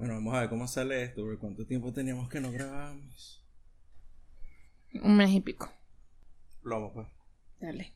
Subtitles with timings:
[0.00, 3.44] Bueno, vamos a ver cómo sale esto, porque cuánto tiempo teníamos que no grabamos.
[4.94, 5.70] Un mes y pico.
[6.62, 7.06] Plomo, pues.
[7.60, 7.94] Dale.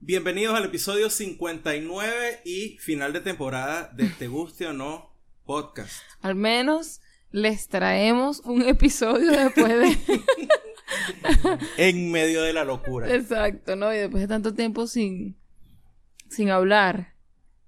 [0.00, 5.14] Bienvenidos al episodio 59 y final de temporada de Te Guste o No
[5.44, 6.02] Podcast.
[6.22, 7.00] Al menos
[7.32, 10.20] les traemos un episodio después de...
[11.78, 13.12] En medio de la locura.
[13.14, 13.92] Exacto, ¿no?
[13.92, 15.36] Y después de tanto tiempo sin,
[16.28, 17.14] sin hablar.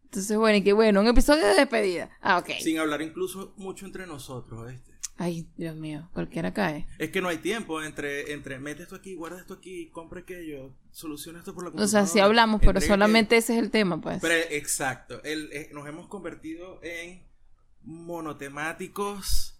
[0.04, 2.10] Entonces, bueno, y qué bueno, un episodio de despedida.
[2.20, 2.50] Ah, ok.
[2.60, 4.92] Sin hablar incluso mucho entre nosotros, ¿viste?
[5.16, 6.86] Ay, Dios mío, cualquiera cae.
[6.98, 10.74] Es que no hay tiempo entre, entre mete esto aquí, guarda esto aquí, compra aquello,
[10.90, 12.06] soluciona esto por la O computadora.
[12.06, 14.18] sea, sí hablamos, pero solamente ese es el tema, pues.
[14.20, 15.22] Pero, exacto.
[15.24, 17.22] El- eh, nos hemos convertido en
[17.82, 19.53] monotemáticos,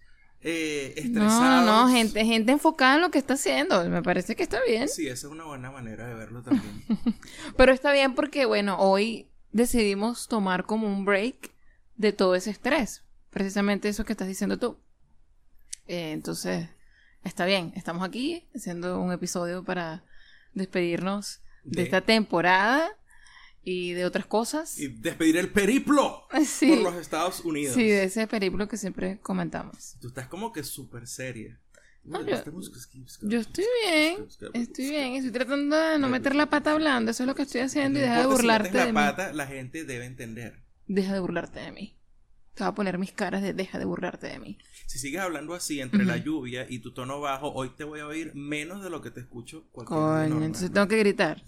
[0.45, 3.83] eh, No, no, gente, gente enfocada en lo que está haciendo.
[3.89, 4.89] Me parece que está bien.
[4.89, 6.85] Sí, esa es una buena manera de verlo también.
[7.57, 11.53] Pero está bien porque, bueno, hoy decidimos tomar como un break
[11.97, 13.03] de todo ese estrés.
[13.31, 14.79] Precisamente eso que estás diciendo tú.
[15.87, 16.69] Eh, entonces,
[17.25, 17.73] está bien.
[17.75, 20.05] Estamos aquí haciendo un episodio para
[20.53, 22.91] despedirnos de, De- esta temporada
[23.65, 24.79] y de otras cosas.
[24.79, 26.69] y despedir el periplo Sí.
[26.69, 27.75] por los Estados Unidos.
[27.75, 29.97] Sí, de ese periplo que siempre comentamos.
[30.01, 31.59] Tú estás como que súper seria.
[32.05, 32.37] No, yo-
[33.23, 35.15] Yo estoy bien, estoy bien.
[35.15, 37.11] Estoy tratando de no meter la pata hablando.
[37.11, 39.07] Eso es lo que estoy haciendo y deja de si burlarte metes de la mí.
[39.09, 40.63] pata, la gente debe entender.
[40.87, 41.97] Deja de burlarte de mí.
[42.53, 44.59] Te voy a poner mis caras de deja de burlarte de mí.
[44.87, 48.07] Si sigues hablando así entre la lluvia y tu tono bajo, hoy te voy a
[48.07, 51.43] oír menos de lo que te escucho Coño, entonces tengo que gritar.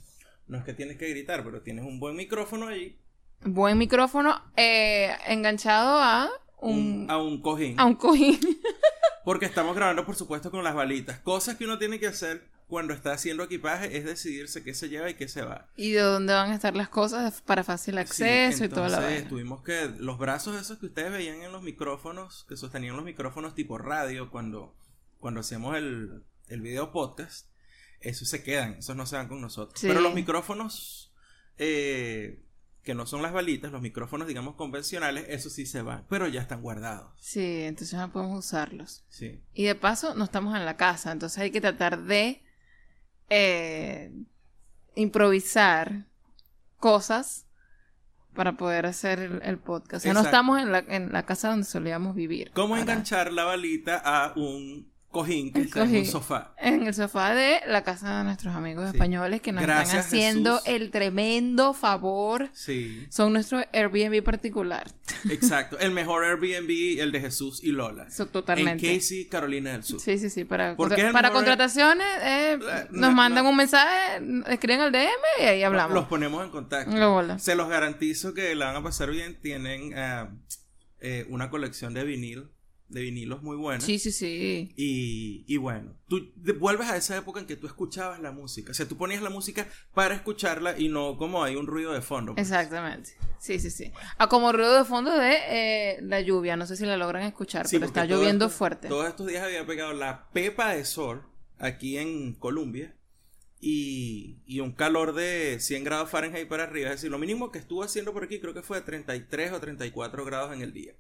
[0.49, 2.99] No es que tienes que gritar, pero tienes un buen micrófono ahí,
[3.45, 7.79] Buen micrófono eh, enganchado a un, un- a un cojín.
[7.79, 8.39] a un cojín.
[9.25, 11.19] Porque estamos grabando, por supuesto, con las balitas.
[11.21, 15.11] Cosas que uno tiene que hacer cuando está haciendo equipaje es decidirse qué se lleva
[15.11, 15.69] y qué se va.
[15.77, 19.01] y de dónde van a estar las cosas para fácil Sí, acceso y toda la
[19.01, 19.29] vaina.
[19.29, 23.55] tuvimos que los brazos esos que ustedes veían en los micrófonos, que sostenían los micrófonos
[23.55, 24.75] tipo radio cuando,
[25.21, 27.49] cuando hacemos el, el video podcast,
[28.01, 29.81] esos se quedan, esos no se van con nosotros.
[29.81, 29.89] Sí.
[29.89, 31.13] Pero los micrófonos
[31.59, 32.43] eh,
[32.83, 36.41] que no son las balitas, los micrófonos, digamos, convencionales, esos sí se van, pero ya
[36.41, 37.13] están guardados.
[37.21, 39.05] Sí, entonces no podemos usarlos.
[39.09, 39.43] Sí.
[39.55, 42.43] Y de paso, no estamos en la casa, entonces hay que tratar de
[43.29, 44.13] eh,
[44.95, 46.07] improvisar
[46.79, 47.47] cosas
[48.35, 49.95] para poder hacer el, el podcast.
[49.95, 52.51] O sea, no estamos en la, en la casa donde solíamos vivir.
[52.53, 56.55] ¿Cómo Para- enganchar la balita a un cojín que Un está en un sofá?
[56.59, 58.97] En el sofá de la casa de nuestros amigos Sí.
[58.97, 60.69] españoles que nos Gracias, están haciendo Jesús.
[60.69, 62.49] el tremendo favor.
[62.53, 64.91] Sí, Son nuestro Airbnb particular.
[65.31, 65.79] exacto.
[65.79, 68.07] El mejor Airbnb, el de Jesús y Lola.
[68.33, 68.89] Totalmente.
[68.91, 70.01] En Casey, Carolina del Sur.
[70.01, 70.45] Sí, sí, sí.
[70.45, 73.51] Para, ¿Por contra- qué es el para mejor- contrataciones, eh, La- nos no, mandan no.
[73.51, 75.09] un mensaje, escriben al DM
[75.41, 75.95] y ahí hablamos.
[75.95, 76.97] Los ponemos en contacto.
[76.97, 77.39] Lo.
[77.39, 79.41] Se los garantizo que la van a pasar bien.
[79.41, 80.31] Tienen ah,
[81.01, 82.51] eh, una colección de vinil,
[82.89, 83.81] de vinilos muy buena.
[83.81, 84.73] Sí, sí, sí.
[84.77, 88.71] Y, y bueno, tú vuelves a esa época en que tú escuchabas la música.
[88.71, 92.01] O sea, tú ponías la música para escucharla y no como hay un ruido de
[92.01, 92.35] fondo.
[92.35, 92.47] pues.
[92.47, 93.11] Exactamente.
[93.41, 93.91] Sí, sí, sí.
[94.19, 96.57] A como ruido de fondo de eh, la lluvia.
[96.57, 98.89] No sé si la logran escuchar, Sí, pero está lloviendo esto- fuerte.
[98.89, 101.23] Todos estos días había pegado la pepa de sol
[101.59, 102.95] aquí en Colombia
[103.61, 106.91] y, y un calor de 100 grados Fahrenheit para arriba.
[106.91, 109.61] Es decir, lo mínimo que estuvo haciendo por aquí creo que fue de 33 o
[109.61, 110.93] 34 grados en el día.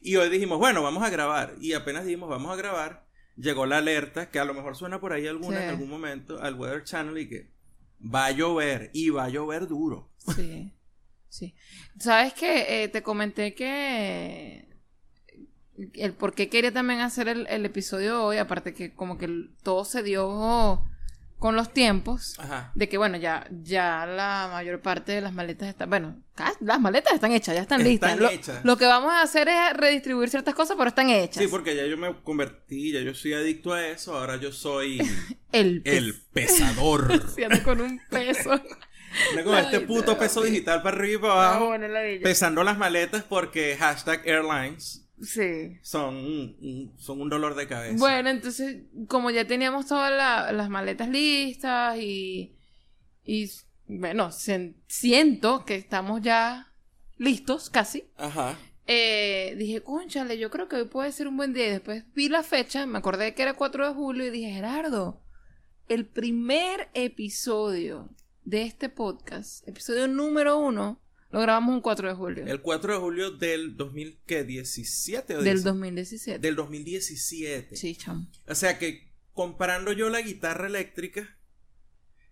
[0.00, 1.54] Y hoy dijimos, bueno, vamos a grabar.
[1.60, 5.12] Y apenas dijimos, vamos a grabar, llegó la alerta, que a lo mejor suena por
[5.12, 5.64] ahí alguna Sí.
[5.64, 7.50] en algún momento, al Weather Channel y que
[8.02, 10.10] va a llover y va a llover duro.
[10.34, 10.72] Sí.
[11.28, 11.54] Sí.
[11.98, 12.82] ¿Sabes qué?
[12.84, 14.66] Eh, te comenté que
[15.94, 19.28] el por qué quería también hacer el, el episodio hoy, aparte que como que
[19.62, 20.82] todo se dio
[21.38, 22.34] con los tiempos.
[22.38, 22.72] Ajá.
[22.74, 26.20] De que bueno, ya, ya la mayor parte de las maletas están, bueno,
[26.60, 28.18] las maletas están hechas, ya están, Están listas.
[28.18, 28.64] Lo, hechas.
[28.64, 31.42] lo que vamos a hacer es redistribuir ciertas cosas, pero están hechas.
[31.42, 34.98] Sí, porque ya yo me convertí, ya yo soy adicto a eso, ahora yo soy
[35.52, 37.08] el, el pesador.
[37.64, 38.50] Con un peso.
[39.44, 42.22] Con este puto peso digital para arriba y para Ah, abajo, bueno, la bella.
[42.22, 45.78] pesando las maletas porque hashtag airlines Sí.
[45.82, 47.96] son, un- son un dolor de cabeza.
[47.98, 52.56] Bueno, entonces, como ya teníamos todas la- las maletas listas y,
[53.24, 53.50] y
[53.86, 54.30] bueno,
[54.86, 56.72] siento que estamos ya
[57.16, 58.04] listos casi.
[58.16, 58.56] Ajá.
[58.86, 61.66] Eh, dije, conchale, yo creo que hoy puede ser un buen día.
[61.66, 65.22] Y después vi la fecha, me acordé que era 4 de julio y dije, Gerardo,
[65.88, 68.08] el primer episodio
[68.44, 71.00] de este podcast, episodio número uno,
[71.30, 72.44] Lo grabamos un 4 de julio.
[72.46, 75.64] El 4 de julio del 2017 o del 10?
[75.64, 76.38] 2017.
[76.38, 77.76] del 2017.
[77.76, 78.26] Sí, chamo.
[78.46, 81.36] O sea que comparando yo la guitarra eléctrica,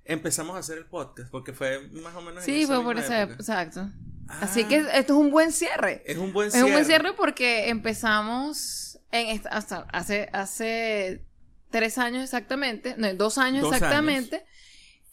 [0.05, 2.99] empezamos a hacer el podcast porque fue más o menos en Sí, esa fue por
[2.99, 3.37] esa época.
[3.41, 3.91] exacto.
[4.29, 6.03] Ah, Así que esto es un buen cierre.
[6.07, 6.67] es un buen Es cierre.
[6.67, 11.23] un buen cierre porque empezamos en esta- hasta hace, hace
[11.71, 14.45] tres años exactamente, no, dos años Dos exactamente,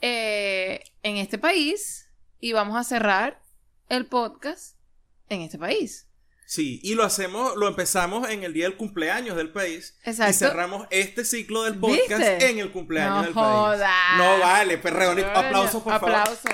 [0.02, 2.10] eh, en este país
[2.40, 3.43] y vamos a cerrar
[3.96, 4.76] el podcast
[5.30, 6.08] en este país.
[6.46, 10.32] Sí, y lo hacemos, lo empezamos en el día del cumpleaños del país Exacto.
[10.32, 12.50] y cerramos este ciclo del podcast ¿Viste?
[12.50, 13.80] en el cumpleaños No del jodas.
[13.80, 14.18] país.
[14.18, 16.12] No vale, perreo, aplausos por favor.
[16.12, 16.50] Aplauso.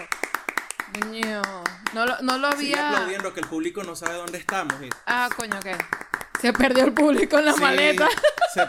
[1.94, 2.90] No lo, no lo Sigue había.
[2.92, 4.74] aplaudiendo que el público no sabe dónde estamos.
[5.06, 5.76] Ah, coño, ¿qué?
[6.40, 8.08] Se perdió el público en la Sí, maleta.
[8.54, 8.62] se-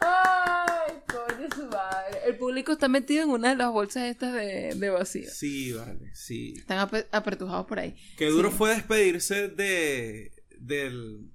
[0.00, 2.20] Ay, coño, su madre.
[2.24, 5.28] El público está metido en una de las bolsas estas de, de vacío.
[5.30, 6.54] sí, vale, sí.
[6.56, 7.94] Están ape- apertujados por ahí.
[8.16, 8.56] Qué duro Sí.
[8.58, 11.30] fue despedirse de del,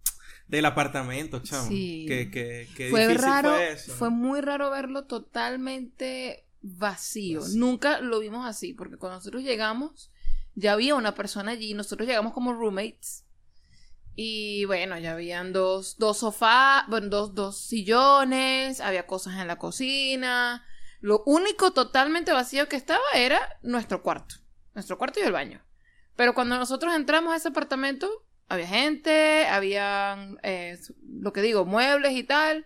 [0.47, 1.67] del apartamento, chamo.
[1.67, 2.05] Sí.
[2.07, 3.93] Qué, qué, qué fue difícil raro, fue eso.
[3.93, 7.41] fue muy raro verlo totalmente vacío.
[7.41, 7.57] Vacío.
[7.59, 10.11] Nunca lo vimos así, porque cuando nosotros llegamos,
[10.55, 11.73] ya había una persona allí.
[11.73, 13.23] Nosotros llegamos como roommates.
[14.19, 19.57] Y bueno, ya habían dos, dos sofás, bueno, dos, dos sillones, había cosas en la
[19.57, 20.65] cocina.
[20.99, 24.35] Lo único totalmente vacío que estaba era nuestro cuarto.
[24.73, 25.61] Nuestro cuarto y el baño.
[26.15, 28.09] Pero cuando nosotros entramos a ese apartamento,
[28.47, 30.77] había gente, habían, eh,
[31.07, 32.65] lo que digo, muebles y tal.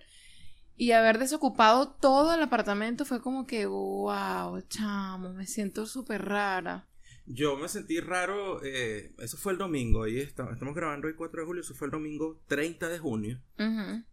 [0.78, 6.88] Y haber desocupado todo el apartamento fue como que, wow, chamo, me siento súper rara.
[7.28, 11.42] Yo me sentí raro, eh, eso fue el domingo, ahí está- estamos grabando hoy 4
[11.42, 13.40] de julio, eso fue el domingo 30 de junio.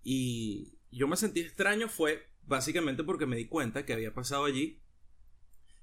[0.04, 4.80] Y yo me sentí extraño fue básicamente porque me di cuenta que había pasado allí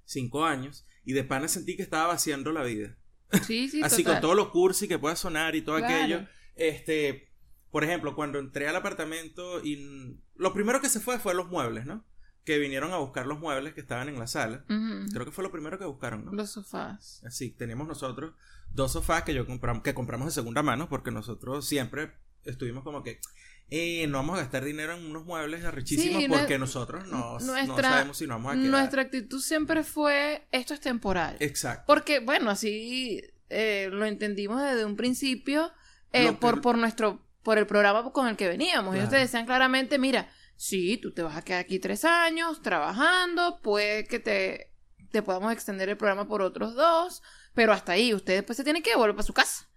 [0.06, 2.98] 5 años y de pana sentí que estaba vaciando la vida.
[3.46, 4.16] Sí, sí, Así total.
[4.16, 5.96] con todo lo cursi que pueda sonar y todo Claro.
[5.96, 6.28] aquello.
[6.56, 7.32] Este,
[7.72, 11.86] por ejemplo, cuando entré al apartamento y lo primero que se fue fue los muebles,
[11.86, 12.06] ¿no?
[12.44, 14.64] Que vinieron a buscar los muebles que estaban en la sala.
[15.12, 16.32] Creo que fue lo primero que buscaron, ¿no?
[16.34, 17.24] Los sofás.
[17.26, 18.36] Así, tenemos nosotros
[18.70, 22.12] dos sofás que yo compramos, que compramos de segunda mano, porque nosotros siempre
[22.44, 23.20] estuvimos como que
[23.70, 27.78] eh, no vamos a gastar dinero en unos muebles arrechísimos Sí, porque nosotros no, no
[27.82, 28.70] sabemos si nos vamos a quedar.
[28.70, 31.36] Nuestra actitud siempre fue, esto es temporal.
[31.40, 31.84] Exacto.
[31.88, 35.72] Porque, bueno, así eh, lo entendimos desde un principio
[36.14, 38.96] eh, por, por nuestro, por el programa con el que veníamos.
[38.96, 39.24] Ellos te Claro.
[39.24, 44.20] decían claramente, mira, sí, tú te vas a quedar aquí tres años trabajando, puede que
[44.20, 44.72] te,
[45.12, 47.22] te podamos extender el programa por otros dos,
[47.54, 49.68] pero hasta ahí, usted después se tiene que volver para su casa.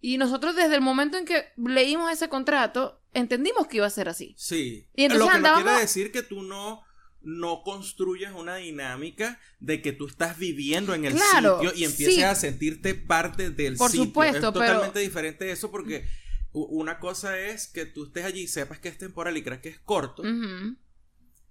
[0.00, 4.08] Y nosotros desde el momento en que leímos ese contrato, entendimos que iba a ser
[4.08, 4.34] así.
[4.38, 4.86] Sí.
[4.94, 6.82] Y entonces Lo que andábamos- no quiere decir que tú no
[7.22, 12.14] no construyas una dinámica de que tú estás viviendo en el Claro, sitio y empieces
[12.14, 12.22] sí.
[12.22, 14.06] a sentirte parte del Por sitio.
[14.06, 16.06] supuesto, es pero- totalmente diferente eso porque
[16.52, 19.68] una cosa es que tú estés allí y sepas que es temporal y creas que
[19.68, 20.22] es corto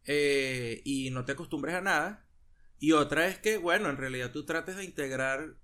[0.05, 2.25] eh, y no te acostumbres a nada.
[2.79, 5.55] Y otra es que, bueno, en realidad tú trates de integrarte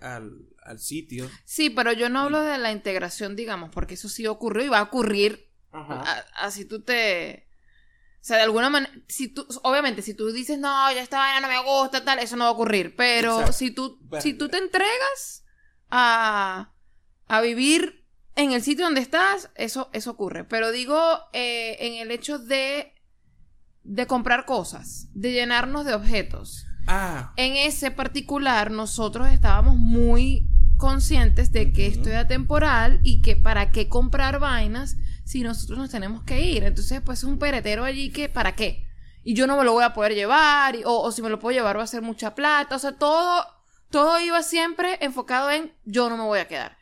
[0.00, 0.30] al,
[0.64, 1.30] al sitio.
[1.44, 4.78] Sí, pero yo no hablo de la integración, digamos, porque eso sí ocurrió y va
[4.80, 5.48] a ocurrir
[6.36, 7.48] así tú te...
[8.20, 11.40] O sea, de alguna manera, si tú, obviamente, si tú dices, no, ya esta vaina
[11.40, 12.94] no me gusta, tal, eso no va a ocurrir.
[12.94, 13.52] Pero Exacto.
[13.52, 14.22] si tú, Bueno.
[14.22, 15.44] si tú te entregas
[15.90, 16.72] a,
[17.26, 18.06] a vivir
[18.36, 20.44] en el sitio donde estás, eso, eso ocurre.
[20.44, 22.94] Pero digo, eh, en el hecho de,
[23.82, 26.64] de comprar cosas, de llenarnos de objetos.
[26.86, 30.46] Ah, En ese particular, nosotros estábamos muy
[30.76, 35.90] conscientes de que esto era temporal y que para qué comprar vainas si nosotros nos
[35.90, 36.64] tenemos que ir.
[36.64, 38.86] Entonces, pues es un peretero allí que, ¿para qué?
[39.22, 41.38] Y yo no me lo voy a poder llevar, y- o, o si me lo
[41.38, 42.74] puedo llevar va a ser mucha plata.
[42.74, 43.46] O sea, todo,
[43.90, 46.76] todo iba siempre enfocado en yo no me voy a quedar.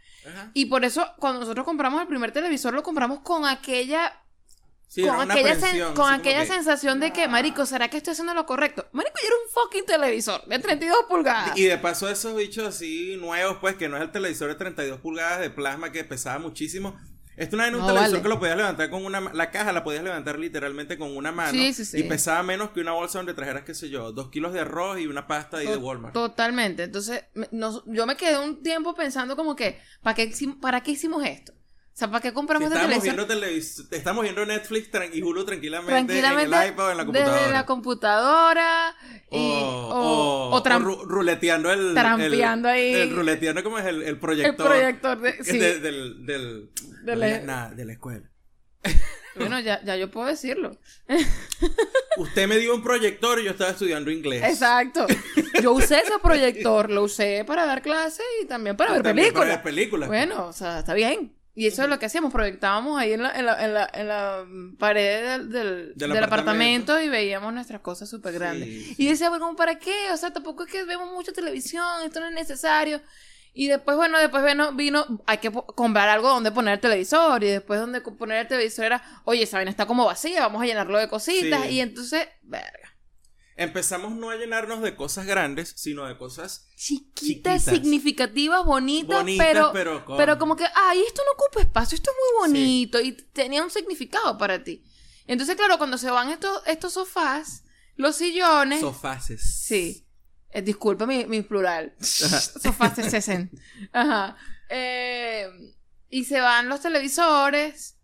[0.54, 4.12] Y por eso, cuando nosotros compramos el primer televisor, lo compramos con aquella
[4.92, 8.44] Sí, con aquella, con aquella que- sensación de que, marico, ¿será que estoy haciendo lo
[8.44, 8.88] correcto?
[8.90, 11.56] Marico, yo era un fucking televisor de 32 pulgadas.
[11.56, 14.98] Y de paso esos bichos así nuevos, pues, que no es el televisor de 32
[15.00, 16.98] pulgadas de plasma que pesaba muchísimo.
[17.36, 18.22] Esto no era un No, televisor vale.
[18.22, 19.20] que lo podías levantar con una...
[19.32, 21.52] La caja la podías levantar literalmente con una mano.
[21.52, 21.98] Sí, sí, sí.
[22.00, 24.98] Y pesaba menos que una bolsa donde trajeras, qué sé yo, dos kilos de arroz
[24.98, 26.12] y una pasta ahí de Walmart.
[26.12, 26.82] Totalmente.
[26.82, 31.24] Entonces, nos- yo me quedé un tiempo pensando como que, ¿para qué, ¿para qué hicimos
[31.24, 31.54] esto?
[32.00, 33.26] Sea, ¿para qué compramos este estábamos televisor?
[33.28, 37.04] viendo televis estamos viendo Netflix y Hulu tranquilamente, Tranquilamente, en el iPad o en la
[37.04, 37.38] computadora.
[37.40, 38.96] desde la computadora
[39.30, 41.92] y, o, o, o- o tram- o ru- ruleteando el...
[41.94, 42.92] trampeando el- ahí.
[42.94, 44.66] El ruleteando como es el, el el proyector.
[44.66, 45.44] proyector de...
[45.44, 45.58] Sí.
[45.58, 46.24] de- del...
[46.26, 46.70] del
[47.04, 48.30] De no la- nada, de la escuela.
[49.36, 50.76] Bueno, ya, ya yo puedo decirlo.
[52.16, 54.42] Usted me dio un proyector y yo estaba estudiando inglés.
[54.42, 55.06] Exacto.
[55.62, 59.46] Yo usé ese proyector, lo usé para dar clases y también para ver También películas.
[59.48, 60.08] para ver películas.
[60.08, 61.32] Bueno, o sea, está bien.
[61.54, 64.08] Y eso es lo que hacíamos, proyectábamos ahí en la, en la, en la, en
[64.08, 64.46] la
[64.78, 66.92] pared del, del, Del del apartamento.
[66.92, 68.68] apartamento y veíamos nuestras cosas súper grandes.
[68.68, 70.10] Sí, Y decía, bueno, ¿para qué?
[70.12, 73.00] O sea, tampoco es que vemos mucha televisión, esto no es necesario.
[73.52, 77.42] Y después, bueno, después vino, vino hay que comprar algo donde poner el televisor.
[77.42, 80.66] Y después donde poner el televisor era, oye, esa vaina está como vacía, vamos a
[80.66, 81.62] llenarlo de cositas.
[81.64, 81.68] Sí.
[81.70, 82.89] Y entonces, verga.
[83.62, 87.62] Empezamos no a llenarnos de cosas grandes, sino de cosas Chiquitas, Chiquitas.
[87.64, 92.10] significativas, bonitas, bonitas, pero, pero, con- pero como que, ay, esto no ocupa espacio, esto
[92.10, 93.00] es muy bonito.
[93.00, 94.82] Y tenía un significado para ti.
[95.26, 97.64] Entonces, claro, cuando se van estos, estos sofás,
[97.96, 98.80] los sillones.
[98.80, 99.42] sofaces.
[99.62, 100.06] Sí.
[100.52, 101.94] Eh, disculpa mi, mi plural.
[102.00, 103.50] Cesen.
[103.92, 104.36] Ajá.
[104.68, 105.48] Eh,
[106.08, 107.96] y se van los televisores.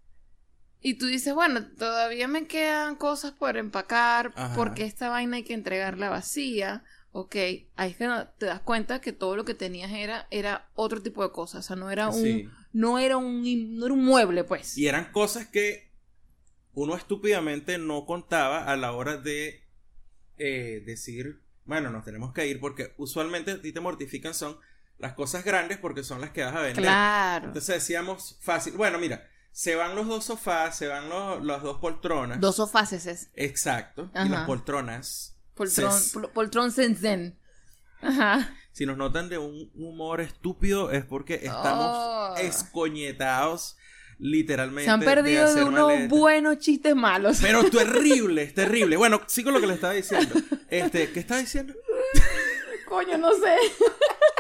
[0.81, 4.33] Y tú dices, bueno, todavía me quedan cosas por empacar.
[4.37, 4.55] Ajá.
[4.55, 6.85] Porque esta vaina hay que entregarla vacía.
[7.13, 7.35] Ok.
[7.77, 11.03] Ahí es que no- te das cuenta que todo lo que tenías era, era otro
[11.03, 11.65] tipo de cosas.
[11.65, 12.49] O sea, no era un, Sí.
[12.73, 13.43] no era un,
[13.79, 14.77] no era un mueble, pues.
[14.79, 15.91] Y eran cosas que
[16.75, 19.65] uno estúpidamente no contaba a la hora de
[20.39, 24.59] eh, decir, bueno, nos tenemos que ir porque usualmente a ti te mortifican son
[24.99, 26.83] las cosas grandes porque son las que vas a vender.
[26.85, 27.47] Claro.
[27.49, 29.27] Entonces decíamos fácil, bueno, mira,
[29.59, 32.39] se van los dos sofás, se van los, las dos poltronas.
[32.41, 33.31] Dos sofás es.
[33.35, 34.11] Exacto.
[34.15, 35.35] Y las poltronas.
[35.55, 37.39] Poltrón, pol- poltrón zen zen.
[38.03, 38.55] Ajá.
[38.73, 42.35] Si nos notan de un humor estúpido es porque estamos Oh.
[42.37, 43.79] escoñetados
[44.19, 44.85] literalmente.
[44.85, 46.09] Se han de perdido de, hacer unos maletas.
[46.11, 47.39] buenos chistes malos.
[47.41, 48.99] Pero terrible, es terrible.
[48.99, 50.35] Bueno, sigo lo que le estaba diciendo.
[50.69, 51.73] Este, ¿qué estaba diciendo?
[52.87, 53.57] Coño, no sé.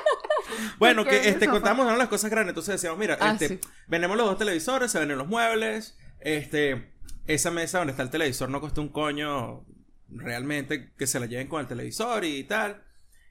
[0.78, 1.96] Bueno, ¿Por qué que este ¿no?
[1.96, 2.50] las cosas grandes.
[2.50, 3.60] Entonces decíamos, mira, Ah, este, sí.
[3.88, 5.96] vendemos los dos televisores, se venden los muebles.
[6.20, 6.92] Este,
[7.26, 9.64] esa mesa donde está el televisor no costó un coño
[10.08, 12.82] realmente que se la lleven con el televisor y tal.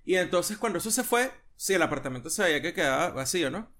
[0.03, 3.71] Y entonces cuando eso se fue, sí, el apartamento se veía que quedaba vacío, ¿no?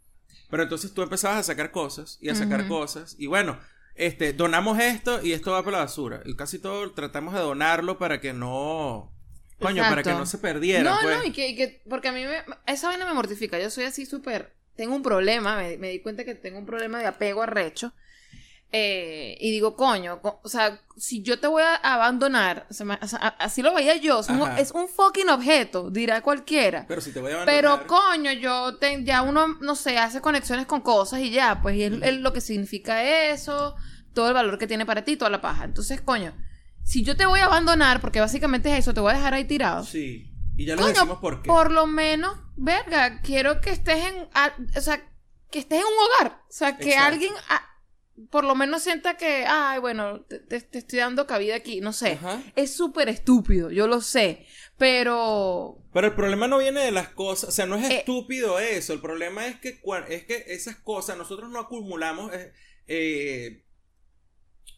[0.50, 3.16] Pero entonces tú empezabas a sacar cosas y a sacar cosas.
[3.18, 3.60] Y bueno,
[3.96, 6.22] este, donamos esto y esto va para la basura.
[6.26, 9.12] Y casi todo tratamos de donarlo para que no...
[9.60, 10.84] Coño, para que no se perdiera.
[10.84, 11.18] no, pues.
[11.18, 13.58] no, y que, y que- porque a mí me, esa vaina me mortifica.
[13.60, 17.00] Yo soy así súper, tengo un problema, me, me di cuenta que tengo un problema
[17.00, 17.94] de apego arrecho.
[18.78, 22.86] Eh, y digo, coño, co- o sea, si yo te voy a abandonar, o sea,
[22.86, 24.60] me- o sea, a- así lo veía yo, es un, Ajá.
[24.60, 26.84] es un fucking objeto, dirá cualquiera.
[26.88, 27.88] Pero si te voy a Pero abandonar...
[27.88, 31.84] coño, yo te- ya uno, no sé, hace conexiones con cosas y ya, pues y
[31.84, 33.76] es, es lo que significa eso,
[34.14, 35.64] todo el valor que tiene para ti, toda la paja.
[35.64, 36.34] Entonces, coño,
[36.86, 39.44] si yo te voy a abandonar, porque básicamente es eso, te voy a dejar ahí
[39.46, 39.84] tirado.
[39.84, 40.32] Sí.
[40.56, 41.50] Y ya les Coño, decimos por qué.
[41.74, 45.12] lo menos, verga, quiero que estés en, a- o sea,
[45.52, 47.08] que estés en un hogar, o sea, que Exacto.
[47.14, 47.62] alguien a-
[48.30, 51.92] por lo menos sienta que, ay, bueno, te, te- te estoy dando cabida aquí, no
[51.92, 52.14] sé.
[52.14, 52.42] Ajá.
[52.56, 54.46] Es súper estúpido, yo lo sé,
[54.78, 57.98] pero Pero el problema no viene de las cosas, o sea, no es Eh.
[57.98, 62.54] estúpido eso, el problema es que, es que esas cosas nosotros no acumulamos eh,
[62.88, 63.66] eh,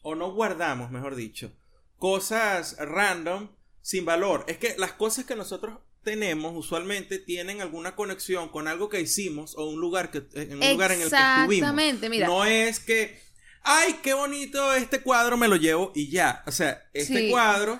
[0.01, 1.51] o no guardamos, mejor dicho,
[1.97, 3.49] cosas random
[3.81, 4.45] sin valor.
[4.47, 9.55] Es que las cosas que nosotros tenemos usualmente tienen alguna conexión con algo que hicimos
[9.57, 11.51] o un lugar que en un lugar en el que estuvimos.
[11.53, 12.27] Exactamente, mira.
[12.27, 13.19] No es que,
[13.63, 16.43] ay, qué bonito este cuadro, me lo llevo y ya.
[16.47, 17.29] O sea, este Sí.
[17.29, 17.79] cuadro,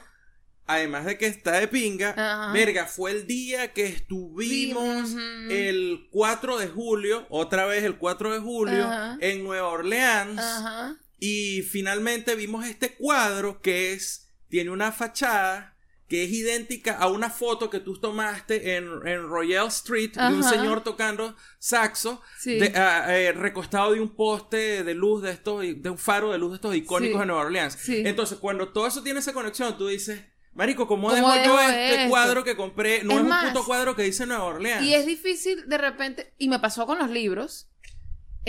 [0.65, 2.51] además de que está de pinga, Ajá.
[2.51, 5.12] verga, fue el día que estuvimos
[5.50, 9.17] el 4 de julio, otra vez el 4 de julio, Ajá.
[9.21, 10.39] en Nueva Orleans.
[10.39, 10.97] Ajá.
[11.19, 15.74] Y finalmente vimos este cuadro que es, tiene una fachada
[16.07, 20.43] que es idéntica a una foto que tú tomaste en, en Royal Street de un
[20.43, 22.57] señor tocando saxo, Sí.
[22.59, 26.38] de- ah, eh, recostado de un poste de luz de estos, de un faro de
[26.38, 27.19] luz de estos icónicos Sí.
[27.19, 27.74] de Nueva Orleans.
[27.77, 28.03] Sí.
[28.05, 30.21] Entonces, cuando todo eso tiene esa conexión, tú dices,
[30.53, 32.09] Marico, ¿cómo, ¿Cómo dejo yo este esto?
[32.09, 33.03] cuadro que compré?
[33.03, 34.83] No Es es, un puto cuadro que dice Nueva Orleans.
[34.86, 37.67] Y es difícil de repente, y me pasó con los libros,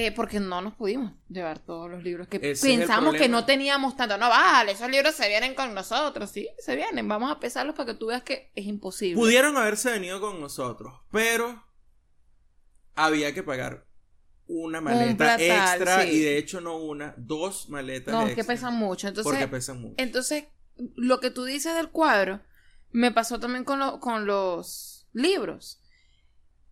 [0.00, 3.96] eh, porque no nos pudimos llevar todos los libros que Ese pensamos que no teníamos
[3.96, 4.16] tanto.
[4.16, 7.08] No, vale, esos libros se vienen con nosotros, sí, se vienen.
[7.08, 9.20] Vamos a pesarlos para que tú veas que es imposible.
[9.20, 11.64] Pudieron haberse venido con nosotros, pero
[12.94, 13.86] había que pagar
[14.46, 15.40] una maleta platal,
[15.80, 16.10] extra sí.
[16.10, 18.54] y de hecho no una, dos maletas no, es que extra.
[18.54, 19.08] pesan mucho.
[19.08, 19.94] Entonces, porque pesan mucho.
[19.98, 20.44] entonces,
[20.94, 22.40] lo que tú dices del cuadro,
[22.92, 25.80] me pasó también con, lo- con los libros.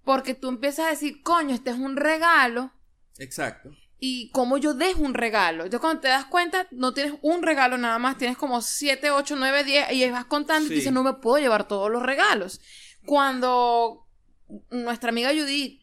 [0.05, 2.71] Porque tú empiezas a decir, coño, este es un regalo.
[3.19, 3.71] Exacto.
[3.99, 5.65] y cómo yo dejo un regalo.
[5.65, 9.37] Entonces, cuando te das cuenta, no tienes un regalo nada más, tienes como 7, 8,
[9.39, 12.61] 9, 10 y vas contando y dices, no me puedo llevar todos los regalos.
[13.07, 14.07] Cuando
[14.71, 15.81] nuestra amiga Judith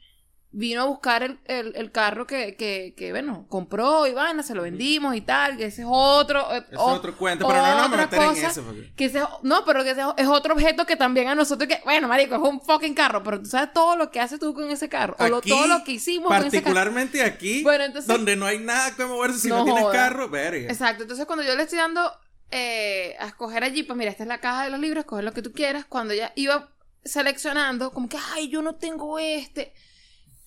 [0.56, 4.54] vino a buscar el, el- el carro que, que, que, bueno, compró y vaina, se
[4.54, 6.46] lo vendimos y tal, que ese es otro...
[6.54, 8.64] eh, Es o- otro cuento, pero no a otra meter en eso.
[8.64, 11.82] porque- Que ese, no, pero que ese es otro objeto que también a nosotros que,
[11.84, 14.70] bueno, marico, es un fucking carro, pero tú sabes todo lo que haces tú con
[14.70, 16.64] ese carro, o lo- Aquí, todo lo que hicimos con ese carro.
[16.76, 19.94] Particularmente aquí, Bueno, entonces- donde no hay nada que moverse si no, No tienes joda.
[19.94, 20.72] carro, verga.
[20.72, 22.12] Exacto, entonces cuando yo le estoy dando
[22.52, 25.32] eh, a escoger allí, pues mira, esta es la caja de los libros, escoger lo
[25.34, 25.86] que tú quieras.
[25.90, 26.70] Cuando ella iba
[27.04, 29.74] seleccionando, como que, ay, yo no tengo este.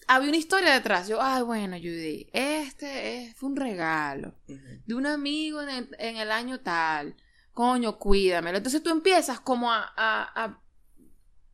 [0.09, 1.09] Había una historia detrás.
[1.09, 6.17] Yo, ay, bueno, Judy, este es, fue un regalo de un amigo en el, en
[6.17, 7.17] el año tal.
[7.53, 8.59] Coño, cuídamelo.
[8.59, 10.63] Entonces tú empiezas como a, a, a,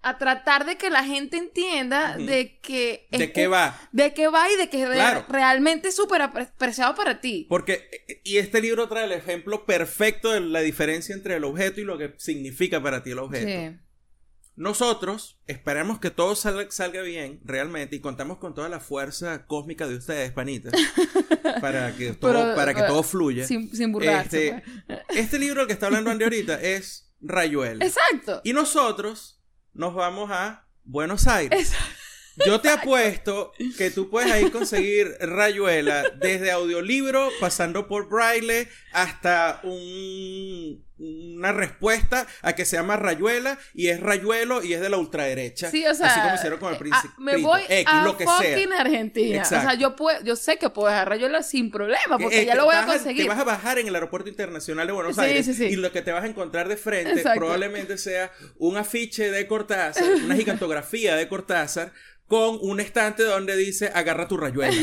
[0.02, 3.06] a tratar de que la gente entienda de que...
[3.12, 3.78] es ¿De qué va?
[3.92, 5.24] De qué va y de que re- Claro.
[5.28, 7.46] realmente es súper apre- apreciado para ti.
[7.48, 7.88] Porque,
[8.24, 11.96] y este libro trae el ejemplo perfecto de la diferencia entre el objeto y lo
[11.98, 13.46] que significa para ti el objeto.
[13.46, 13.78] Sí.
[14.54, 19.86] Nosotros esperamos que todo salga, salga bien realmente y contamos con toda la fuerza cósmica
[19.88, 20.72] de ustedes, panitas,
[21.60, 23.46] para que todo, Pero- para que pero- todo fluya.
[23.46, 24.48] Sin, sin burlarse.
[24.48, 25.00] Este, pues.
[25.16, 27.84] este libro del que está hablando Andy ahorita es Rayuela.
[27.84, 28.40] Exacto.
[28.44, 29.40] Y nosotros
[29.72, 31.58] nos vamos a Buenos Aires.
[31.72, 31.94] Exacto.
[32.46, 39.60] Yo te apuesto que tú puedes ahí conseguir Rayuela desde audiolibro, pasando por braille, hasta
[39.64, 44.96] un- una respuesta a que se llama Rayuela y es Rayuelo y es de la
[44.98, 45.70] ultraderecha.
[45.70, 47.08] Sí, o sea, así como hicieron con el eh, príncipe.
[47.12, 48.34] ah, me voy X, a lo que sea.
[48.36, 49.42] fucking Argentina.
[49.42, 49.78] O sea, Exacto.
[49.80, 52.64] yo puedo, yo sé que puedo dejar Rayuela sin problema, Que- porque eh, ya lo
[52.66, 53.22] voy a conseguir.
[53.24, 55.64] Que vas a bajar en el aeropuerto internacional de Buenos Sí, Aires sí, sí.
[55.64, 57.40] y lo que te vas a encontrar de frente Exacto.
[57.40, 61.92] probablemente sea un afiche de Cortázar, una gigantografía de Cortázar
[62.28, 64.72] con un estante donde dice agarra tu rayuela.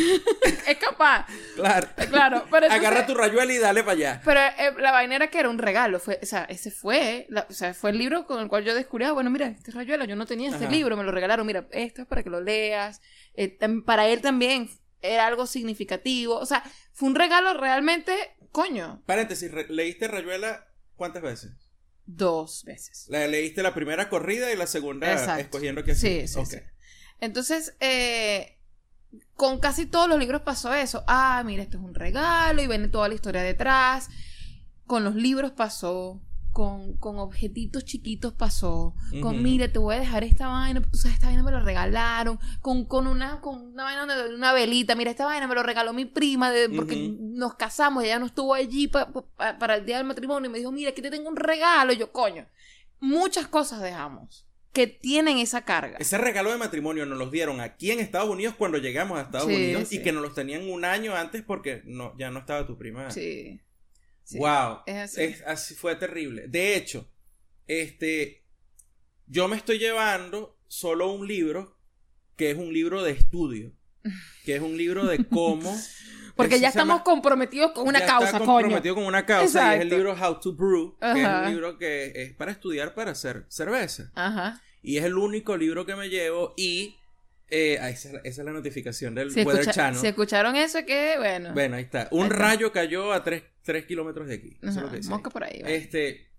[0.68, 1.26] Es capaz.
[1.56, 1.88] Claro.
[2.12, 4.22] Claro, pero entonces- Agarra tu rayuela y dale para allá.
[4.24, 7.46] Pero eh, la vaina era que era un regalo, fue, o sea, ese fue, la-
[7.50, 9.75] o sea, fue el libro con el cual yo descubrí, ah, bueno, mira, este es
[9.75, 10.74] Rayuela, yo no tenía este Ajá.
[10.74, 13.01] libro, me lo regalaron, mira, esto es para que lo leas,
[13.36, 14.70] Eh, para él también
[15.01, 16.63] era algo significativo, o sea,
[16.94, 18.13] fue un regalo realmente,
[18.51, 21.51] coño, Paréntesis, ¿leíste rayuela cuántas veces?
[22.12, 23.06] dos veces.
[23.10, 25.42] La leíste la primera corrida y la segunda Exacto.
[25.42, 26.46] escogiendo qué Sí, hacer.
[26.48, 26.58] sí.
[27.22, 28.58] Entonces, eh,
[29.36, 31.04] con casi todos los libros pasó eso.
[31.08, 34.10] Ah, mira, esto es un regalo y viene toda la historia detrás.
[34.89, 36.19] Con los libros pasó.
[36.51, 38.96] Con, con objetitos chiquitos pasó.
[39.22, 39.44] Con, Ujú.
[39.44, 40.81] mira, te voy a dejar esta vaina.
[40.81, 42.40] Tú sabes, esta vaina me lo regalaron.
[42.59, 44.96] Con, con, una, con una vaina, de una velita.
[44.96, 48.55] Mira, esta vaina me lo regaló mi prima de, porque nos casamos ella no estuvo
[48.55, 50.50] allí pa- pa- para el día del matrimonio.
[50.50, 51.94] Y me dijo, mira, aquí te tengo un regalo.
[51.94, 52.48] Y yo, coño,
[53.00, 55.98] muchas cosas dejamos que tienen esa carga.
[56.00, 59.48] Ese regalo de matrimonio nos los dieron aquí en Estados Unidos cuando llegamos a Estados
[59.48, 59.98] Sí, Unidos sí.
[59.98, 63.11] y que nos los tenían un año antes porque no, ya no estaba tu prima.
[63.11, 63.59] Sí.
[64.29, 64.37] Sí.
[64.37, 64.79] Wow.
[64.85, 65.24] Es así.
[65.24, 66.48] Es- así fue terrible.
[66.48, 67.09] De hecho,
[67.68, 68.44] este,
[69.27, 71.77] yo me estoy llevando solo un libro
[72.35, 73.72] que es un libro de estudio,
[74.46, 75.75] que es un libro de cómo.
[76.35, 78.48] Porque ya estamos comprometidos con una ya causa, está coño.
[78.53, 81.77] comprometido con una causa y es el libro How to Brew, que es un libro
[81.77, 84.11] que es para estudiar para hacer cerveza.
[84.15, 84.61] Ajá.
[84.81, 86.99] Y es el único libro que me llevo y
[87.51, 90.00] eh, ah, esa, es la- esa es la notificación del Si, Weather escucha- Channel.
[90.00, 91.53] si escucharon eso, que bueno.
[91.53, 92.07] Bueno, ahí está.
[92.12, 92.38] Un Ahí está.
[92.38, 93.44] rayo cayó a 3
[93.88, 94.57] kilómetros de aquí.
[94.62, 95.09] Eso es lo que dice.
[95.09, 95.62] mosca por ahí.
[95.62, 95.75] vale.
[95.75, 96.29] Este,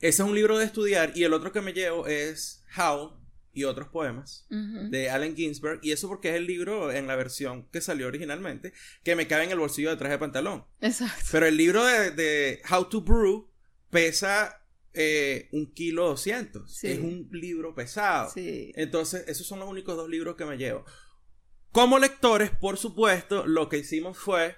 [0.00, 3.20] ese es un libro de estudiar y el otro que me llevo es How
[3.54, 7.68] y otros poemas de Allen Ginsberg y eso porque es el libro en la versión
[7.70, 8.72] que salió originalmente
[9.04, 10.64] que me cabe en el bolsillo detrás de pantalón.
[10.80, 11.22] Exacto.
[11.30, 13.50] Pero el libro de, de How to Brew
[13.90, 14.61] pesa
[14.94, 16.74] eh, un kilo doscientos.
[16.76, 16.88] Sí.
[16.88, 18.30] Es un libro pesado.
[18.30, 18.72] Sí.
[18.76, 20.84] Entonces, esos son los únicos dos libros que me llevo.
[21.70, 24.56] Como lectores, por supuesto, lo que hicimos fue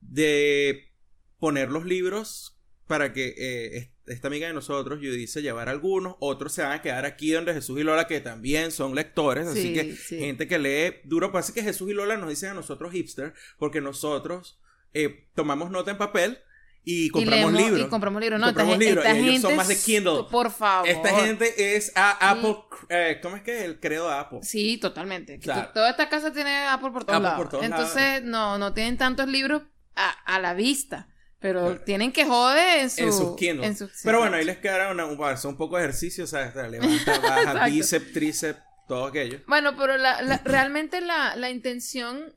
[0.00, 0.92] de
[1.38, 6.16] poner los libros para que eh, est- esta amiga de nosotros, Judy, se llevara algunos.
[6.20, 9.46] Otros se van a quedar aquí donde Jesús y Lola, que también son lectores.
[9.46, 11.32] así Sí, que gente que lee duro.
[11.32, 14.60] Pasa que Jesús y Lola nos dicen a nosotros hipster, porque nosotros
[14.92, 16.38] eh, tomamos nota en papel
[16.84, 17.86] y compramos leemos- libros.
[17.86, 18.40] Y compramos libros.
[18.40, 20.24] No, Compramos esta, libros, esta y ellos gente son más de Kindle.
[20.30, 20.88] Por favor.
[20.88, 22.56] Esta gente es a Apple.
[22.90, 24.38] eh, ¿Cómo es que es el credo de Apple?
[24.42, 25.38] Sí, totalmente.
[25.38, 25.68] Claro.
[25.68, 27.38] to- Toda esta casa tiene Apple por todos Apple lados.
[27.38, 29.62] por todos Entonces, no, no tienen tantos libros
[29.96, 31.08] a, a la vista.
[31.40, 33.66] Pero tienen que joder en, su, en sus Kindle.
[33.66, 35.16] en sus- Pero bueno, ahí les quedará una, un,
[35.58, 36.54] poco de ejercicio, ¿sabes?
[36.70, 39.40] Levanta, baja, bíceps, tríceps, todo aquello.
[39.46, 42.34] Bueno, pero la, la- realmente la, la intención,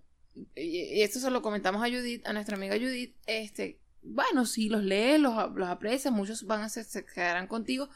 [0.56, 3.80] y esto se lo comentamos a Judith, a nuestra amiga Judith, este,
[4.10, 7.90] bueno, si los lees, los, los aprecias, muchos van a ser, se quedarán contigo,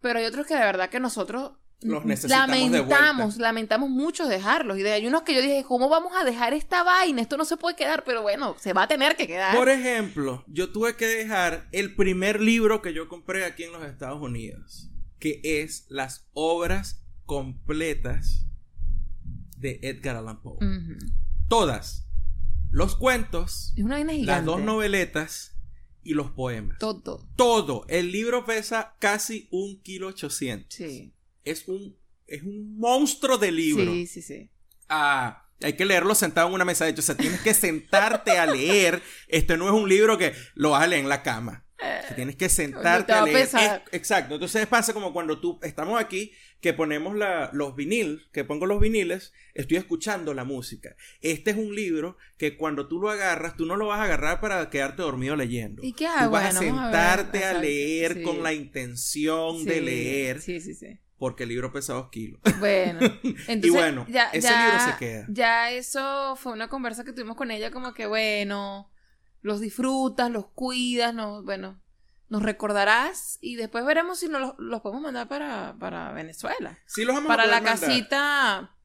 [0.00, 4.78] pero hay otros que de verdad que nosotros Los necesitamos de lamentamos, lamentamos mucho dejarlos.
[4.78, 7.22] Y de hay unos que yo dije, ¿cómo vamos a dejar esta vaina?
[7.22, 9.56] Esto no se puede quedar, pero bueno, se va a tener que quedar.
[9.56, 13.84] Por ejemplo, yo tuve que dejar el primer libro que yo compré aquí en los
[13.84, 18.46] Estados Unidos, que es las obras completas
[19.56, 20.58] de Edgar Allan Poe.
[21.48, 22.06] Todas.
[22.70, 25.56] Los cuentos, Es una las dos noveletas
[26.02, 26.78] y los poemas.
[26.78, 27.28] Todo.
[27.36, 27.84] Todo.
[27.88, 30.74] El libro pesa casi un kilo ochocientos.
[30.74, 31.12] Sí.
[31.44, 33.92] Es un, es un monstruo de libro.
[33.92, 34.50] Sí, sí, sí.
[34.88, 36.84] Ah, hay que leerlo sentado en una mesa.
[36.84, 39.02] De hecho, o sea, tienes que sentarte a leer.
[39.28, 41.66] Este no es un libro que lo vas a leer en la cama.
[41.78, 43.36] O sea, tienes que sentarte a leer.
[43.36, 43.54] Es-
[43.92, 44.34] exacto.
[44.34, 48.80] Entonces pasa como cuando tú estamos aquí, que ponemos la, los vinil, que pongo los
[48.80, 50.94] viniles, estoy escuchando la música.
[51.22, 54.40] Este es un libro que cuando tú lo agarras, tú no lo vas a agarrar
[54.40, 55.82] para quedarte dormido leyendo.
[55.82, 56.30] ¿Y qué Tú hago?
[56.32, 56.68] vas a ver.
[56.70, 58.22] sentarte a, leer sí.
[58.22, 60.98] con la intención de leer, Sí, sí, sí.
[61.18, 62.40] porque el libro pesa dos kilos.
[62.58, 63.00] Bueno,
[63.48, 65.26] entonces bueno, ya, ese ya- libro se queda.
[65.30, 68.90] Ya eso fue una conversa que tuvimos con ella, como que bueno,
[69.42, 71.80] los disfrutas, los cuidas, no, bueno,
[72.30, 76.78] nos recordarás y después veremos si nos los, los podemos mandar para, para Venezuela.
[76.86, 77.78] Sí los vamos a Para la mandar.
[77.78, 78.76] casita,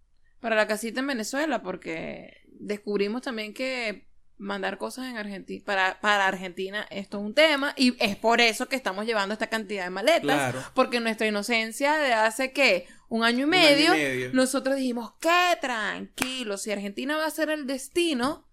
[0.41, 6.27] para la casita en Venezuela, porque descubrimos también que mandar cosas en Argentina, para, para
[6.27, 9.89] Argentina esto es un tema y es por eso que estamos llevando esta cantidad de
[9.91, 10.23] maletas.
[10.23, 10.61] Claro.
[10.73, 14.33] Porque nuestra inocencia de hace que un año y Un año y medio, medio.
[14.33, 18.44] nosotros dijimos, qué tranquilo, si Argentina va a ser el destino,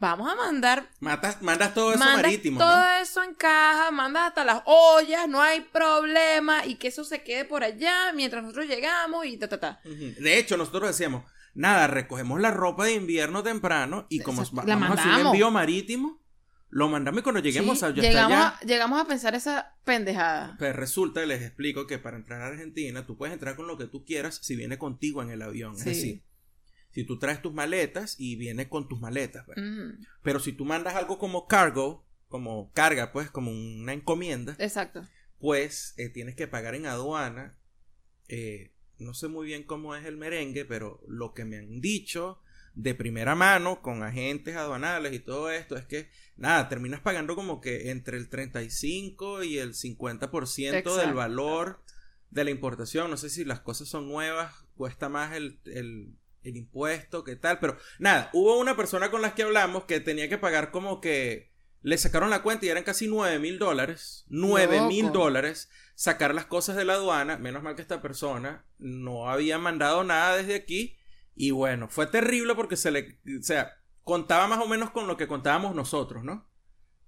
[0.00, 2.90] vamos a mandar, Matas, mandas todo eso mandas marítimo, todo ¿no?
[3.02, 7.44] eso en caja, mandas hasta las ollas, no hay problema, y que eso se quede
[7.44, 9.80] por allá mientras nosotros llegamos y ta, ta, ta.
[9.84, 14.98] De hecho, nosotros decíamos, nada, recogemos la ropa de invierno temprano y como La vamos
[14.98, 16.18] a hacer envío marítimo,
[16.72, 18.48] lo mandamos y cuando lleguemos Sí, a llegamos, allá.
[18.48, 20.54] a, llegamos a pensar esa pendejada.
[20.58, 23.86] Pues resulta, les explico que para entrar a Argentina, tú puedes entrar con lo que
[23.86, 25.74] tú quieras si viene contigo en el avión.
[25.74, 26.22] Es decir,
[26.90, 29.46] si tú traes tus maletas y viene con tus maletas.
[30.22, 35.06] Pero si tú mandas algo como cargo, como carga, pues como una encomienda, Exacto.
[35.38, 37.58] pues eh, tienes que pagar en aduana.
[38.28, 42.38] eh, no sé muy bien cómo es el merengue, pero lo que me han dicho
[42.74, 47.60] de primera mano con agentes aduanales y todo esto es que, nada, terminas pagando como
[47.62, 51.14] que entre el 35 y el 50% del Exacto.
[51.14, 51.82] valor
[52.30, 53.10] de la importación.
[53.10, 57.58] No sé si las cosas son nuevas, cuesta más el, el, el impuesto, qué tal,
[57.58, 61.50] pero nada, hubo una persona con la que hablamos que tenía que pagar como que
[61.82, 64.24] le sacaron la cuenta y eran casi 9 mil dólares.
[64.28, 67.38] 9 mil dólares sacar las cosas de la aduana.
[67.38, 70.96] Menos mal que esta persona no había mandado nada desde aquí.
[71.34, 73.18] Y bueno, fue terrible porque se le.
[73.38, 76.46] O sea, contaba más o menos con lo que contábamos nosotros, ¿no?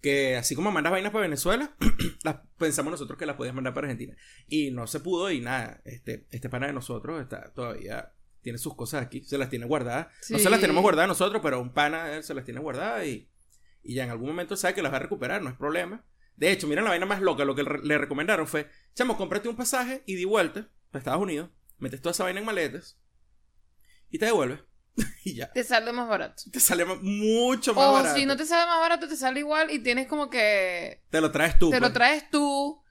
[0.00, 1.76] Que así como mandas vainas para Venezuela,
[2.24, 4.16] las pensamos nosotros que las podías mandar para Argentina.
[4.46, 5.82] Y no se pudo y nada.
[5.84, 8.14] Este, este pana de nosotros está todavía.
[8.42, 10.08] Tiene sus cosas aquí, se las tiene guardadas.
[10.28, 13.28] No se las tenemos guardadas nosotros, pero un pana él se las tiene guardadas y,
[13.82, 16.04] y ya en algún momento sabe que las va a recuperar, no es problema.
[16.36, 19.54] De hecho, miren la vaina más loca, lo que le recomendaron fue, chamo, cómprate un
[19.56, 22.98] pasaje y di vuelta para Estados Unidos, metes toda esa vaina en maletas
[24.10, 24.60] y te devuelves.
[25.24, 25.50] y ya.
[25.52, 26.42] Te sale más barato.
[26.52, 28.14] Te sale mucho más O barato.
[28.18, 31.30] si no te sale más barato, te sale igual y tienes como que Te lo
[31.30, 31.70] traes tú.
[31.70, 31.92] te lo pues.
[31.94, 32.82] traes tú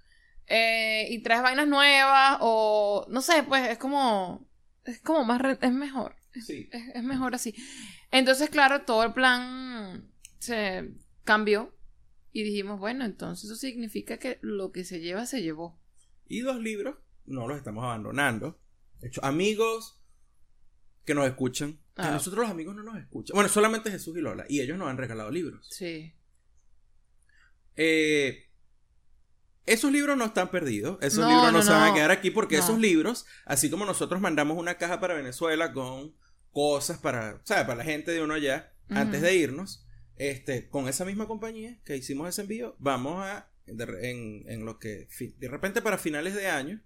[0.48, 4.48] eh, y traes vainas nuevas o no sé, pues es como
[4.86, 6.16] es como más re- es mejor,
[6.46, 6.70] Sí.
[6.72, 7.54] es, es mejor así.
[8.12, 11.74] Entonces, claro, todo el plan se cambió
[12.34, 15.80] y dijimos, bueno, entonces eso significa que lo que se lleva se llevó.
[16.28, 18.60] Y dos libros, no los estamos abandonando.
[19.00, 20.02] De hecho, amigos
[21.06, 21.74] que nos escuchan.
[21.96, 22.12] Que Ah.
[22.12, 23.36] nosotros los amigos no nos escuchan.
[23.36, 24.46] Bueno, solamente Jesús y Lola.
[24.48, 25.68] Y ellos nos han regalado libros.
[25.70, 26.14] Sí.
[27.76, 28.50] Eh,
[29.66, 30.98] esos libros no están perdidos.
[31.02, 32.64] Esos No, libros no, no, se van a quedar aquí porque No.
[32.64, 36.16] esos libros, así como nosotros mandamos una caja para Venezuela con
[36.52, 37.64] cosas para, ¿sabes?
[37.66, 39.86] Para la gente de uno allá, antes de irnos,
[40.18, 45.08] este, con esa misma compañía que hicimos ese envío, vamos a, en, en lo que,
[45.38, 46.82] de repente para finales de año,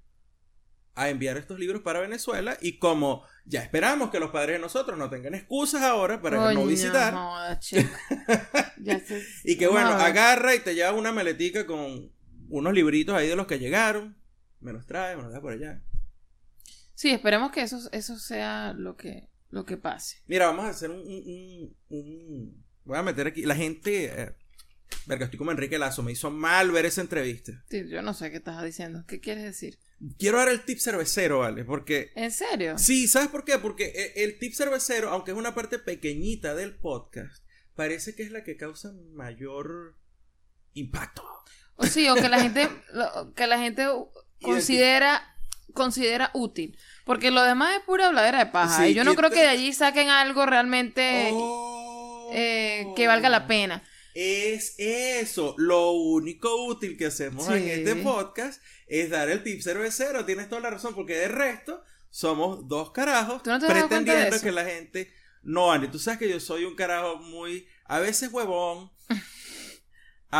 [0.97, 4.97] a enviar estos libros para Venezuela y como ya esperamos que los padres de nosotros
[4.97, 7.13] no tengan excusas ahora para no visitar.
[8.77, 12.11] Ya se- y que bueno, agarra y te lleva una maletica con
[12.49, 14.15] unos libritos ahí de los que llegaron.
[14.61, 15.81] Me los trae, me los da por allá.
[16.93, 20.21] Sí, esperemos que eso, eso sea lo que, lo que pase.
[20.27, 20.99] Mira, vamos a hacer un.
[20.99, 23.43] un- un- un- Voy a meter aquí.
[23.45, 24.05] La gente.
[24.05, 24.35] eh,
[25.07, 26.03] verga, estoy como Enrique Lazo.
[26.03, 27.63] Me hizo mal ver esa entrevista.
[27.69, 29.03] Sí, yo no sé qué estás diciendo.
[29.07, 29.77] ¿Qué quieres decir?
[30.19, 31.65] Quiero dar el tip cervecero, ¿vale?
[31.65, 32.11] Porque.
[32.15, 32.77] ¿En serio?
[32.77, 33.57] Sí, ¿sabes por qué?
[33.57, 37.43] Porque eh, el tip cervecero, aunque es una parte pequeñita del podcast,
[37.75, 39.95] parece que es la que causa mayor
[40.73, 41.23] impacto.
[41.77, 43.87] O sí, o que la gente, lo- que la gente
[44.41, 45.35] considera,
[45.73, 46.77] considera útil.
[47.05, 48.83] Porque lo demás es pura habladera de paja.
[48.83, 52.31] Sí, y yo no creo que de allí saquen algo realmente Oh.
[52.33, 53.83] eh, que valga la pena.
[54.13, 55.55] Es eso.
[55.57, 60.25] Lo único útil que hacemos en este podcast es dar el tip cervecero.
[60.25, 63.89] Tienes toda la razón, porque de resto somos dos carajos ¿Tú no te has dado
[63.89, 65.89] cuenta de pretendiendo que la gente no ande.
[65.89, 68.89] Tú sabes que yo soy un carajo muy, a veces huevón,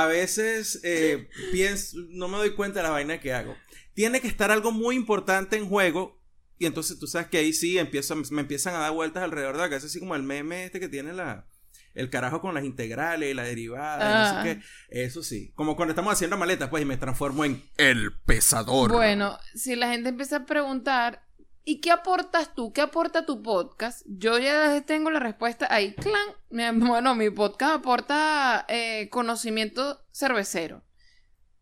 [0.01, 3.55] a veces eh, pienso, no me doy cuenta de la vaina que hago.
[3.93, 6.21] Tiene que estar algo muy importante en juego
[6.57, 9.61] y entonces tú sabes que ahí sí empiezo, me empiezan a dar vueltas alrededor de
[9.63, 11.47] la cabeza, así como el meme este que tiene la...
[11.93, 14.33] El carajo con las integrales y la derivada, y Ah.
[14.43, 15.03] no sé qué.
[15.05, 15.53] Eso sí.
[15.55, 18.91] Como cuando estamos haciendo maletas, pues, y me transformo en el pesador.
[18.91, 21.24] Bueno, si la gente empieza a preguntar,
[21.65, 22.71] ¿y qué aportas tú?
[22.71, 24.03] ¿Qué aporta tu podcast?
[24.05, 25.93] Yo ya tengo la respuesta ahí.
[25.95, 26.35] Clan.
[26.79, 30.85] Bueno, mi podcast aporta eh, conocimiento cervecero.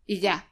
[0.06, 0.52] Y ya.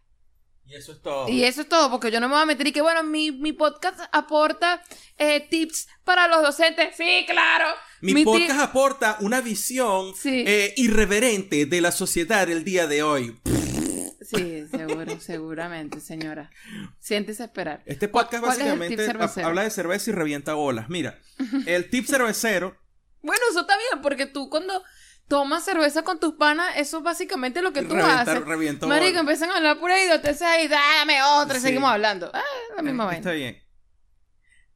[0.65, 1.27] Y eso es todo.
[1.27, 3.31] Y eso es todo, porque yo no me voy a meter y que, bueno, mi,
[3.31, 4.81] mi podcast aporta
[5.17, 6.95] eh, tips para los docentes.
[6.95, 7.67] Sí, claro.
[8.01, 10.43] Mi, podcast aporta una visión Sí.
[10.47, 13.37] eh, irreverente de la sociedad el día de hoy.
[14.35, 16.49] Sí, seguro, seguramente, señora.
[16.99, 17.81] Siéntese a esperar.
[17.85, 20.89] Este ¿Cuál- podcast es básicamente habla de cerveza y revienta bolas.
[20.89, 21.19] Mira,
[21.65, 22.77] el tip cervecero,
[23.21, 24.83] Bueno, eso está bien, porque tú cuando
[25.27, 28.45] tomas cerveza con tus panas, eso es básicamente lo que tú revienta, haces.
[28.45, 29.19] revienta Marico, bolas.
[29.21, 31.67] empiezan a hablar pura idiotez ahí, dame otra, y Sí.
[31.67, 32.31] seguimos hablando.
[32.33, 32.41] Ah,
[32.75, 33.19] la misma vaina.
[33.19, 33.61] Está bien.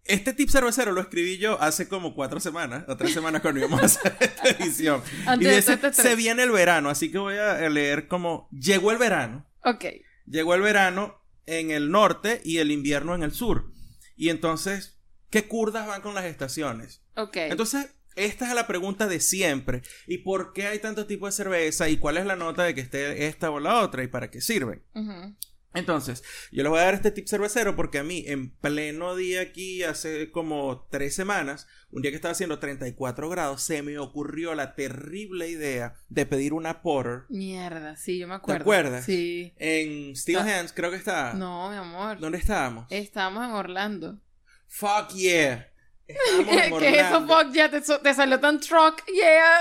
[0.05, 3.81] Este tip cervecero lo escribí yo hace como cuatro semanas o tres semanas cuando íbamos
[3.81, 5.01] a hacer esta edición.
[5.25, 5.95] Antes y de dice, estrés.
[5.95, 9.49] se viene el verano, así que voy a leer como llegó el verano.
[9.63, 9.85] Ok.
[10.27, 13.71] Llegó el verano en el norte y el invierno en el sur.
[14.15, 14.99] Y entonces,
[15.31, 17.01] ¿qué curdas van con las estaciones?
[17.15, 17.37] Ok.
[17.37, 19.81] Entonces, esta es la pregunta de siempre.
[20.07, 21.89] ¿Y por qué hay tantos tipos de cerveza?
[21.89, 24.03] ¿Y cuál es la nota de que esté esta o la otra?
[24.03, 24.83] ¿Y para qué sirven?
[24.93, 25.35] Ujú.
[25.75, 29.41] Entonces, yo les voy a dar este tip cervecero porque a mí, en pleno día
[29.41, 34.55] aquí, hace como tres semanas, un día que estaba haciendo 34 grados, se me ocurrió
[34.55, 38.61] la terrible idea de pedir una porter Mierda, sí, yo me acuerdo.
[38.61, 39.05] acuerdas?
[39.05, 39.53] Sí.
[39.57, 40.59] en Steel Ah.
[40.59, 41.33] Hands, creo que está.
[41.33, 42.19] No, mi amor.
[42.19, 42.85] ¿Dónde estábamos?
[42.89, 44.19] Estamos en Orlando.
[44.67, 45.69] Fuck yeah.
[46.07, 47.69] Estábamos en ¿Qué es eso, fuck yeah?
[47.69, 49.59] Te, te salió tan truck, yeah.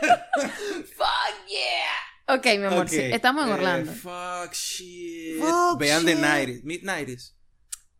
[0.96, 2.07] fuck yeah.
[2.28, 3.00] Ok, mi amor, sí.
[3.00, 3.92] Estamos en eh, Orlando.
[3.92, 5.38] fuck shit.
[5.40, 6.24] Fuck Vean The shit.
[6.24, 6.62] 90s.
[6.64, 7.34] Mid-90s.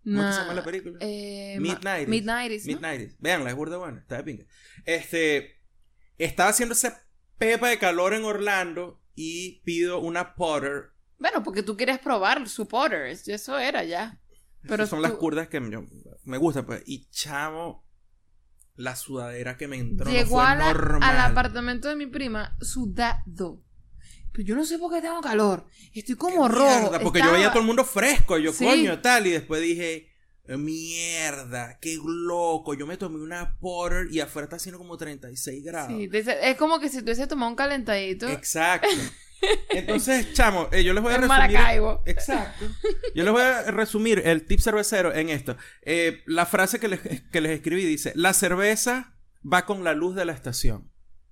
[0.05, 0.99] ¿Cómo se llama la película?
[1.01, 1.83] Eh, Mid-90s.
[2.07, 2.73] ma- Mid-90s, ¿no?
[2.81, 3.17] Mid-90s.
[3.19, 3.99] Veanla, es burda buena.
[4.01, 4.45] Está de pinga.
[4.85, 5.59] Este.
[6.19, 7.07] Estaba haciendo esa
[7.39, 10.91] pepa de calor en Orlando y pido una Potter.
[11.19, 13.07] Bueno, porque tú querías probar su Potter.
[13.07, 14.21] Eso era ya.
[14.63, 15.87] Pero son las curdas que me,
[16.25, 16.67] me gustan.
[16.67, 16.83] Pues.
[16.87, 17.87] Y chamo,
[18.75, 21.03] la sudadera que me entró no Llegó fue a la- normal.
[21.03, 23.65] al apartamento de mi prima sudado.
[24.39, 25.67] Pero yo no sé por qué tengo calor.
[25.93, 26.79] Estoy como rojo.
[26.81, 28.39] mierda, porque yo veía a todo el mundo fresco.
[28.39, 28.65] Yo, Sí.
[28.65, 29.27] coño, tal.
[29.27, 30.13] Y después dije,
[30.47, 32.75] mierda, qué loco.
[32.75, 35.93] Yo me tomé una Porter y afuera está haciendo como 36 grados.
[35.93, 38.29] Sí, es como que si tú hubiese tomado un calentadito.
[38.29, 38.87] Exacto.
[39.71, 41.41] Entonces, chamo, eh, yo les voy a En resumir.
[41.53, 42.03] Maracaibo.
[42.07, 42.65] Exacto.
[43.17, 45.57] Yo les voy a resumir el tip cervecero en esto.
[45.83, 47.01] Eh, la frase que les,
[47.33, 50.91] que les escribí dice: La cerveza va con la luz de la estación.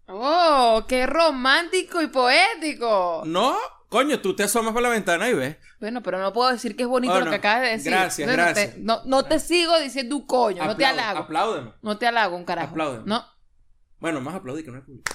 [0.09, 0.85] ¡Oh!
[0.88, 3.23] ¡Qué romántico y poético!
[3.27, 3.57] No,
[3.88, 5.57] coño, tú te asomas por la ventana y ves.
[5.81, 7.31] Bueno, pero no puedo decir que es bonito Oh, lo no.
[7.31, 7.90] que acabas de decir.
[7.92, 8.75] Gracias, Entonces, no gracias.
[8.75, 11.19] te- No, no te sigo diciendo un coño, no te halago.
[11.21, 11.73] Apláudeme.
[11.83, 12.71] No te halago un carajo.
[12.71, 13.05] Apláudeme.
[13.07, 13.25] No.
[13.99, 15.11] Bueno, más aplaudí que no es público.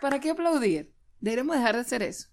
[0.00, 0.94] ¿Para qué aplaudir?
[1.20, 2.28] Deberíamos dejar de hacer eso.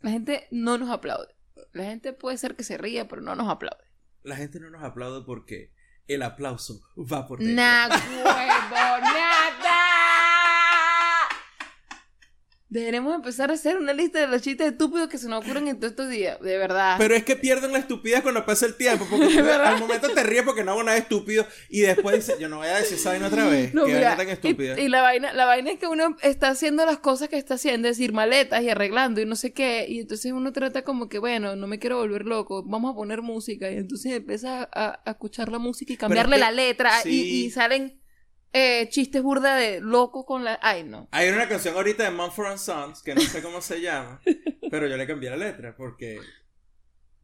[0.00, 1.34] La gente no nos aplaude.
[1.72, 3.84] La gente puede ser que se ría, pero no nos aplaude.
[4.22, 5.72] La gente no nos aplaude porque
[6.08, 7.54] el aplauso va por dentro.
[12.74, 15.76] Deberemos empezar a hacer una lista de los chistes estúpidos que se nos ocurren en
[15.78, 16.40] todos estos días.
[16.40, 16.96] De verdad.
[16.98, 19.06] Pero es que pierden la estupidez cuando pasa el tiempo.
[19.08, 21.46] Porque al momento te ríes porque no hago nada estúpido.
[21.68, 23.72] Y después dices, yo no voy a decir esa vaina otra vez.
[23.74, 24.80] No, que mira, vaina tan estúpida.
[24.80, 27.54] Y, y la vaina, la vaina es que uno está haciendo las cosas que está
[27.54, 31.08] haciendo, es decir, maletas y arreglando y no sé qué, y entonces uno trata como
[31.08, 35.00] que, bueno, no me quiero volver loco, vamos a poner música, y entonces empieza a,
[35.04, 38.00] a escuchar la música y cambiarle es que- la letra, y, y salen
[38.54, 40.58] eh, chistes burda de loco con la...
[40.62, 41.08] Ay, no.
[41.10, 44.20] Hay una canción ahorita de Mumford Sons que no sé cómo se llama,
[44.70, 46.20] pero yo le cambié la letra porque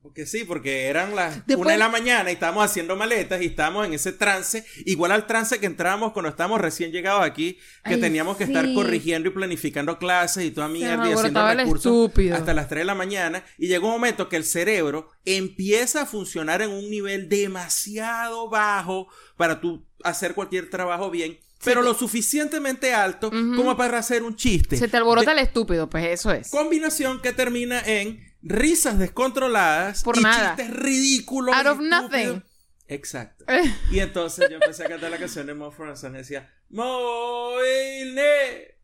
[0.02, 3.46] porque sí, porque eran las Después- una de la mañana y estábamos haciendo maletas y
[3.46, 7.94] estábamos en ese trance, igual al trance que entrábamos cuando estábamos recién llegados aquí, que
[7.94, 12.54] Ay, teníamos que estar corrigiendo y planificando clases y toda mierda y haciendo recursos hasta
[12.54, 16.62] las 3 de la mañana y llega un momento que el cerebro empieza a funcionar
[16.62, 22.94] en un nivel demasiado bajo para tú hacer cualquier trabajo bien, pero te- lo suficientemente
[22.94, 24.76] alto como para hacer un chiste.
[24.76, 26.48] Se te alborota el estúpido, pues eso es.
[26.50, 30.56] Combinación que termina en risas descontroladas Por y nada.
[30.56, 31.54] chistes ridículos.
[31.56, 32.42] Out of nothing.
[32.86, 33.44] Exacto.
[33.90, 38.78] Y entonces yo empecé a cantar la canción de Mo Franson y decía, Moile,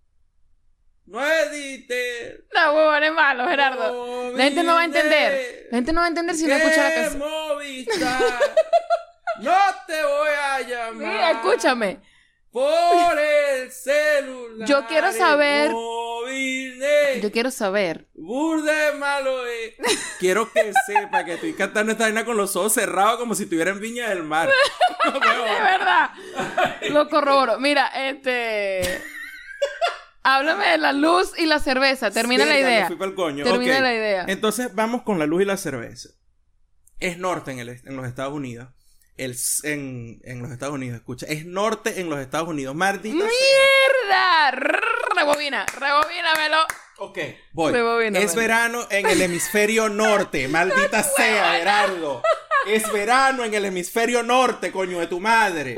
[1.07, 2.45] no edite.
[2.55, 4.33] No, huevón, es malo, Gerardo.
[4.37, 5.67] La gente no va a entender.
[5.71, 7.23] La gente no va a entender si no escucha la canción.
[9.41, 9.55] No
[9.87, 11.13] te voy a llamar.
[11.13, 12.01] Mira, escúchame.
[12.51, 14.67] Por el celular.
[14.69, 18.09] Yo quiero saber- móvil de Yo quiero saber.
[18.15, 19.75] Burde malo es.
[20.19, 23.71] Quiero que sepa que estoy cantando esta vaina con los ojos cerrados como si estuviera
[23.71, 24.49] en Viña del Mar.
[25.05, 25.63] No, Es huevón.
[25.63, 26.11] verdad.
[26.91, 27.59] Lo corroboro.
[27.61, 29.03] Mira, este.
[30.23, 32.11] Háblame de la luz y la cerveza.
[32.11, 32.91] Termina la me idea.
[33.15, 33.45] coño.
[33.45, 34.25] Termina la idea.
[34.27, 36.09] Entonces vamos con la luz y la cerveza.
[36.99, 38.69] Es norte en, el, en los Estados Unidos.
[39.17, 41.27] El, en, en los Estados Unidos, escucha.
[41.27, 42.75] Es norte en los Estados Unidos.
[42.75, 43.29] Maldita sea.
[43.29, 44.51] ¡Mierda!
[45.17, 46.59] Rebobina, rebobínamelo.
[46.99, 47.19] Ok,
[47.53, 47.73] voy.
[47.73, 50.49] Rebobina, es verano en el hemisferio norte.
[50.49, 52.23] Maldita sea, Gerardo.
[52.67, 55.77] Es verano en el hemisferio norte, coño de tu madre.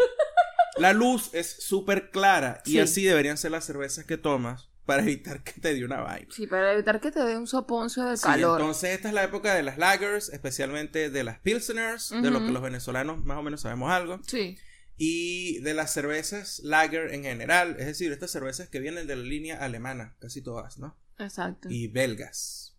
[0.76, 2.80] La luz es súper clara y Sí.
[2.80, 6.28] así deberían ser las cervezas que tomas para evitar que te dé una vaina.
[6.34, 8.58] Sí, para evitar que te dé un soponcio de Sí, calor.
[8.58, 12.50] entonces esta es la época de las lagers, especialmente de las pilseners, de lo que
[12.52, 14.56] los venezolanos más o menos sabemos algo, Sí.
[14.96, 19.22] y de las cervezas lager en general, es decir, estas cervezas que vienen de la
[19.24, 20.96] línea alemana, casi todas, ¿no?
[21.18, 21.68] Exacto.
[21.70, 22.74] Y belgas.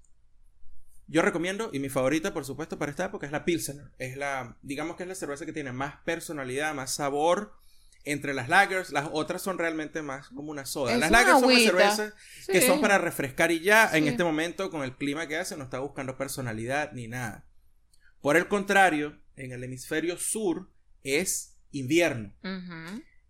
[1.06, 3.91] Yo recomiendo, y mi favorita, por supuesto, para esta época es la pilsener.
[4.00, 7.54] Es la, digamos que es la cerveza que tiene más personalidad, más sabor.
[8.05, 10.93] Entre las lagers, las otras son realmente más como una soda.
[10.93, 12.13] Es las una lagers son las cervezas
[12.47, 13.89] que son para refrescar y ya.
[13.95, 17.45] En este momento, con el clima que hace, no está buscando personalidad ni nada.
[18.21, 20.71] Por el contrario, en el hemisferio sur
[21.03, 22.33] es invierno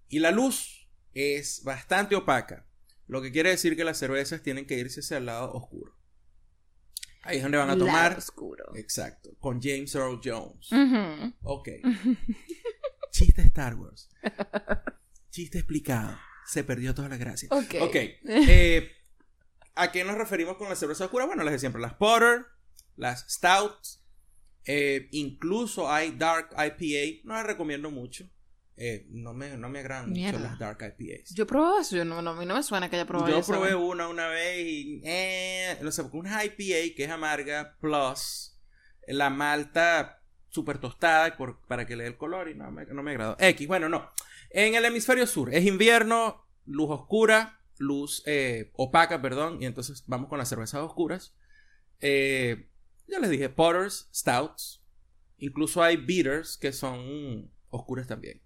[0.07, 2.65] y la luz es bastante opaca.
[3.07, 5.95] Lo que quiere decir que las cervezas tienen que irse hacia el lado oscuro.
[7.23, 8.17] Ahí es donde van a Lado tomar.
[8.17, 8.63] oscuro.
[8.75, 9.31] Exacto.
[9.39, 10.71] Con James Earl Jones.
[10.71, 11.33] Ujú.
[11.43, 11.69] Ok.
[13.11, 14.09] Chiste Star Wars.
[15.31, 16.17] Chiste explicado.
[16.45, 17.47] Se perdió toda la gracia.
[17.51, 17.75] Ok.
[17.81, 17.95] Ok.
[18.25, 18.91] eh,
[19.75, 21.27] ¿A qué nos referimos con las cervezas oscuras?
[21.27, 21.81] Bueno, les de siempre.
[21.81, 22.45] Las Porter,
[22.95, 24.03] las Stouts.
[24.65, 27.21] eh, incluso hay Dark IPA.
[27.25, 28.25] No las recomiendo mucho.
[28.81, 31.33] Eh, no, me, no me agradan mucho las Dark IPAs.
[31.35, 33.39] Yo probé eso, yo no, no, a mí no me suena que haya probado Yo
[33.39, 33.51] eso.
[33.51, 35.01] probé una una vez y.
[35.03, 38.57] Eh, no sé, porque una IPA que es amarga, plus
[39.07, 40.18] la malta
[40.49, 43.35] súper tostada para que le dé el color y no me, no me agradó.
[43.39, 44.09] X, bueno, no.
[44.49, 50.29] En el hemisferio sur es invierno, luz oscura, luz eh, opaca, perdón, y entonces vamos
[50.29, 51.35] con las cervezas oscuras.
[52.01, 52.67] Eh,
[53.07, 54.83] ya les dije, porters, stouts,
[55.37, 58.41] incluso hay bitters que son oscuras también.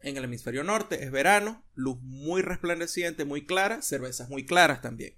[0.00, 5.16] En el hemisferio norte es verano, luz muy resplandeciente, muy clara, cervezas muy claras también,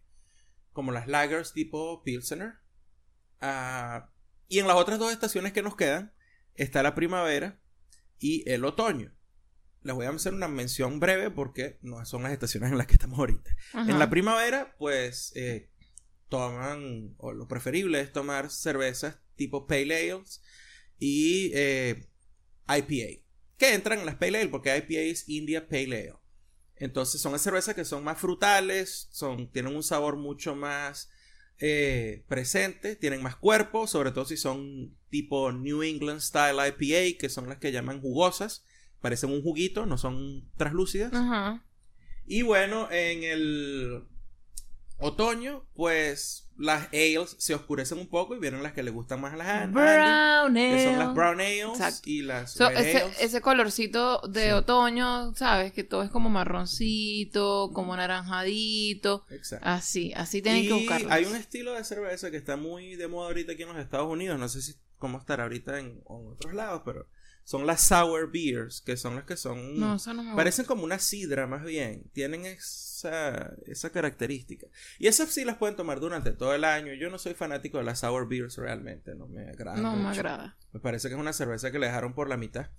[0.72, 2.54] como las lagers tipo Pilsener.
[3.40, 4.10] Ah,
[4.50, 6.12] y en las otras dos estaciones que nos quedan
[6.54, 7.62] está la primavera
[8.18, 9.14] y el otoño.
[9.82, 12.94] Les voy a hacer una mención breve porque no son las estaciones en las que
[12.94, 13.56] estamos ahorita.
[13.72, 13.90] Ajá.
[13.90, 15.70] En la primavera, pues eh,
[16.28, 20.42] toman, o lo preferible es tomar cervezas tipo Pale Ales
[20.98, 22.08] y eh,
[22.68, 23.22] IPA,
[23.56, 26.14] que entran en las Pale Ale porque IPA es India Pale Ale.
[26.74, 31.08] Entonces son cervezas que son más frutales, son, tienen un sabor mucho más
[31.60, 37.28] eh, presente, tienen más cuerpo, sobre todo si son tipo New England Style IPA, que
[37.28, 38.64] son las que llaman jugosas,
[39.00, 41.12] parecen un juguito, no son translúcidas.
[41.12, 41.64] Ajá.
[42.26, 44.04] Y bueno, en el
[44.98, 49.32] otoño, pues las ales se oscurecen un poco y vienen las que le gustan más
[49.32, 50.98] a las Andy, Brown que son ale.
[50.98, 52.00] las brown ales Exacto.
[52.10, 53.16] y las So, red ese, ales.
[53.20, 54.50] ese colorcito de Sí.
[54.50, 55.72] otoño, ¿sabes?
[55.72, 59.24] Que todo es como marroncito, como naranjadito.
[59.30, 59.66] Exacto.
[59.68, 61.10] Así, así tienen que y buscarlo.
[61.10, 64.08] hay un estilo de cerveza que está muy de moda ahorita aquí en los Estados
[64.10, 67.06] Unidos, no sé si cómo estará ahorita en, en otros lados, pero
[67.50, 70.84] son las sour beers, que son las que son No, eso no me Parecen como
[70.84, 72.08] una sidra más bien.
[72.12, 74.68] Tienen esa, esa característica.
[75.00, 76.94] Y esas sí las pueden tomar durante todo el año.
[76.94, 79.16] Yo no soy fanático de las sour beers realmente.
[79.16, 79.80] No me agrada.
[79.80, 80.58] No me agrada.
[80.70, 82.70] Me parece que es una cerveza que le dejaron por la mitad.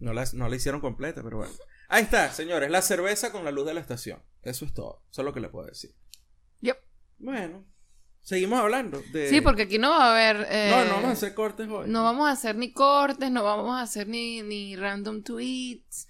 [0.00, 1.52] No la, no la hicieron completa, pero bueno.
[1.88, 2.72] Ahí está, señores.
[2.72, 4.20] La cerveza con la luz de la estación.
[4.42, 5.04] Eso es todo.
[5.12, 5.94] Eso es lo que le puedo decir.
[6.62, 6.76] Yep.
[7.18, 7.71] Bueno.
[8.22, 9.28] Seguimos hablando de...
[9.28, 10.46] Sí, porque aquí no va a haber.
[10.48, 11.88] eh, No, no vamos a hacer cortes hoy.
[11.90, 16.06] no vamos a hacer ni cortes, no vamos a hacer ni, ni random tweets.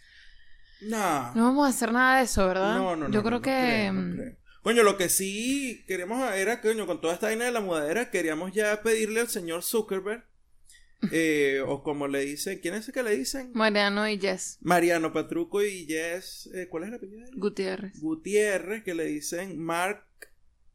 [0.82, 1.34] No.
[1.34, 2.76] No vamos a hacer nada de eso, ¿verdad?
[2.76, 3.14] No, no, no.
[3.14, 3.50] Yo no, creo no que.
[3.50, 4.36] creo, no mm, creo.
[4.62, 8.52] Coño, lo que sí queremos era, coño, con toda esta vaina de la mudadera, queríamos
[8.52, 10.24] ya pedirle al señor Zuckerberg,
[11.12, 13.50] eh, o como le dicen, ¿quién es el que le dicen?
[13.54, 17.26] Mariano y Jess Mariano Patruco y Jess, eh, ¿cuál es el apellido?
[17.34, 17.98] Gutiérrez.
[18.00, 20.04] Gutiérrez, que le dicen Mark.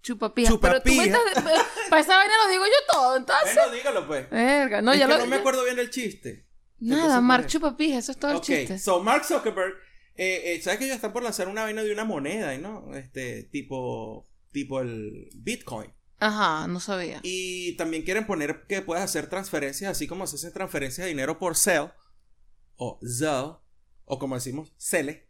[0.08, 0.54] Chupapija.
[0.62, 1.18] Pero tú me Chupapija.
[1.36, 1.66] estás.
[1.90, 3.56] Para esa vaina lo digo yo todo, entonces.
[3.56, 4.30] Bueno, dígalo pues.
[4.30, 4.82] Verga.
[4.82, 5.20] No, es ya que lo.
[5.20, 6.48] no me acuerdo bien del chiste.
[6.80, 8.78] Nada, Mark pues, Chupapija, eso es todo el Ok, chiste.
[8.80, 9.74] so Mark Zuckerberg,
[10.16, 12.96] eh, eh, ¿sabes que ellos están por lanzar una vaina de una moneda, ¿no?
[12.96, 15.92] Este, tipo, tipo el Bitcoin.
[16.20, 17.20] Ajá, no sabía.
[17.24, 21.38] Y también quieren poner que puedes hacer transferencias, así como se hacen transferencias de dinero
[21.40, 21.92] por Zelle
[22.76, 23.56] o Zelle,
[24.06, 25.28] o como decimos, Cele,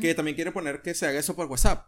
[0.00, 1.86] que también quieren poner que se haga eso por WhatsApp.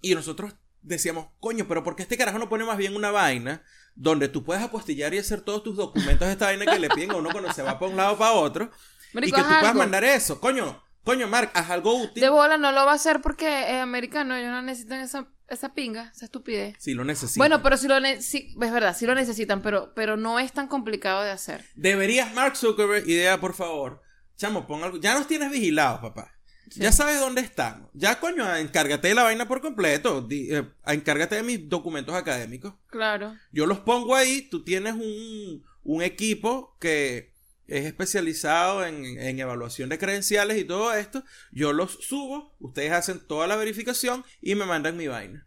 [0.00, 0.54] Y nosotros
[0.84, 3.62] decíamos, coño, pero ¿por qué este carajo no pone más bien una vaina
[3.94, 7.10] donde tú puedes apostillar y hacer todos tus documentos de esta vaina que le piden
[7.12, 8.70] a uno cuando se va para un lado para otro?
[9.12, 9.78] Marico, y que tú puedas algo.
[9.78, 10.40] mandar eso.
[10.40, 12.20] Coño, coño, Mark, haz algo útil.
[12.20, 15.72] De bola no lo va a hacer porque es americano, ellos no necesitan esa, esa
[15.74, 16.76] pinga, esa estupidez.
[16.78, 17.36] Si lo necesitas.
[17.38, 20.52] Bueno, pero si lo ne- sí, es verdad, sí lo necesitan, pero, pero no es
[20.52, 21.64] tan complicado de hacer.
[21.76, 24.02] Deberías, Mark Zuckerberg, idea, por favor.
[24.36, 24.98] Chamo, pon algo.
[24.98, 26.32] Ya nos tienes vigilados, papá.
[26.74, 26.80] Sí.
[26.80, 27.88] Ya sabes dónde estamos.
[27.94, 30.22] Ya, coño, encárgate de la vaina por completo.
[30.22, 32.74] Di- eh, encárgate de mis documentos académicos.
[32.88, 33.36] Claro.
[33.52, 34.48] Yo los pongo ahí.
[34.50, 37.32] Tú tienes un, un equipo que
[37.68, 41.22] es especializado en, en evaluación de credenciales y todo esto.
[41.52, 42.56] Yo los subo.
[42.58, 45.46] Ustedes hacen toda la verificación y me mandan mi vaina.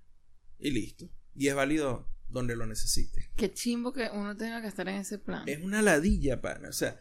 [0.60, 1.10] Y listo.
[1.36, 3.32] Y es válido donde lo necesite.
[3.36, 5.44] Qué chimbo que uno tenga que estar en ese plan.
[5.48, 6.70] Es una ladilla, pana.
[6.70, 6.98] O sea,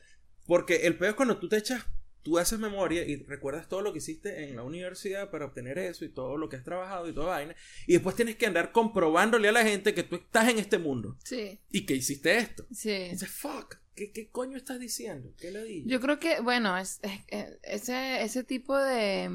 [0.47, 1.85] porque el peor es cuando tú te echas,
[2.27, 6.05] tú haces memoria y recuerdas todo lo que hiciste en la universidad para obtener eso
[6.05, 7.55] y todo lo que has trabajado y toda vaina.
[7.87, 11.17] Y después tienes que andar comprobándole a la gente que tú estás en este mundo
[11.23, 12.67] Sí, y que hiciste esto.
[12.73, 13.11] sí.
[13.11, 15.33] Dices, fuck, ¿qué, qué coño estás diciendo?
[15.39, 15.85] ¿Qué ladilla?
[15.87, 19.29] Yo creo que, bueno, es, es- es- ese, ese tipo de,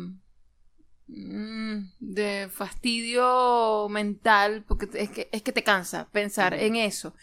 [1.07, 7.15] mm, de fastidio mental, porque es que, es que te cansa pensar en eso.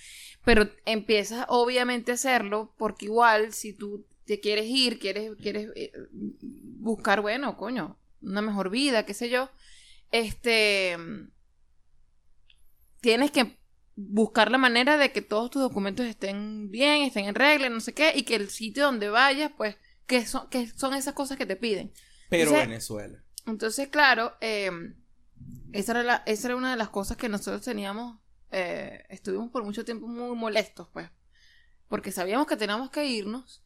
[0.44, 5.90] Pero empiezas obviamente a hacerlo porque igual si tú te quieres ir, quieres, quieres eh,
[6.12, 9.50] buscar, bueno, coño, una mejor vida, qué sé yo,
[10.12, 10.96] este,
[13.00, 13.56] tienes que
[13.96, 17.94] buscar la manera de que todos tus documentos estén bien, estén en regla, no sé
[17.94, 19.76] qué, y que el sitio donde vayas, pues,
[20.06, 21.90] que son, que son esas cosas que te piden.
[22.28, 23.24] Pero Entonces- Venezuela.
[23.46, 24.70] Entonces, claro, eh,
[25.72, 28.20] esa, era la- esa era una de las cosas que nosotros teníamos,
[28.50, 31.08] eh, estuvimos por mucho tiempo muy molestos, pues,
[31.88, 33.64] porque sabíamos que teníamos que irnos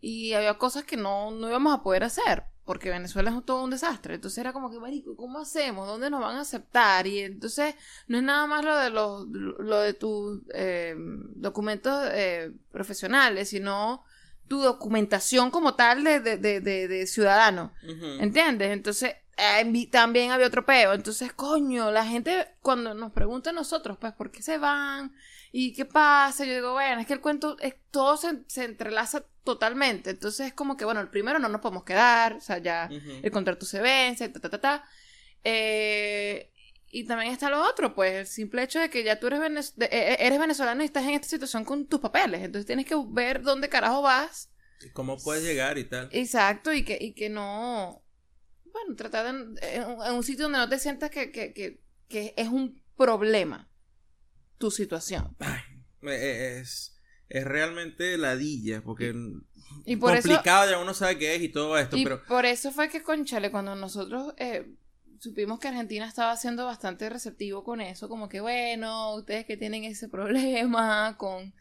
[0.00, 3.70] y había cosas que no, no íbamos a poder hacer, porque Venezuela es todo un
[3.70, 4.14] desastre.
[4.14, 5.86] Entonces era como que, marico, ¿cómo hacemos?
[5.86, 7.06] ¿Dónde nos van a aceptar?
[7.06, 7.74] Y entonces
[8.08, 14.04] no es nada más lo de los, lo de tus eh, documentos eh, profesionales, sino
[14.48, 17.72] tu documentación como tal de, de, de, de- de ciudadano.
[18.20, 18.70] ¿Entiendes?
[18.72, 20.92] Entonces, eh, también había otro peo.
[20.92, 25.12] Entonces, coño, la gente cuando nos pregunta a nosotros, pues, ¿por qué se van?
[25.52, 26.44] ¿Y qué pasa?
[26.44, 30.10] Yo digo, bueno, es que el cuento, es, todo se, se entrelaza totalmente.
[30.10, 33.20] Entonces, es como que, bueno, el primero no nos podemos quedar, o sea, ya Ujú.
[33.22, 34.84] el contrato se vence, ta, ta, ta, ta.
[35.44, 36.52] Eh,
[36.92, 39.74] y también está lo otro, pues, el simple hecho de que ya tú eres, venez-
[39.76, 42.42] de- eh, eres venezolano y estás en esta situación con tus papeles.
[42.42, 44.50] Entonces, tienes que ver dónde carajo vas
[44.84, 46.08] ¿Y ¿Cómo puedes llegar y tal?
[46.12, 48.02] Exacto, y que, y que no.
[48.72, 52.34] Bueno, tratar de, en, en un sitio donde no te sientas que, que, que, que
[52.36, 53.69] es un problema
[54.60, 55.34] tu situación.
[55.40, 55.60] Ay,
[56.02, 56.94] eh, es,
[57.30, 59.14] es realmente ladilla, porque
[59.86, 62.44] Y por eso, complicado ya uno sabe qué es y todo esto, y pero por
[62.44, 64.70] eso fue que, conchale, cuando nosotros eh,
[65.18, 69.84] supimos que Argentina estaba siendo bastante receptivo con eso, como que, bueno, ustedes que tienen
[69.84, 71.54] ese problema con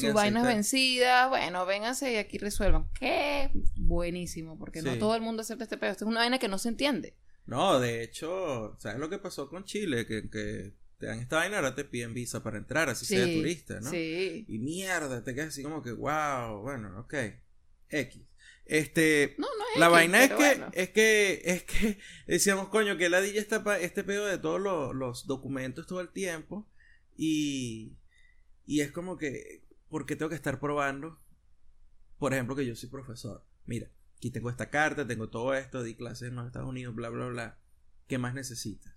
[0.00, 2.88] sus vainas vencidas, bueno, vénganse y aquí resuelvan.
[2.98, 4.98] Qué buenísimo, porque no Sí.
[4.98, 5.92] todo el mundo acepta este pedo.
[5.92, 7.14] Esto es una vaina que no se entiende.
[7.44, 10.06] No, de hecho, ¿sabes lo que pasó con Chile?
[10.06, 13.80] Que, que te dan esta vaina, ahora te piden visa para entrar, así sea turista,
[13.80, 13.90] ¿no?
[13.90, 14.44] Sí.
[14.48, 17.14] Y mierda, te quedas así como que, wow, bueno, ok.
[17.88, 18.22] X.
[18.64, 20.70] Este, No, no es la X, vaina es que, bueno.
[20.72, 24.94] es que, es que decíamos, coño, que ladilla está pa- este pedo de todos los,
[24.94, 26.68] los documentos todo el tiempo.
[27.16, 27.96] Y,
[28.66, 31.20] y es como que, ¿por qué tengo que estar probando?
[32.18, 33.44] Por ejemplo, que yo soy profesor.
[33.66, 37.08] Mira, aquí tengo esta carta, tengo todo esto, di clases en los Estados Unidos, bla,
[37.10, 37.58] bla, bla.
[38.08, 38.94] ¿Qué más necesitas?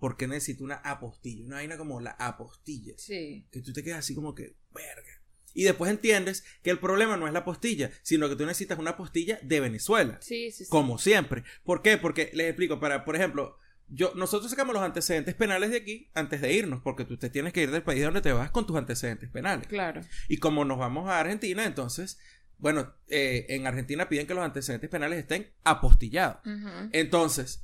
[0.00, 1.44] ¿Por qué necesito una apostilla?
[1.46, 3.46] Una vaina como la apostilla Sí.
[3.52, 5.22] que tú te quedas así como que, verga.
[5.52, 8.92] Y después entiendes que el problema no es la apostilla, sino que tú necesitas una
[8.92, 10.70] apostilla de Venezuela, Sí, sí, sí.
[10.70, 11.44] como siempre.
[11.64, 11.98] ¿Por qué?
[11.98, 13.56] Porque les explico, para, por ejemplo,
[13.88, 17.52] yo, nosotros sacamos los antecedentes penales de aquí antes de irnos, porque tú te tienes
[17.52, 19.66] que ir del país donde te vas con tus antecedentes penales.
[19.66, 20.00] Claro.
[20.28, 22.18] Y como nos vamos a Argentina, entonces,
[22.58, 26.38] bueno, eh, en Argentina piden que los antecedentes penales estén apostillados.
[26.92, 27.60] Entonces,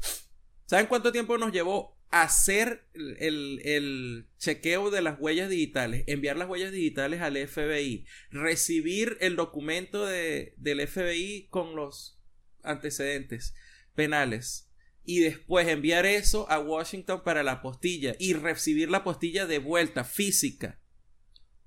[0.66, 6.04] ¿saben cuánto tiempo nos llevó hacer el, chequeo de las huellas digitales?
[6.06, 12.20] Enviar las huellas digitales al FBI, recibir el documento de, del FBI con los
[12.62, 13.54] antecedentes
[13.94, 14.70] penales
[15.04, 20.04] y después enviar eso a Washington para la apostilla y recibir la apostilla de vuelta
[20.04, 20.80] física.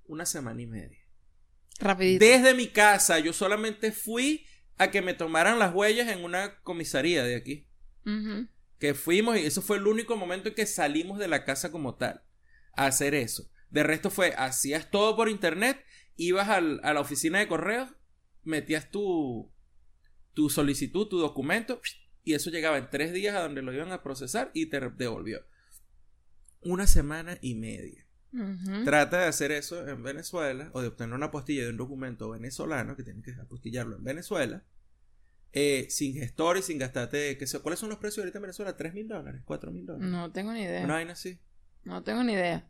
[0.05, 0.99] Una semana y media.
[1.79, 2.25] Rapidito.
[2.25, 4.45] Desde mi casa, yo solamente fui
[4.77, 7.67] a que me tomaran las huellas en una comisaría de aquí.
[8.79, 11.95] Que fuimos y eso fue el único momento en que salimos de la casa como
[11.95, 12.23] tal.
[12.75, 13.51] A hacer eso.
[13.69, 15.83] De resto fue, hacías todo por internet,
[16.15, 17.89] ibas al- a la oficina de correos,
[18.43, 19.51] metías tu,
[20.33, 21.81] tu solicitud, tu documento,
[22.23, 25.45] y eso llegaba en tres días a donde lo iban a procesar y te devolvió.
[26.61, 28.05] Una semana y media.
[28.85, 32.95] Trata de hacer eso en Venezuela o de obtener una apostilla de un documento venezolano
[32.95, 34.63] que tienes que apostillarlo en Venezuela
[35.51, 37.37] eh, sin gestor y sin gastarte.
[37.37, 38.77] Que sé, ¿Cuáles son los precios ahorita en Venezuela?
[38.77, 39.41] ¿3 mil dólares?
[39.45, 40.09] ¿4 mil dólares?
[40.09, 40.83] No tengo ni idea.
[40.83, 41.39] Una vaina así.
[41.83, 42.67] No tengo ni idea.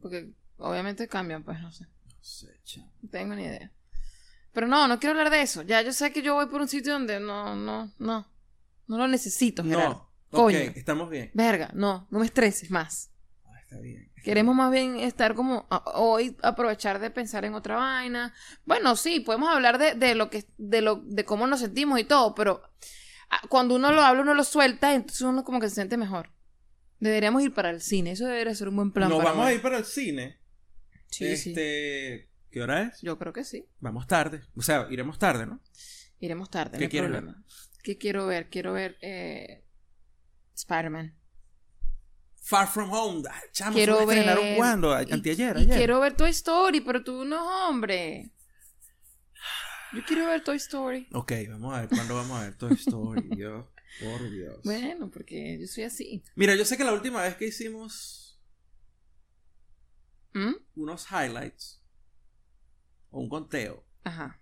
[0.00, 1.84] Porque obviamente cambian, pues no sé.
[1.84, 2.92] No sé, chamo.
[3.02, 3.72] No tengo ni idea.
[4.52, 5.62] Pero no, no quiero hablar de eso.
[5.62, 8.26] Ya yo sé que yo voy por un sitio donde no, no, no.
[8.86, 9.88] No lo necesito, Gerardo.
[9.88, 10.06] No.
[10.30, 10.58] Coño.
[10.58, 11.30] Ok, estamos bien.
[11.34, 13.10] Verga, no, no me estreses más.
[13.68, 14.10] Está bien.
[14.22, 18.32] Queremos más bien estar como a- hoy aprovechar de pensar en otra vaina.
[18.64, 22.04] Bueno, sí, podemos hablar de, de lo que de lo de cómo nos sentimos y
[22.04, 22.62] todo, pero
[23.30, 26.30] ah, cuando uno lo habla, uno lo suelta, entonces uno como que se siente mejor.
[27.00, 29.08] Deberíamos ir para el cine, eso debería ser un buen plan.
[29.08, 30.38] Nos para vamos a ir para el cine.
[31.10, 31.50] Sí, sí.
[31.50, 33.00] este, ¿Qué hora es?
[33.02, 33.66] Yo creo que sí.
[33.80, 34.42] Vamos tarde.
[34.56, 35.60] O sea, iremos tarde, ¿no?
[36.20, 37.44] Iremos tarde, ¿Qué no quieres problema.
[37.82, 38.48] ¿Qué quiero ver?
[38.48, 39.64] Quiero ver eh,
[40.54, 41.14] Spider-Man.
[42.48, 43.22] Far From Home.
[43.52, 45.02] Chamo, Quiero ¿solo estrenaron ver- cuándo?
[45.02, 45.76] Y- Anteayer, y, ayer.
[45.76, 48.30] quiero ver Toy Story, pero tú no, hombre.
[49.92, 51.08] Yo quiero ver Toy Story.
[51.12, 53.28] Ok, vamos a ver cuándo vamos a ver Toy Story.
[53.36, 53.66] Dios,
[54.00, 54.60] por Dios.
[54.62, 56.22] Bueno, porque yo soy así.
[56.36, 58.38] Mira, yo sé que la última vez que hicimos
[60.34, 60.54] ¿Mm?
[60.76, 61.82] unos highlights
[63.10, 64.40] o un conteo, Ajá.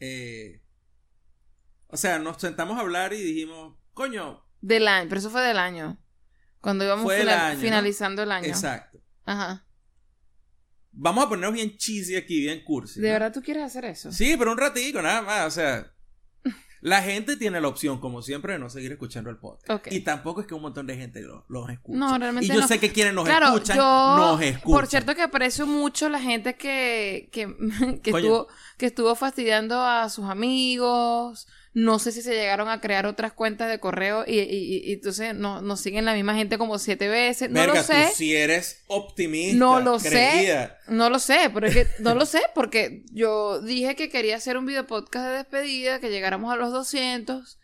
[0.00, 0.60] eh,
[1.86, 5.58] o sea, nos sentamos a hablar y dijimos, coño, Del año, pero eso fue del
[5.58, 5.98] año.
[6.62, 7.60] Cuando íbamos Fue del final- año, ¿no?
[7.60, 8.46] finalizando el año.
[8.46, 8.98] exacto.
[9.26, 9.66] Ajá.
[10.92, 13.00] Vamos a ponernos bien cheesy aquí, bien cursi.
[13.00, 13.12] ¿De ¿no?
[13.14, 14.10] verdad tú quieres hacer eso?
[14.12, 15.88] Sí, pero un ratico, nada más, o sea.
[16.84, 19.86] La gente tiene la opción, como siempre, de no seguir escuchando el podcast.
[19.92, 21.96] Y tampoco es que un montón de gente lo- los escucha.
[21.96, 22.66] No, realmente Y yo no.
[22.66, 24.72] sé que quienes nos claro, escuchan, yo, nos escuchan.
[24.72, 27.46] por cierto que aprecio mucho la gente que, que,
[28.02, 28.48] que estuvo,
[28.78, 31.46] que estuvo fastidiando a sus amigos.
[31.74, 35.34] No sé si se llegaron a crear otras cuentas de correo y, y- y- entonces
[35.34, 37.48] no- nos siguen la misma gente como siete veces.
[37.50, 38.08] No lo sé.
[38.10, 39.56] tú si eres optimista.
[39.58, 40.10] No lo sé.
[40.10, 40.76] creída.
[40.88, 44.58] No lo sé, pero es que no lo sé porque yo dije que quería hacer
[44.58, 47.58] un video podcast de despedida, que llegáramos a los 200.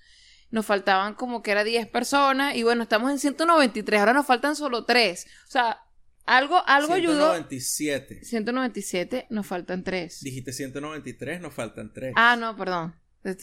[0.51, 4.57] Nos faltaban como que era 10 personas y bueno, estamos en 193, ahora nos faltan
[4.57, 5.27] solo 3.
[5.47, 5.81] O sea,
[6.25, 7.35] algo algo ayudó.
[7.35, 8.25] 197.
[8.25, 10.21] 197, nos faltan 3.
[10.23, 12.15] Dijiste 193, nos faltan 3.
[12.17, 12.95] Ah, no, perdón.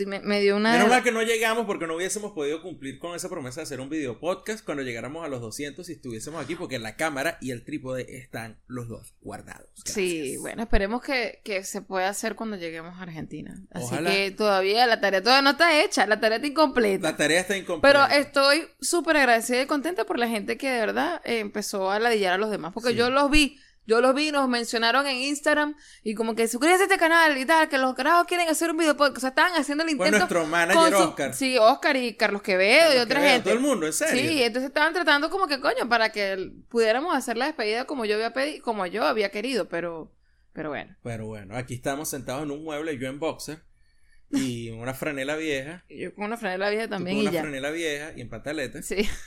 [0.05, 3.15] Me, me dio una Menos mal que no llegamos porque no hubiésemos podido cumplir con
[3.15, 6.55] esa promesa de hacer un video podcast cuando llegáramos a los 200 y estuviésemos aquí
[6.55, 9.69] porque la cámara y el trípode están los dos guardados.
[9.85, 13.55] Sí, bueno, esperemos que, que se pueda hacer cuando lleguemos a Argentina.
[13.71, 14.09] Así Ojalá.
[14.11, 17.11] que todavía la tarea todavía no está hecha, la tarea está incompleta.
[17.11, 18.07] La tarea está incompleta.
[18.07, 21.99] Pero estoy súper agradecida y contenta por la gente que de verdad eh, empezó a
[21.99, 22.73] ladillar a los demás.
[22.73, 22.95] Porque Sí.
[22.95, 26.85] yo los vi, yo los vi, nos mencionaron en Instagram y como que suscríbanse a
[26.87, 29.17] este canal y tal, que los carajos quieren hacer un video podcast.
[29.17, 30.17] O sea, estaban haciendo el intento.
[30.17, 31.33] nuestro manager con su- Oscar.
[31.33, 33.49] Sí, Oscar y Carlos Quevedo y Carlos otra Quevedo, gente.
[33.49, 34.21] Todo el mundo, en serio.
[34.31, 38.15] Sí, entonces estaban tratando como que coño, para que pudiéramos hacer la despedida como yo
[38.15, 40.11] había pedido, como yo había querido, pero,
[40.53, 40.95] pero bueno.
[41.03, 43.59] Pero bueno, aquí estamos sentados en un mueble, yo en boxer
[44.31, 45.83] y una franela vieja.
[45.89, 47.41] Y Yo con una franela vieja tú también con y una ya.
[47.41, 48.85] franela vieja y en pantaletas.
[48.85, 49.07] Sí.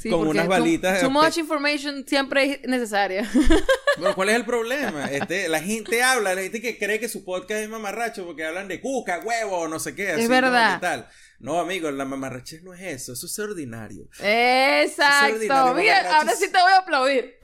[0.00, 3.28] Sí, Como porque unas too- balitas de Too much information siempre es necesaria.
[3.96, 5.06] Pero ¿cuál es el problema?
[5.06, 8.68] Este, la gente habla, la gente que cree que su podcast es mamarracho porque hablan
[8.68, 10.12] de cuca, huevo, no sé qué.
[10.12, 10.74] así, verdad.
[10.76, 11.08] que tal.
[11.40, 14.04] No, amigo, la mamarrachez no es eso, eso es ordinario.
[14.22, 15.34] Exacto.
[15.34, 17.34] ordinario, Mira, ahora sí te voy a aplaudir.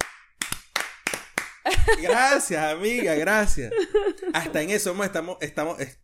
[2.01, 3.73] Gracias, amiga, gracias.
[4.33, 5.99] Hasta en eso estamos, estamos, es-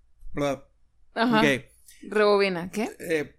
[1.15, 1.41] Ajá.
[1.41, 1.63] ok.
[2.03, 2.71] Rebobina.
[2.71, 2.91] ¿Qué?
[2.99, 3.37] Eh,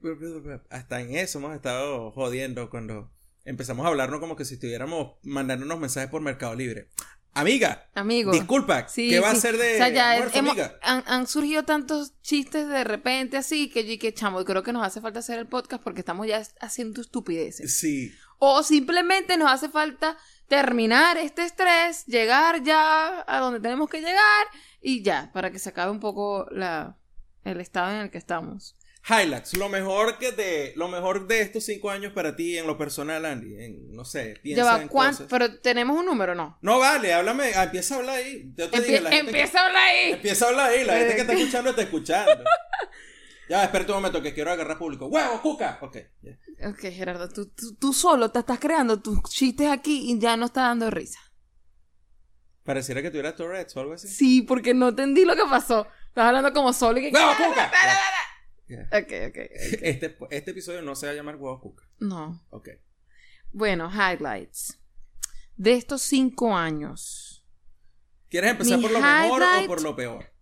[0.69, 3.11] hasta en eso hemos estado jodiendo cuando
[3.43, 6.89] empezamos a hablarnos como que si estuviéramos mandando unos mensajes por Mercado Libre.
[7.35, 8.31] Amiga, Amigo.
[8.31, 9.41] disculpa, Sí, ¿qué va a sí.
[9.41, 10.77] ser de O sea, ya almuerzo, hemos- amiga?
[10.83, 14.85] han, han surgido tantos chistes de repente así que yo que chamo, creo que nos
[14.85, 17.75] hace falta hacer el podcast porque estamos ya haciendo estupideces.
[17.75, 20.15] Sí, O simplemente nos hace falta
[20.47, 24.45] terminar este estrés, llegar ya a donde tenemos que llegar
[24.83, 26.97] y ya, para que se acabe un poco la,
[27.45, 28.75] el estado en el que estamos.
[29.09, 32.77] Highlights, lo mejor que de, lo mejor de estos cinco años para ti en lo
[32.77, 35.27] personal, Andy, en, no sé, piensa va, en ¿cuán- cosas.
[35.29, 36.57] Pero tenemos un número, ¿no?
[36.61, 38.53] No vale, háblame, ah, empieza a hablar ahí.
[38.55, 40.11] Yo te Empie- dije, la gente que- empieza a hablar ahí.
[40.13, 42.43] empieza a hablar ahí, la gente que está escuchando está escuchando.
[43.49, 45.07] ya, espérate un momento que quiero agarrar público.
[45.07, 45.79] ¡Huevo, cuca!
[45.81, 45.97] Ok.
[46.65, 50.45] Ok, Gerardo, tú, tú, tú solo te estás creando tus chistes aquí y ya no
[50.45, 51.19] está dando risa.
[52.63, 54.07] Pareciera que tuviera Tourette's o algo así.
[54.07, 55.87] Sí, porque no entendí lo que pasó.
[56.07, 57.11] Estás hablando como solo y que...
[57.11, 57.71] ¡Huevo, cuca!
[58.67, 58.83] Yeah.
[58.93, 59.37] Ok, ok.
[59.37, 59.51] ok.
[59.81, 61.83] Este, este episodio no se va a llamar huevo cuca.
[61.99, 62.41] No.
[62.51, 62.69] Ok.
[63.51, 64.79] Bueno, highlights.
[65.57, 67.45] De estos cinco años.
[68.29, 70.33] ¿Quieres empezar por lo mejor o highlight- por lo peor?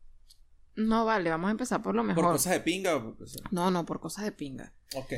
[0.76, 2.24] No vale, vamos a empezar por lo mejor.
[2.24, 3.42] ¿Por cosas de pinga o por cosas?
[3.52, 4.74] No, no, por cosas de pinga.
[4.96, 5.14] Ok.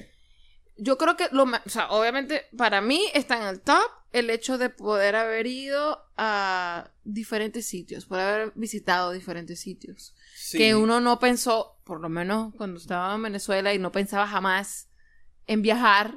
[0.77, 4.57] Yo creo que lo o sea, obviamente para mí está en el top el hecho
[4.57, 10.15] de poder haber ido a diferentes sitios, poder haber visitado diferentes sitios.
[10.35, 10.57] Sí.
[10.57, 14.89] Que uno no pensó, por lo menos cuando estaba en Venezuela y no pensaba jamás
[15.47, 16.15] en viajar,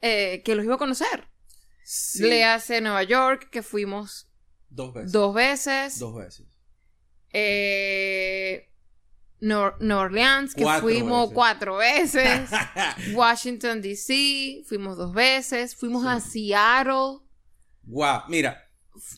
[0.00, 1.28] eh, que los iba a conocer.
[1.84, 2.22] Sí.
[2.22, 4.28] Le hace Nueva York, que fuimos
[4.70, 5.12] Dos veces.
[5.12, 5.98] dos veces.
[5.98, 6.46] Dos veces.
[7.32, 8.70] Eh,
[9.44, 11.34] New Orleans, que Cuatro fuimos veces.
[11.34, 12.50] cuatro veces.
[13.14, 15.74] Washington, D.C., fuimos dos veces.
[15.76, 17.18] Fuimos a Seattle.
[17.82, 18.60] Guau, mira.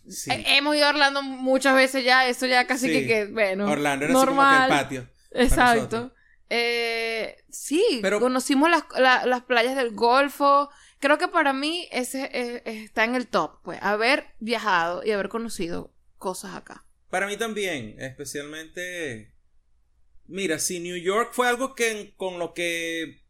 [0.08, 0.30] Sí.
[0.32, 2.26] Hemos ido a Orlando muchas veces ya.
[2.28, 2.92] Eso ya casi Sí.
[2.92, 3.70] que, que, bueno.
[3.70, 4.70] Orlando era así como que normal.
[4.70, 5.08] el patio.
[5.32, 6.12] Exacto.
[6.48, 10.70] Eh, sí, Pero- conocimos las, la- las playas del Golfo.
[10.98, 15.28] Creo que para mí ese eh, está en el top, pues, haber viajado y haber
[15.28, 16.84] conocido cosas acá.
[17.10, 19.34] Para mí también, especialmente.
[20.28, 23.22] Mira, si New York fue algo que con lo que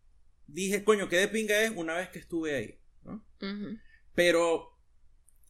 [0.47, 2.79] dije, coño, qué de pinga es una vez que estuve ahí.
[4.15, 4.79] Pero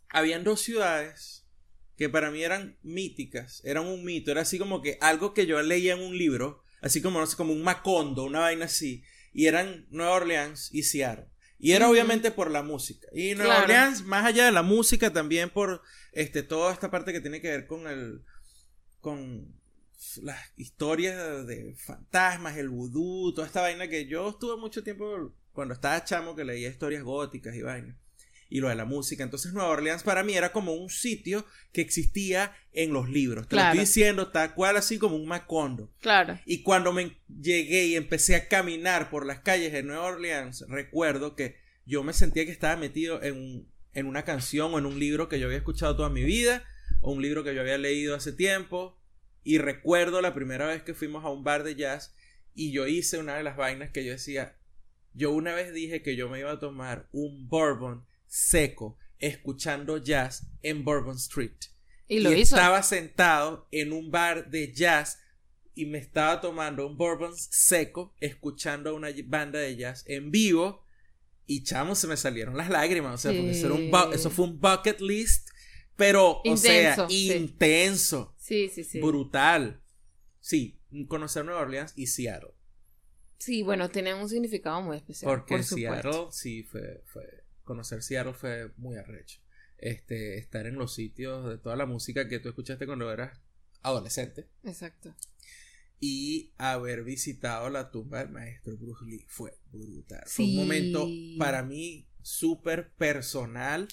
[0.08, 1.46] habían dos ciudades
[1.96, 5.60] que para mí eran míticas, eran un mito, era así como que algo que yo
[5.62, 9.46] leía en un libro, así como, no sé, como un Macondo, una vaina así, y
[9.46, 11.26] eran Nueva Orleans y Seattle.
[11.58, 13.08] Y era obviamente por la música.
[13.14, 13.62] Y Nueva Claro.
[13.64, 15.80] Orleans, más allá de la música, también por
[16.12, 18.22] este, toda esta parte que tiene que ver con el.
[19.00, 19.58] con
[20.22, 25.74] las historias de, fantasmas, el vudú, toda esta vaina que yo estuve mucho tiempo cuando
[25.74, 27.96] estaba chamo que leía historias góticas y vainas
[28.48, 29.24] y lo de la música.
[29.24, 33.48] Entonces Nueva Orleans para mí era como un sitio que existía en los libros.
[33.48, 33.70] Te lo Claro.
[33.72, 35.90] estoy diciendo tal cual así como un Macondo.
[36.00, 36.38] Claro.
[36.46, 41.34] Y cuando me llegué y empecé a caminar por las calles de Nueva Orleans, recuerdo
[41.34, 44.98] que yo me sentía que estaba metido en, un- en una canción o en un
[45.00, 46.62] libro que yo había escuchado toda mi vida,
[47.00, 48.95] o un libro que yo había leído hace tiempo.
[49.46, 52.12] Y recuerdo la primera vez que fuimos a un bar de jazz
[52.52, 54.56] y yo hice una de las vainas que yo decía,
[55.14, 60.48] yo una vez dije que yo me iba a tomar un bourbon seco escuchando jazz
[60.62, 61.52] en Bourbon Street.
[62.08, 62.56] Y lo hizo.
[62.56, 65.20] Estaba sentado en un bar de jazz
[65.76, 70.82] y me estaba tomando un bourbon seco, escuchando una banda de jazz en vivo.
[71.46, 73.14] Y chamo, se me salieron las lágrimas.
[73.14, 75.50] O sea, porque eso, era un eso fue un bucket list,
[75.94, 78.35] pero, o sea, Intenso, sí.
[78.46, 79.00] Sí, sí, sí.
[79.00, 79.82] brutal.
[80.38, 80.78] Sí,
[81.08, 82.52] conocer Nueva Orleans y Seattle.
[83.38, 85.32] Sí, bueno, tienen un significado muy especial.
[85.32, 85.64] Porque por.
[85.64, 87.42] Seattle, sí, fue, fue.
[87.64, 89.40] Conocer Seattle fue muy arrecho.
[89.78, 93.36] Este, estar en los sitios de toda la música que tú escuchaste cuando eras
[93.82, 94.46] adolescente.
[94.62, 95.12] Exacto.
[95.98, 100.22] Y haber visitado la tumba del maestro Bruce Lee fue brutal.
[100.26, 103.88] Fue un momento para mí súper personal.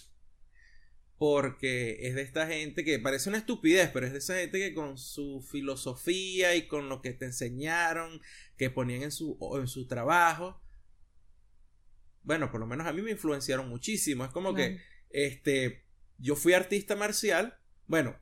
[1.18, 4.74] Porque es de esta gente que parece una estupidez, pero es de esa gente que
[4.74, 8.22] con su filosofía y con lo que te enseñaron,
[8.58, 10.60] que ponían en su, en su trabajo,
[12.24, 14.24] bueno, por lo menos a mí me influenciaron muchísimo.
[14.26, 15.84] Es como que este,
[16.18, 17.58] yo fui artista marcial,
[17.88, 18.18] bueno,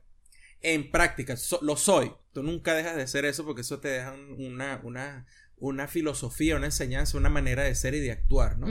[0.60, 2.12] en práctica, so- lo soy.
[2.32, 5.26] Tú nunca dejas de ser eso porque eso te deja un- una, una,
[5.56, 8.66] una filosofía, una enseñanza, una manera de ser y de actuar, ¿no?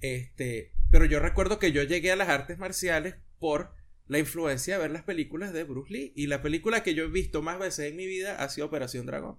[0.00, 3.74] Este, pero yo recuerdo que yo llegué a las artes marciales por
[4.06, 6.12] la influencia de ver las películas de Bruce Lee.
[6.14, 9.04] Y la película que yo he visto más veces en mi vida ha sido Operación
[9.04, 9.38] Dragón.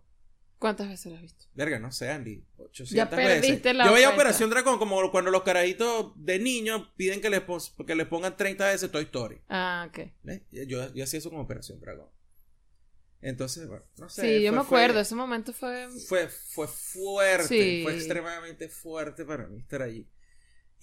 [0.60, 1.46] ¿Cuántas veces lo has visto?
[1.56, 2.44] Verga, no sé, Andy.
[2.58, 3.76] 800 Ya perdiste veces.
[3.76, 4.22] la Yo veía cuenta.
[4.22, 7.42] Operación Dragón como cuando los carajitos de niños piden que les,
[7.86, 9.42] que les pongan 30 veces Toy Story.
[9.50, 10.12] Ah, ok.
[10.24, 10.42] ¿ves?
[10.52, 12.10] Yo, yo hacía eso con Operación Dragón.
[13.22, 14.22] Entonces, bueno, no sé.
[14.22, 15.88] sí, yo me acuerdo, Fue, ese momento fue...
[16.08, 17.48] fue, fue fuerte.
[17.48, 17.82] Sí.
[17.84, 20.10] Fue extremadamente fuerte para mí estar allí.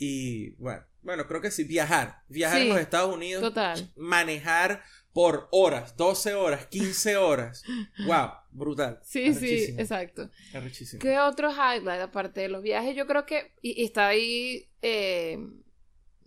[0.02, 2.22] Y bueno, bueno, creo que sí, viajar.
[2.28, 3.42] Viajar Sí, en los Estados Unidos.
[3.42, 3.92] Total.
[3.96, 4.82] Manejar
[5.12, 7.62] por horas, 12 horas, 15 horas.
[8.06, 8.98] wow, brutal.
[9.04, 10.30] Sí, sí, exacto.
[10.54, 11.00] arrechísimo.
[11.00, 12.96] ¿Qué otro highlight aparte de los viajes?
[12.96, 15.38] Yo creo que, y, y está ahí eh,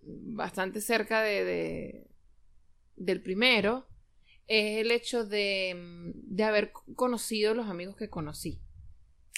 [0.02, 2.08] bastante cerca de, de-
[2.96, 3.88] del primero,
[4.48, 8.60] es el hecho de, de haber conocido los amigos que conocí.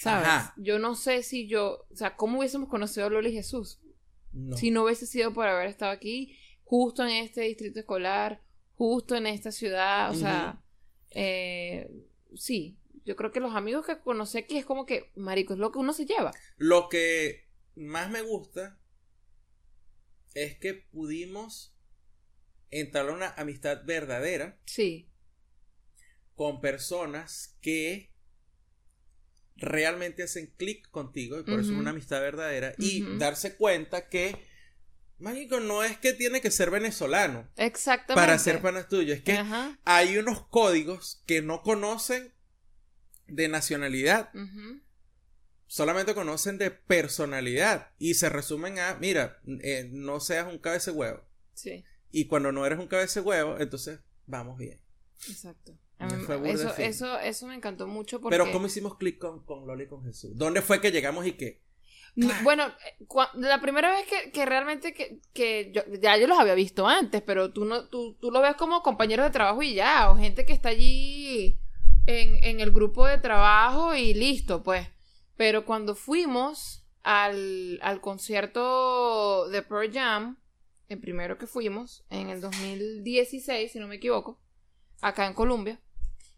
[0.01, 0.27] ¿Sabes?
[0.27, 0.53] Ajá.
[0.57, 3.79] Yo no sé si yo, o sea, ¿cómo hubiésemos conocido a Lola y Jesús?
[4.35, 4.57] No.
[4.57, 8.41] Si no hubiese sido por haber estado aquí, justo en este distrito escolar,
[8.75, 10.61] justo en esta ciudad, o sea,
[11.11, 11.89] eh,
[12.35, 15.71] sí, yo creo que los amigos que conocí aquí es como que, marico, es lo
[15.71, 16.31] que uno se lleva.
[16.57, 18.77] Lo que más me gusta
[20.33, 21.73] es que pudimos
[22.71, 25.09] entablar una amistad verdadera Sí,
[26.35, 28.11] con personas que
[29.57, 34.35] realmente hacen clic contigo, y por eso es una amistad verdadera, y darse cuenta que,
[35.17, 38.15] mágico, no es que tiene que ser venezolano Exactamente.
[38.15, 39.79] para ser panas tuyos, es que Ajá.
[39.85, 42.33] hay unos códigos que no conocen
[43.27, 44.29] de nacionalidad,
[45.67, 50.97] solamente conocen de personalidad y se resumen a, mira, eh, no seas un cabeza de
[50.97, 51.23] huevo.
[51.53, 54.79] Sí, Y cuando no eres un cabeza de huevo, entonces vamos bien.
[55.29, 55.77] exacto.
[55.99, 58.37] A Me mí- fue burda eso, eso, eso me encantó mucho porque...
[58.37, 60.31] Pero ¿cómo hicimos clic con, con Loli y con Jesús?
[60.35, 61.63] ¿Dónde fue que llegamos y qué?
[62.43, 66.53] Bueno, eh, la primera vez que, que realmente que, que yo, ya yo los había
[66.55, 70.09] visto antes, pero tú no, tú, tú lo ves como compañeros de trabajo y ya,
[70.11, 71.59] o gente que está allí
[72.05, 74.87] en, en el grupo de trabajo y listo, pues.
[75.35, 80.37] Pero cuando fuimos al, al concierto de Pearl Jam,
[80.87, 84.39] el primero que fuimos, en el 2016, si no me equivoco,
[85.01, 85.81] acá en Colombia,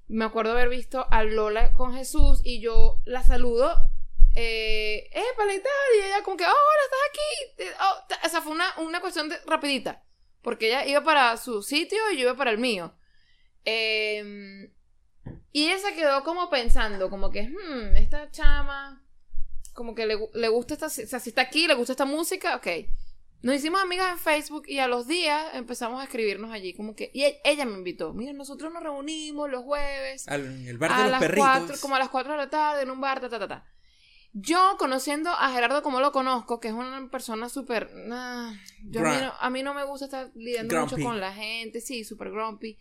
[0.07, 3.89] me acuerdo haber visto a Lola con Jesús y yo la saludo
[4.35, 7.63] eh, y tal, y ella como que, oh, hola, estás aquí.
[7.63, 10.03] Eh, oh, o sea, fue una, una cuestión de rapidita,
[10.41, 12.93] porque ella iba para su sitio y yo iba para el mío.
[13.65, 14.71] Eh,
[15.51, 19.03] y ella se quedó como pensando, como que, hmm, esta chama,
[19.73, 22.55] como que le, le gusta esta, o sea, si está aquí, le gusta esta música,
[22.55, 22.67] ok.
[23.43, 27.11] Nos hicimos amigas en Facebook y a los días empezamos a escribirnos allí, como que,
[27.13, 30.89] y e- ella me invitó, mira, nosotros nos reunimos los jueves Al, en el bar
[30.89, 31.45] de a los las perritos.
[31.47, 33.65] cuatro, como a las 4 de la tarde en un bar, ta, ta, ta, ta.
[34.33, 37.89] Yo, conociendo a Gerardo como lo conozco, que es una persona súper...
[38.11, 40.95] ah, yo a, mí no, a mí no me gusta estar lidiando Grumpy.
[40.95, 42.77] mucho con la gente, sí, súper grumpy.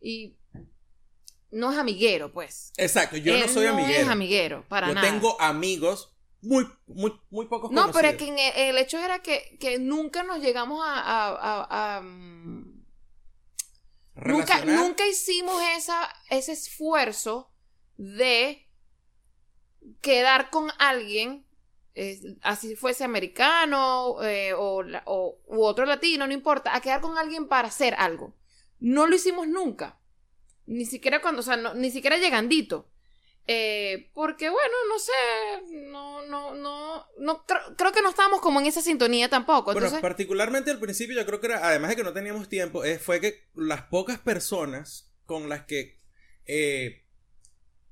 [0.00, 0.36] Y
[1.50, 2.72] no es amiguero, pues.
[2.76, 4.02] Exacto, yo no soy amiguero.
[4.02, 5.08] es amiguero, para yo nada.
[5.10, 6.12] tengo amigos
[6.42, 9.78] muy, muy, muy pocos No, pero es que en el, el hecho era que, que
[9.78, 10.94] nunca nos llegamos a...
[11.00, 12.82] a- a- a, mm,
[14.14, 17.50] Nunca, nunca hicimos esa, ese esfuerzo
[17.96, 18.68] de
[20.02, 21.46] quedar con alguien,
[21.94, 27.16] eh, así fuese americano eh, o, o- u otro latino, no importa, a quedar con
[27.16, 28.34] alguien para hacer algo.
[28.80, 29.98] No lo hicimos nunca.
[30.66, 32.91] Ni siquiera cuando, o sea, no- ni siquiera llegandito.
[33.48, 35.12] Eh, porque bueno, no sé,
[35.90, 39.72] no, no, no, no creo, creo que no estábamos como en esa sintonía tampoco.
[39.72, 42.98] Bueno, particularmente al principio yo creo que era, además de que no teníamos tiempo, eh,
[43.00, 45.98] fue que las pocas personas con las que
[46.46, 47.04] eh,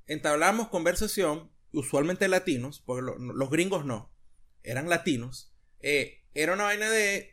[0.07, 4.11] entablamos conversación, usualmente latinos, porque lo- los gringos no,
[4.63, 7.30] eran latinos, eh, era una vaina de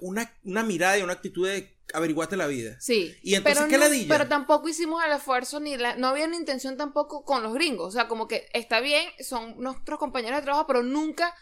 [0.00, 2.76] una, una mirada y una actitud de averiguarte la vida.
[2.80, 3.14] Sí.
[3.22, 4.08] Y entonces, pero ¿qué no- ladilla?
[4.08, 7.88] Pero tampoco hicimos el esfuerzo ni la, no había una intención tampoco con los gringos.
[7.88, 11.34] O sea, como que está bien, son nuestros compañeros de trabajo, pero nunca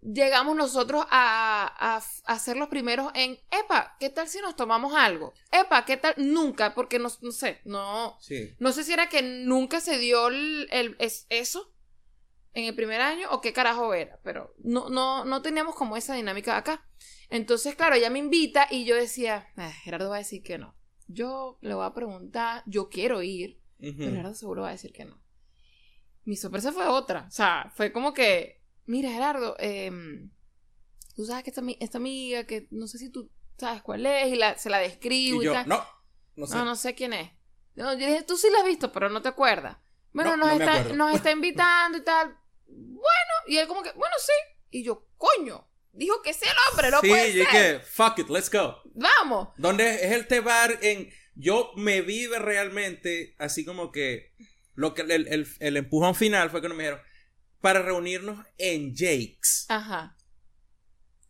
[0.00, 2.02] llegamos nosotros a, a,
[2.32, 5.32] a ser los primeros en, epa, ¿qué tal si nos tomamos algo?
[5.50, 6.14] Epa, ¿qué tal?
[6.18, 8.54] Nunca, porque no, no sé, no, Sí.
[8.60, 11.72] no sé si era que nunca se dio el, el- es- eso
[12.58, 16.14] en el primer año o qué carajo era, pero no, no, no teníamos como esa
[16.14, 16.86] dinámica acá.
[17.30, 20.74] Entonces, claro, ella me invita y yo decía, "Ah, Gerardo va a decir que no.
[21.06, 23.94] Yo le voy a preguntar, yo quiero ir, Ujú.
[23.98, 25.20] pero Gerardo seguro va a decir que no.
[26.24, 30.30] Mi sorpresa fue otra, o sea, fue como que, mira Gerardo, em,
[31.16, 34.36] tú sabes que esta, esta amiga, que no sé si tú sabes cuál es, y
[34.36, 35.68] la, se la describo Y y, yo, tal.
[35.68, 35.82] no,
[36.36, 36.54] no sé.
[36.56, 37.30] No, no sé quién es.
[37.76, 39.78] No, yo dije, tú sí la has visto, pero no te acuerdas.
[40.12, 42.36] Bueno, No, nos, no está, nos está invitando y tal.
[42.68, 44.32] Bueno, y él como que, bueno, sí.
[44.70, 47.48] Y yo, coño, dijo que sí el hombre, no sí, puede y ser.
[47.48, 48.82] que, fuck it, let's go.
[48.94, 49.48] Vamos.
[49.56, 51.10] ¿Dónde es el té bar en...
[51.34, 54.34] Yo me vive realmente así como que...
[54.74, 57.04] Lo que el, el- el empujón final fue que nos me dijeron...
[57.60, 59.66] Para reunirnos en Jake's.
[59.68, 60.16] Ajá.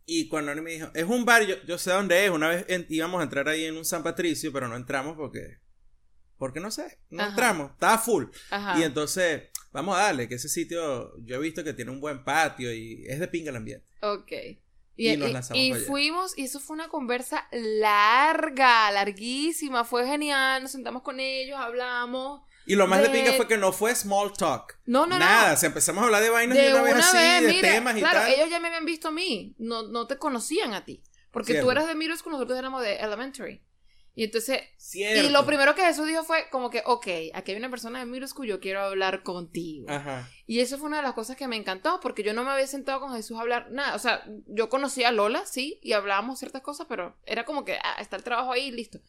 [0.05, 0.89] Y cuando Ani me dijo...
[0.93, 2.31] Es un bar, yo, yo sé dónde es.
[2.31, 5.59] Una vez en- íbamos a entrar ahí en un San Patricio, pero no entramos porque...
[6.37, 7.29] Porque no sé, no Ajá.
[7.31, 7.71] entramos.
[7.71, 8.25] Estaba full.
[8.51, 8.79] Ajá.
[8.79, 9.49] Y entonces...
[9.71, 11.13] Vamos a darle, que ese sitio...
[11.23, 13.85] Yo he visto que tiene un buen patio y es de pinga el ambiente.
[14.01, 14.31] Ok.
[14.95, 15.85] Y Y, nos y- lanzamos y allá.
[15.85, 19.83] fuimos, y eso fue una conversa larga, larguísima.
[19.83, 20.61] Fue genial.
[20.63, 22.41] Nos sentamos con ellos, hablamos.
[22.65, 24.77] Y lo más de, De- pinga fue que no fue small talk.
[24.85, 25.19] No, no, no.
[25.19, 27.47] Nada, si empezamos a hablar de vainas De de una una vez así, vez, de
[27.47, 28.31] mira, temas y claro, tal.
[28.33, 31.01] ellos ya me habían visto a mí, no, no te conocían a ti,
[31.31, 31.65] porque Cierto.
[31.67, 33.61] tú eras de Middle School, nosotros éramos de Elementary.
[34.19, 35.25] Y entonces, Cierto.
[35.25, 38.05] y lo primero que Jesús dijo fue como que, ok, aquí hay una persona de
[38.05, 39.85] Middle School, yo quiero hablar contigo.
[39.89, 40.29] Ajá.
[40.45, 42.67] Y eso fue una de las cosas que me encantó, porque yo no me había
[42.67, 43.95] sentado con Jesús a hablar nada.
[43.95, 47.77] O sea, yo conocía a Lola, sí, y hablábamos ciertas cosas, pero era como que,
[47.81, 48.99] ah, está el trabajo ahí, listo.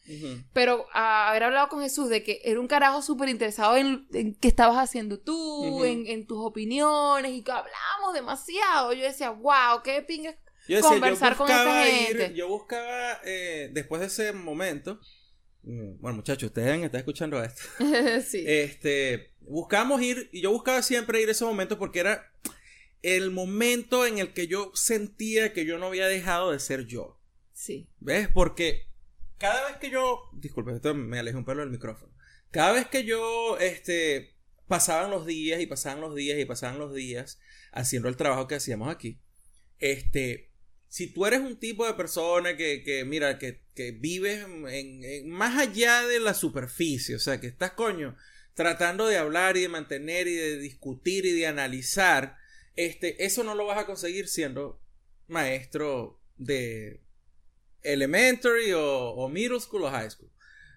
[0.53, 4.33] Pero a haber hablado con Jesús de que era un carajo súper interesado en, en
[4.35, 8.93] qué estabas haciendo tú, en, en tus opiniones, y que hablamos demasiado.
[8.93, 10.37] Yo decía, wow, qué pinga.
[10.67, 12.33] Yo decía, Conversar yo con esta ir- gente.
[12.35, 14.99] yo buscaba, eh, después de ese momento,
[15.63, 17.61] mm, bueno, muchachos, ustedes deben estar escuchando esto.
[18.27, 18.43] sí.
[18.47, 22.31] Este, buscamos ir, y yo buscaba siempre ir a ese momento porque era
[23.01, 27.19] el momento en el que yo sentía que yo no había dejado de ser yo.
[27.53, 27.89] sí.
[27.99, 28.27] ¿Ves?
[28.33, 28.87] Porque
[29.39, 32.13] cada vez que yo, disculpe, esto me alejé un pelo del micrófono.
[32.51, 34.35] Cada vez que yo, este,
[34.67, 37.39] pasaban los días y pasaban los días y pasaban los días
[37.71, 39.19] haciendo el trabajo que hacíamos aquí,
[39.79, 40.50] este,
[40.91, 44.45] si tú eres un tipo de persona que, que mira, que, que vives
[45.23, 48.17] más allá de la superficie, o sea, que estás, coño,
[48.55, 52.35] tratando de hablar y de mantener y de discutir y de analizar,
[52.75, 54.81] este, eso no lo vas a conseguir siendo
[55.29, 56.99] maestro de
[57.83, 60.29] elementary o, o middle school o high school.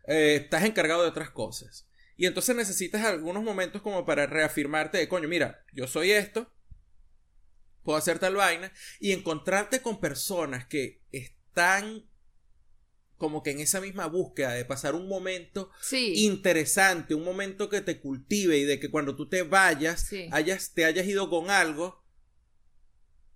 [0.07, 1.89] Eh, estás encargado de otras cosas.
[2.17, 6.54] Y entonces necesitas algunos momentos como para reafirmarte de, coño, mira, yo soy esto,
[7.85, 12.05] puedo hacer tal vaina, y encontrarte con personas que están
[13.17, 16.25] como que en esa misma búsqueda de pasar un momento Sí.
[16.25, 20.29] interesante, un momento que te cultive y de que cuando tú te vayas, Sí.
[20.33, 22.03] hayas, te hayas ido con algo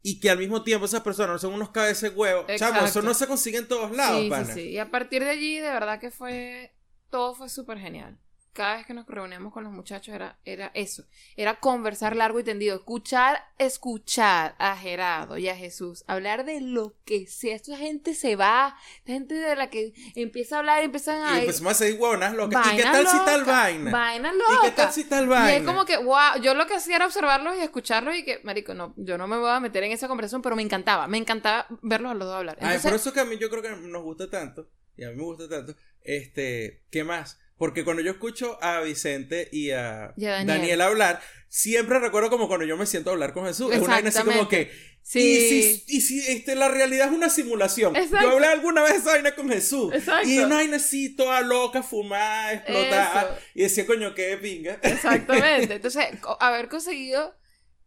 [0.03, 2.45] y que al mismo tiempo esas personas son unos cabezas de huevo.
[2.57, 4.47] Chamo, eso no se consigue en todos lados, sí, pana.
[4.47, 4.69] sí, sí.
[4.71, 6.75] Y a partir de allí, de verdad que fue.
[7.11, 8.19] Todo fue súper genial.
[8.59, 11.05] Cada vez que nos reuníamos con los muchachos era, era eso.
[11.37, 12.75] Era conversar largo y tendido.
[12.75, 16.03] Escuchar, escuchar a Gerardo y a Jesús.
[16.09, 17.55] Hablar de lo que sea.
[17.55, 18.77] Esta gente se va.
[18.97, 21.37] Esta gente de la que empieza a hablar y empiezan a.
[21.39, 22.67] Y empezamos a seguir huevonas locas.
[22.73, 23.93] ¿Y qué tal si tal vaina?
[23.93, 24.61] Vaina ¿Y loca.
[24.65, 25.57] qué tal si tal Y vaina?
[25.59, 28.75] es como que, wow, yo lo que hacía era observarlos y escucharlos y que, marico,
[28.75, 31.69] no, yo no me voy a meter en esa conversación, pero me encantaba, me encantaba
[31.83, 32.57] verlos a los dos hablar.
[32.61, 35.11] Ay, Entonces, por eso que a mí yo creo que nos gusta tanto, y a
[35.11, 37.39] mí me gusta tanto, este, ¿qué más?
[37.59, 40.47] Porque cuando yo escucho a Vicente y a, Daniel.
[40.47, 40.81] Daniel.
[40.81, 43.73] hablar, siempre recuerdo como cuando yo me siento a hablar con Jesús.
[43.73, 44.71] Es una vaina así como que,
[45.03, 45.21] Sí.
[45.21, 47.97] y si, y si este, la realidad es una simulación.
[47.97, 48.27] Exacto.
[48.27, 49.93] Yo hablé alguna vez esa vaina con Jesús.
[49.95, 50.29] Exacto.
[50.29, 53.23] Y una vaina así, toda loca, fumada, explotada.
[53.23, 53.47] Eso.
[53.55, 54.75] Y decía, coño, qué pinga.
[54.83, 55.77] Exactamente.
[55.77, 56.05] Entonces,
[56.41, 57.35] haber conseguido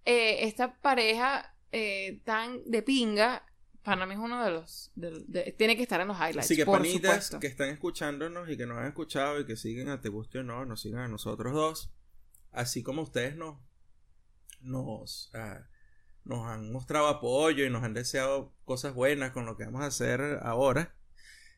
[0.04, 3.46] eh, esta pareja eh, tan de pinga,
[3.84, 4.92] para mí es uno de los.
[4.96, 6.46] de- de- tiene que estar en los highlights.
[6.46, 7.40] Así que por panitas supuesto.
[7.40, 10.44] que están escuchándonos y que nos han escuchado y que siguen a Te Guste o
[10.44, 11.92] No, nos sigan a nosotros dos.
[12.52, 13.58] Así como ustedes nos,
[14.62, 15.68] nos, ah,
[16.26, 19.88] nos han mostrado apoyo y nos han deseado cosas buenas con lo que vamos a
[19.88, 20.94] hacer ahora.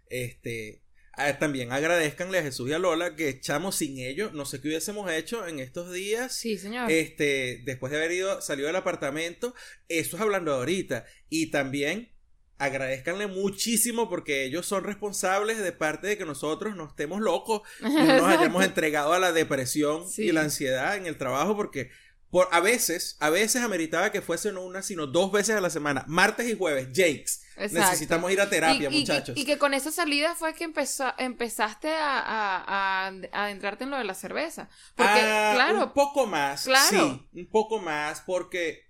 [0.10, 4.34] Este, ah, también agradezcanle a Jesús y a Lola que echamos sin ellos.
[4.34, 6.34] No sé qué hubiésemos hecho en estos días.
[6.34, 6.90] Sí, señor.
[6.92, 9.54] Este, después de haber ido, salido del apartamento,
[9.90, 11.06] eso es hablando ahorita.
[11.30, 12.13] Y también
[12.58, 17.90] agradezcanle muchísimo porque ellos son responsables de parte de que nosotros no estemos locos no
[17.90, 20.24] nos hayamos entregado a la depresión Sí.
[20.24, 21.90] y la ansiedad en el trabajo porque
[22.30, 25.70] por a veces, a veces ameritaba que fuese no una, sino dos veces a la
[25.70, 27.42] semana, martes y jueves, Jakes.
[27.58, 27.74] Exacto.
[27.92, 29.38] Necesitamos ir a terapia, y, muchachos.
[29.38, 33.84] y- y que con esa salida fue que empezó, empezaste a, a, a- a adentrarte
[33.84, 34.68] en lo de la cerveza.
[34.96, 36.64] Porque, Ah, claro, Un poco más.
[36.64, 36.90] Claro.
[36.90, 38.82] Sí, un poco más porque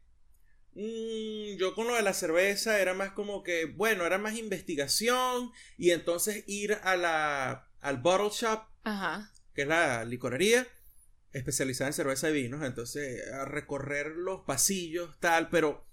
[0.75, 5.51] mm, yo con lo de la cerveza era más como que, bueno, era más investigación
[5.77, 9.31] y entonces ir a la, al bottle shop, ajá.
[9.53, 10.67] que es la licorería
[11.33, 15.85] especializada en cerveza y vinos, entonces a recorrer los pasillos, tal, pero...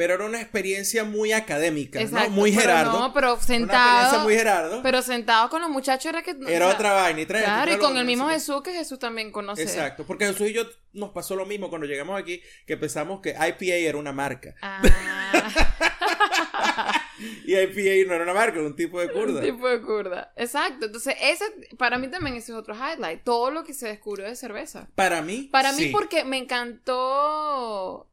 [0.00, 2.30] Pero era una experiencia muy académica, Exacto.
[2.30, 2.34] ¿no?
[2.34, 2.98] Muy pero Gerardo.
[2.98, 4.24] No, pero Una experiencia sentado.
[4.24, 4.82] muy Gerardo.
[4.82, 6.30] Pero sentado con los muchachos era que.
[6.30, 7.20] era o sea, otra vaina.
[7.20, 8.26] Y trae, Claro, y con el mismo.
[8.30, 9.60] Jesús que Jesús también conoce.
[9.60, 10.62] Exacto, porque Jesús y yo
[10.94, 14.54] nos pasó lo mismo cuando llegamos aquí, que pensamos que IPA era una marca.
[14.62, 14.80] Ah,
[17.44, 19.42] Y IPA no era una marca, era un tipo de un curda.
[19.42, 20.32] tipo de curda.
[20.36, 20.86] Exacto.
[20.86, 21.44] Entonces, ese,
[21.76, 23.22] para mí también ese es otro highlight.
[23.22, 24.88] Todo lo que se descubrió de cerveza.
[24.94, 25.48] Para mí.
[25.52, 25.88] Para mí, sí.
[25.90, 28.09] porque me encantó.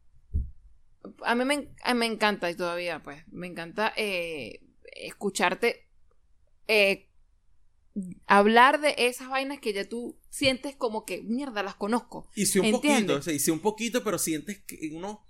[1.26, 4.62] A mí me, en- a mí me encanta, y todavía, pues, me encanta eh,
[4.96, 5.88] escucharte
[6.68, 7.08] eh,
[8.28, 12.30] hablar de esas vainas que ya tú sientes como que, mierda, las conozco.
[12.36, 13.16] Hice un ¿Entiendes?
[13.18, 15.24] poquito, o sea, un poquito, pero sientes que uno.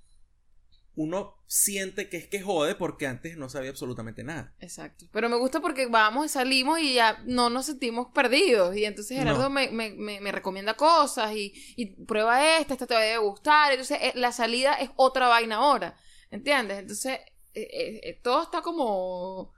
[0.97, 4.55] Uno siente que es que jode porque antes no sabía absolutamente nada.
[4.59, 5.05] Exacto.
[5.13, 8.75] Pero me gusta porque vamos y salimos y ya no nos sentimos perdidos.
[8.75, 9.49] Y entonces Gerardo No.
[9.51, 13.71] me, me, me, me recomienda cosas y, y prueba esta, esta te va a gustar.
[13.71, 15.95] Entonces eh, la salida es otra vaina ahora.
[16.31, 16.79] ¿Entiendes?
[16.79, 17.19] Entonces
[17.53, 19.53] eh, eh, todo está como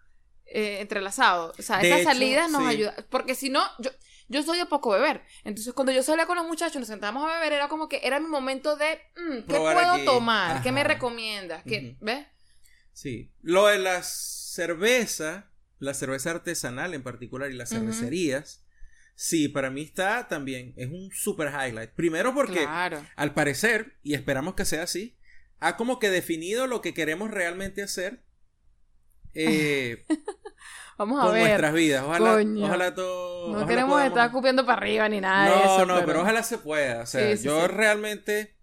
[0.45, 1.53] eh, entrelazado.
[1.57, 2.67] O sea, hecho, salidas nos sí.
[2.69, 2.95] ayudan.
[3.09, 3.91] Porque si no, yo,
[4.29, 5.21] yo soy de poco beber.
[5.43, 8.19] Entonces cuando yo salía con los muchachos, nos sentábamos a beber, era como que era
[8.19, 10.05] mi momento de, mm, ¿qué Probar puedo aquí.
[10.05, 10.63] tomar?
[10.63, 11.63] ¿Qué me recomiendas?
[11.63, 12.05] ¿Qué, Ujú.
[12.05, 12.27] ¿Ves?
[12.93, 13.31] Sí.
[13.41, 18.65] Lo de la cerveza, la cerveza artesanal en particular y las cervecerías,
[19.15, 21.91] sí, para mí está también, es un super highlight.
[21.91, 23.05] Primero porque Claro.
[23.15, 25.17] al parecer, y esperamos que sea así,
[25.59, 28.23] ha como que definido lo que queremos realmente hacer.
[29.33, 30.05] Eh,
[30.99, 31.43] Vamos a con ver.
[31.47, 32.03] nuestras vidas.
[32.05, 32.65] Ojalá, Coño.
[32.65, 33.47] ojalá todo.
[33.47, 35.85] No ojalá queremos podamos- estar cupiendo para arriba ni nada de No, eso.
[35.85, 36.21] no, pero...
[36.21, 37.03] ojalá se pueda.
[37.03, 37.67] O sea, Sí, sí, yo sí.
[37.69, 38.55] realmente.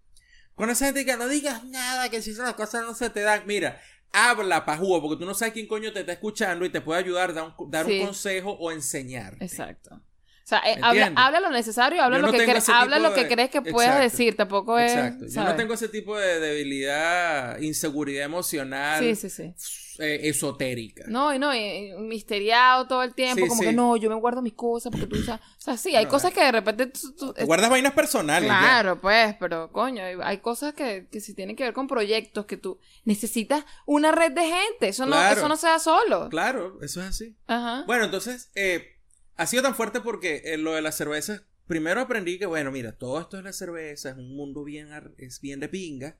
[0.53, 3.41] Con esa gente que no digas nada, que si las cosas no se te dan.
[3.47, 3.81] Mira,
[4.13, 7.33] habla pajugo, porque tú no sabes quién coño te está escuchando y te puede ayudar,
[7.33, 9.35] dar un, dar un consejo o enseñar.
[9.39, 9.95] Exacto.
[9.95, 12.37] O sea, eh, ¿Me habla, habla lo necesario, habla lo que
[12.71, 14.03] habla lo que crees que puedas Exacto.
[14.11, 14.91] decir, tampoco es.
[14.93, 15.25] Exacto.
[15.27, 19.53] Yo no tengo ese tipo de debilidad, inseguridad emocional Sí, sí, sí.
[19.99, 21.05] Eh, esotérica.
[21.07, 23.67] No, y no, y, y misteriado todo el tiempo, Sí, como sí.
[23.67, 25.41] que no, yo me guardo mis cosas porque tú sabes.
[25.57, 26.33] O sea, sí, hay No, cosas eh.
[26.35, 28.49] que de repente tú- tú- Te guardas vainas personales.
[28.49, 28.59] ya.
[28.59, 32.57] Claro, pues, pero coño, hay, cosas que, que si tienen que ver con proyectos que
[32.57, 34.87] tú necesitas una red de gente.
[34.89, 36.29] Eso no, eso no se da solo.
[36.29, 37.35] Claro, eso es así.
[37.47, 37.83] Ajá.
[37.87, 38.97] Bueno, entonces, eh,
[39.35, 42.97] ha sido tan fuerte porque eh, lo de las cervezas, primero aprendí que, bueno, mira,
[42.97, 46.17] todo esto es la cerveza, es un mundo bien, es bien de pinga.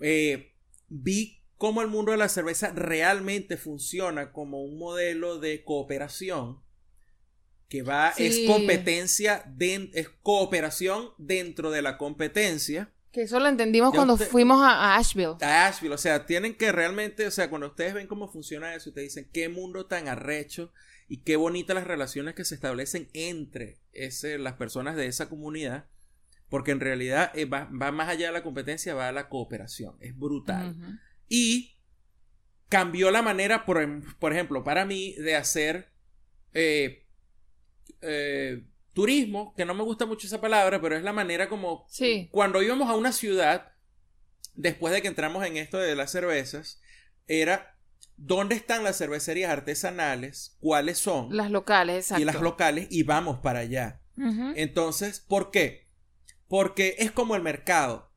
[0.00, 0.52] Eh,
[0.88, 6.60] vi cómo el mundo de la cerveza realmente funciona como un modelo de cooperación
[7.68, 8.26] que va, Sí.
[8.26, 12.92] es competencia, den- es cooperación dentro de la competencia.
[13.12, 15.36] Que eso lo entendimos Ya cuando usted- fuimos a, a Asheville.
[15.40, 15.94] a Asheville.
[15.94, 19.30] O sea, tienen que realmente, o sea, cuando ustedes ven cómo funciona eso, ustedes dicen
[19.32, 20.72] qué mundo tan arrecho
[21.06, 25.84] y qué bonitas las relaciones que se establecen entre ese, las personas de esa comunidad.
[26.48, 29.96] Porque en realidad eh, va, va más allá de la competencia, va a la cooperación.
[30.00, 30.98] Es brutal.
[31.34, 31.78] Y
[32.68, 35.90] cambió la manera, por, em- por ejemplo, para mí, de hacer
[36.52, 37.06] eh,
[38.02, 38.62] eh,
[38.92, 42.28] turismo, que no me gusta mucho esa palabra, pero es la manera como Sí.
[42.30, 43.72] cuando íbamos a una ciudad,
[44.54, 46.82] después de que entramos en esto de las cervezas,
[47.26, 47.78] era
[48.18, 52.20] dónde están las cervecerías artesanales, cuáles son, Las locales, exacto.
[52.20, 54.02] y las locales, y vamos para allá.
[54.54, 55.88] Entonces, ¿por qué?
[56.46, 58.11] Porque es como el mercado.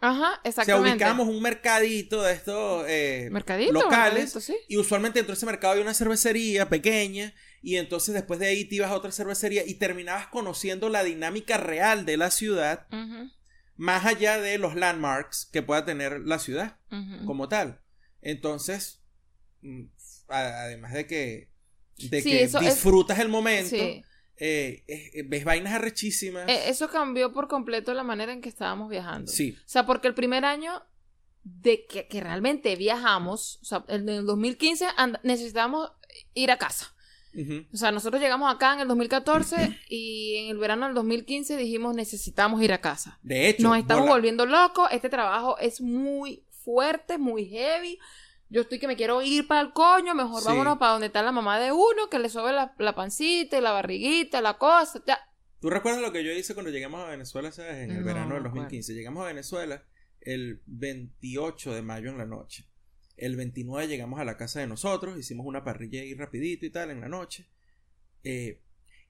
[0.00, 0.90] Ajá, O sea, exactamente.
[0.92, 4.56] ubicamos un mercadito de estos eh, Mercadito, locales mercadito, sí.
[4.68, 8.64] y usualmente dentro de ese mercado hay una cervecería pequeña y entonces después de ahí
[8.64, 12.86] te ibas a otra cervecería y terminabas conociendo la dinámica real de la ciudad
[13.76, 16.76] más allá de los landmarks que pueda tener la ciudad
[17.26, 17.80] como tal.
[18.22, 19.02] Entonces,
[19.62, 19.84] mm,
[20.28, 21.48] además de que,
[21.98, 24.04] de Sí, que es- disfrutas el momento, Sí.
[24.38, 26.48] Eh, eh, ves vainas arrechísimas.
[26.48, 29.30] Eh, Eso cambió por completo la manera en que estábamos viajando.
[29.30, 30.82] sí, O sea, porque el primer año
[31.44, 35.90] de que, que realmente viajamos, o sea, en el 2015 and- necesitábamos
[36.34, 36.94] ir a casa.
[37.34, 41.56] ujú, O sea, nosotros llegamos acá en el 2014 y en el verano del 2015
[41.56, 43.18] dijimos necesitamos ir a casa.
[43.22, 47.98] de hecho, Nos estamos volviendo locos, este trabajo es muy fuerte, muy heavy.
[48.50, 50.46] Yo estoy que me quiero ir para el coño, mejor Sí.
[50.48, 53.60] vámonos para donde está la mamá de uno, que le sobe la, la pancita y
[53.60, 55.02] la barriguita, la cosa.
[55.06, 55.18] Ya.
[55.60, 57.76] ¿Tú recuerdas lo que yo hice cuando llegamos a Venezuela, sabes?
[57.84, 58.54] En el No, verano del me acuerdo.
[58.64, 58.94] 2015.
[58.94, 59.84] Llegamos a Venezuela
[60.20, 62.64] el 28 de mayo en la noche.
[63.16, 66.90] El 29 llegamos a la casa de nosotros, hicimos una parrilla ahí rapidito y tal
[66.90, 67.48] en la noche.
[68.22, 68.62] Eh,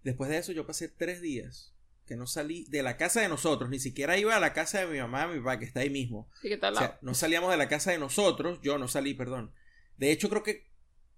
[0.03, 1.75] después de eso yo pasé tres días
[2.09, 4.87] que no salí de la casa de nosotros, ni siquiera iba a la casa de
[4.87, 6.29] mi mamá, mi papá, que está ahí mismo.
[6.43, 6.89] Sí, que está al O lado.
[6.89, 9.53] sea, no salíamos de la casa de nosotros, yo no salí, perdón.
[9.99, 10.67] De hecho, creo que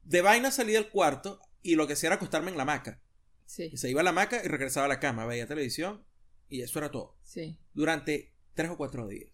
[0.03, 3.01] de vaina salí del cuarto y lo que hacía era acostarme en la hamaca.
[3.47, 6.05] Sí, Y se iba a la hamaca y regresaba a la cama, veía televisión
[6.49, 7.17] y eso era todo.
[7.23, 7.57] sí.
[7.73, 9.31] Durante tres o cuatro días.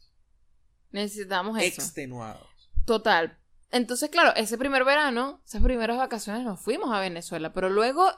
[0.92, 1.80] Necesitamos eso.
[1.82, 2.46] Extenuados.
[2.84, 3.38] Total.
[3.70, 8.10] Entonces, claro, ese primer verano, esas primeras vacaciones nos fuimos a Venezuela, pero luego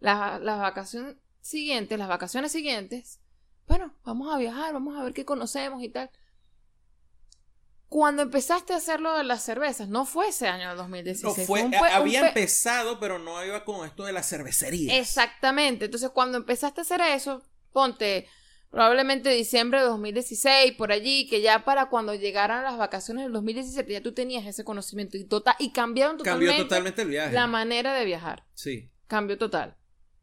[0.00, 1.16] la- las vacaciones
[1.46, 3.20] siguientes, las vacaciones siguientes,
[3.66, 6.10] bueno, vamos a viajar, vamos a ver qué conocemos y tal.
[7.88, 11.46] Cuando empezaste a hacer lo de las cervezas, no fue ese año de No, 2016.
[11.46, 14.98] fue, un un había pe- empezado, pero no iba con esto de la cervecería.
[14.98, 15.84] Exactamente.
[15.84, 17.42] Entonces, cuando empezaste a hacer eso,
[17.72, 18.28] ponte
[18.70, 23.90] probablemente diciembre de 2016, por allí, que ya para cuando llegaran las vacaciones del 2017
[23.92, 27.32] ya tú tenías ese conocimiento y, total, y cambiaron Cambió totalmente, totalmente el viaje.
[27.34, 28.44] la manera de viajar.
[28.54, 28.90] Sí.
[29.06, 29.76] Cambió total.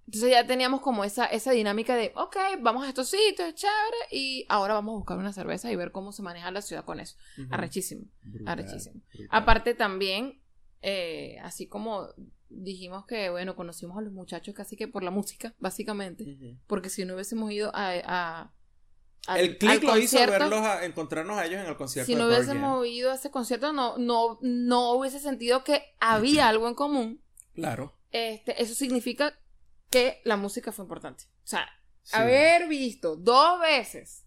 [0.05, 4.45] Entonces ya teníamos como esa, esa dinámica de, ok, vamos a estos sitios, chévere, y
[4.49, 7.15] ahora vamos a buscar una cerveza y ver cómo se maneja la ciudad con eso.
[7.51, 8.05] Arrechísimo.
[8.23, 9.01] Brutal, arrechísimo.
[9.13, 9.27] brutal.
[9.31, 10.41] Aparte también,
[10.81, 12.09] eh, así como
[12.49, 16.37] dijimos que, bueno, conocimos a los muchachos casi que por la música, básicamente,
[16.67, 17.91] porque si no hubiésemos ido a...
[18.03, 18.53] a-
[19.25, 22.07] al- El click lo hizo verlos a, encontrarnos a ellos en el concierto.
[22.07, 26.67] Si no hubiésemos ido a ese concierto, no, no, no hubiese sentido que había algo
[26.67, 27.21] en común.
[27.55, 27.97] Claro.
[28.11, 29.39] Este, eso significa
[29.93, 31.25] que la música fue importante.
[31.43, 31.67] O sea,
[32.01, 32.15] sí.
[32.15, 34.23] haber visto dos veces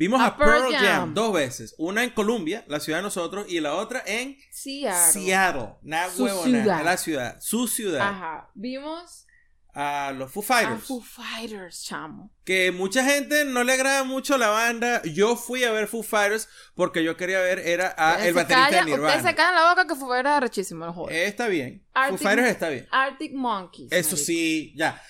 [0.00, 0.82] Vimos a a, Pearl, Pearl Jam.
[0.82, 1.14] Jam.
[1.14, 1.74] dos veces.
[1.76, 5.12] Una en Columbia, la ciudad de nosotros, y la otra en Seattle.
[5.12, 5.74] Seattle.
[5.82, 7.36] Nada huevona, la ciudad.
[7.38, 8.08] Su ciudad.
[8.08, 8.50] Ajá.
[8.54, 9.26] Vimos
[9.74, 10.84] a los Foo A Fighters.
[10.84, 12.32] Foo Fighters, chamo.
[12.44, 15.02] Que mucha gente no le agrada mucho la banda.
[15.04, 18.84] Yo fui a ver Foo Fighters porque yo quería ver era a el baterista de
[18.84, 19.06] Nirvana.
[19.16, 21.14] Ustedes se callan la boca que Foo Fighters era rechísimo, no jodas.
[21.14, 21.84] Eh, está bien.
[21.94, 22.88] Arctic- Foo Fighters está bien.
[22.90, 23.92] Arctic Monkeys.
[23.92, 24.24] Eso marico.
[24.26, 25.00] sí, ya.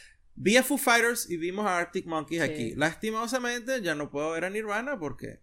[0.43, 2.51] Vi a Foo Fighters y vimos a Arctic Monkeys Sí.
[2.51, 2.75] aquí.
[2.75, 5.41] Lastimosamente ya no puedo ver a Nirvana porque...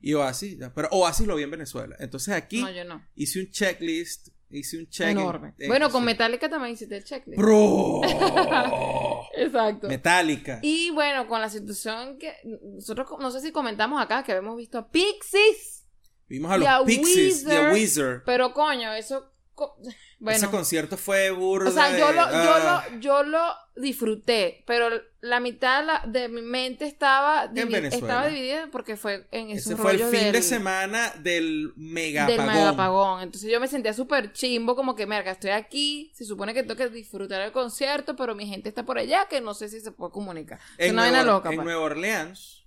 [0.00, 0.74] Y Oasis, ya.
[0.74, 1.94] pero Oasis lo vi en Venezuela.
[2.00, 3.04] Entonces aquí No, yo no.
[3.14, 5.08] hice un checklist, hice un check.
[5.08, 5.54] en- Enorme.
[5.58, 6.06] en- bueno, con sí.
[6.06, 7.38] Metallica también hiciste el checklist.
[7.40, 8.00] Bro.
[9.36, 9.88] Exacto.
[9.88, 10.58] Metallica.
[10.62, 14.78] Y bueno, con la situación que nosotros, no sé si comentamos acá que habíamos visto
[14.78, 15.86] a Pixies,
[16.28, 17.72] Vimos a los a Pixies y a Weezer.
[17.72, 18.22] Weezer.
[18.24, 21.68] pero coño, eso, co- Ese bueno, concierto fue burda.
[21.70, 24.88] o sea, yo de- lo, yo lo, yo lo disfruté, pero
[25.20, 27.88] la mitad de mi mente estaba, divi- Venezuela.
[28.06, 32.40] estaba dividida porque fue en esos Ese fue el fin de semana del mega del
[32.40, 32.54] apagón.
[32.58, 33.22] megapagón.
[33.22, 36.76] Entonces yo me sentía súper chimbo, como que, merga, estoy aquí, se supone que tengo
[36.76, 39.92] que disfrutar el concierto, pero mi gente está por allá, que no sé si se
[39.92, 40.58] puede comunicar.
[40.78, 41.64] En, una Nueva, vaina loca, en pues.
[41.64, 42.66] Nueva Orleans,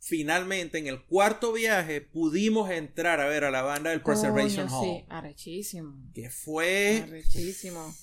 [0.00, 4.78] finalmente, en el cuarto viaje, pudimos entrar a ver a la banda del Preservation Coño,
[4.80, 4.84] Hall.
[4.98, 5.94] Sí, arrechísimo.
[6.12, 7.02] Que fue...
[7.06, 7.94] Arrechísimo.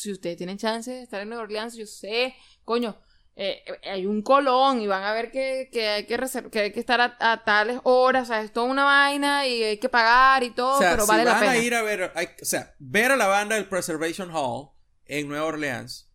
[0.00, 2.34] Si ustedes tienen chance de estar en Nueva Orleans, yo sé,
[2.64, 3.00] coño,
[3.36, 6.18] eh, eh, hay un colón y van a ver que, que hay que
[6.50, 9.62] que hay que estar a, a tales horas, o sea, es toda una vaina y
[9.62, 11.52] hay que pagar y todo, o sea, pero si vale la van pena.
[11.52, 12.12] a ir a ver...
[12.14, 14.70] hay- o sea, ver a la banda del Preservation Hall
[15.06, 16.10] en Nueva Orleans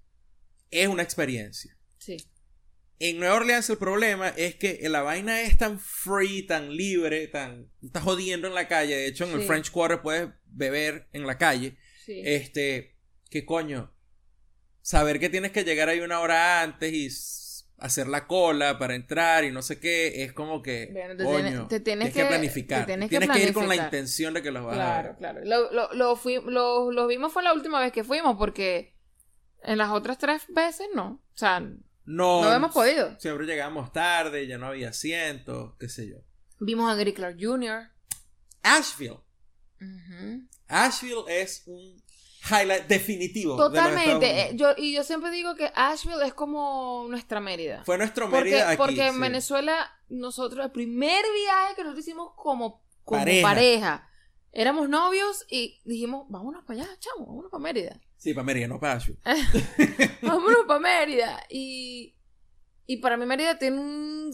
[0.71, 1.77] es una experiencia.
[1.97, 2.17] Sí.
[2.99, 7.69] En Nueva Orleans el problema es que la vaina es tan free, tan libre, tan...
[7.83, 8.95] Estás jodiendo en la calle.
[8.95, 9.45] De hecho, en el.
[9.47, 11.77] French Quarter puedes beber en la calle.
[12.05, 12.21] Sí.
[12.23, 12.94] Este...
[13.35, 13.91] ¿Qué coño?
[14.81, 17.09] Saber que tienes que llegar ahí una hora antes y
[17.83, 20.87] hacer la cola para entrar y no sé qué, es como que...
[20.93, 22.79] Bueno, te coño, tienes- te tienes que, que- planificar.
[22.85, 25.07] te tienes Tienes, que que, ir con la intención de que los vas a Claro,
[25.09, 25.17] ver.
[25.17, 25.41] claro.
[25.43, 28.95] Lo, lo, lo, fui- lo- lo vimos fue la última vez que fuimos, porque
[29.63, 31.21] en las otras tres veces no.
[31.33, 33.19] O sea, No, no hemos podido.
[33.19, 36.19] Siempre llegamos tarde, ya no había asientos, qué sé yo.
[36.61, 37.89] Vimos a Gary Clark Jr.
[38.63, 39.19] Asheville.
[40.69, 42.01] Asheville es un
[42.49, 43.53] highlight definitivo.
[43.55, 44.41] de los Estados Totalmente.
[44.41, 47.83] Eh, Yo, y yo siempre digo que Asheville es como nuestra Mérida.
[47.85, 48.77] Fue nuestro porque Mérida aquí.
[48.77, 49.19] porque en.
[49.19, 53.47] Venezuela, nosotros, el primer viaje que nosotros hicimos como, como Pareja.
[53.47, 54.09] pareja.
[54.51, 57.99] éramos novios y dijimos, vámonos para allá, chamo, vámonos para Mérida.
[58.17, 59.19] Sí, para Mérida, no para Asheville.
[60.21, 61.43] vámonos para Mérida.
[61.49, 62.15] Y,
[62.85, 64.31] y para mí Mérida tiene un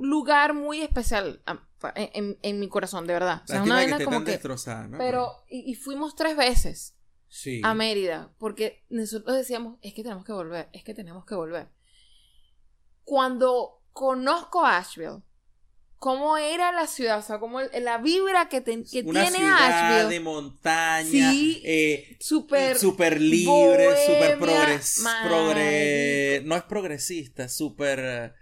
[0.00, 1.62] lugar muy especial ah,
[1.94, 3.42] en, en- en mi corazón, de verdad.
[3.44, 4.32] O sea, una que como que...
[4.32, 4.98] destrozada, ¿no?
[4.98, 6.96] Pero, y, y fuimos tres veces
[7.28, 7.60] Sí.
[7.64, 11.68] a Mérida, porque nosotros decíamos, es que tenemos que volver, es que tenemos que volver.
[13.04, 15.22] Cuando conozco Asheville,
[15.98, 19.56] cómo era la ciudad, o sea, como el- la vibra que, que Una tiene ciudad
[19.90, 21.30] Asheville, de montaña.
[21.32, 26.48] Sí, eh, súper súper libre, súper bohemia, progres, progre- marico.
[26.48, 28.32] no es progresista, súper eh,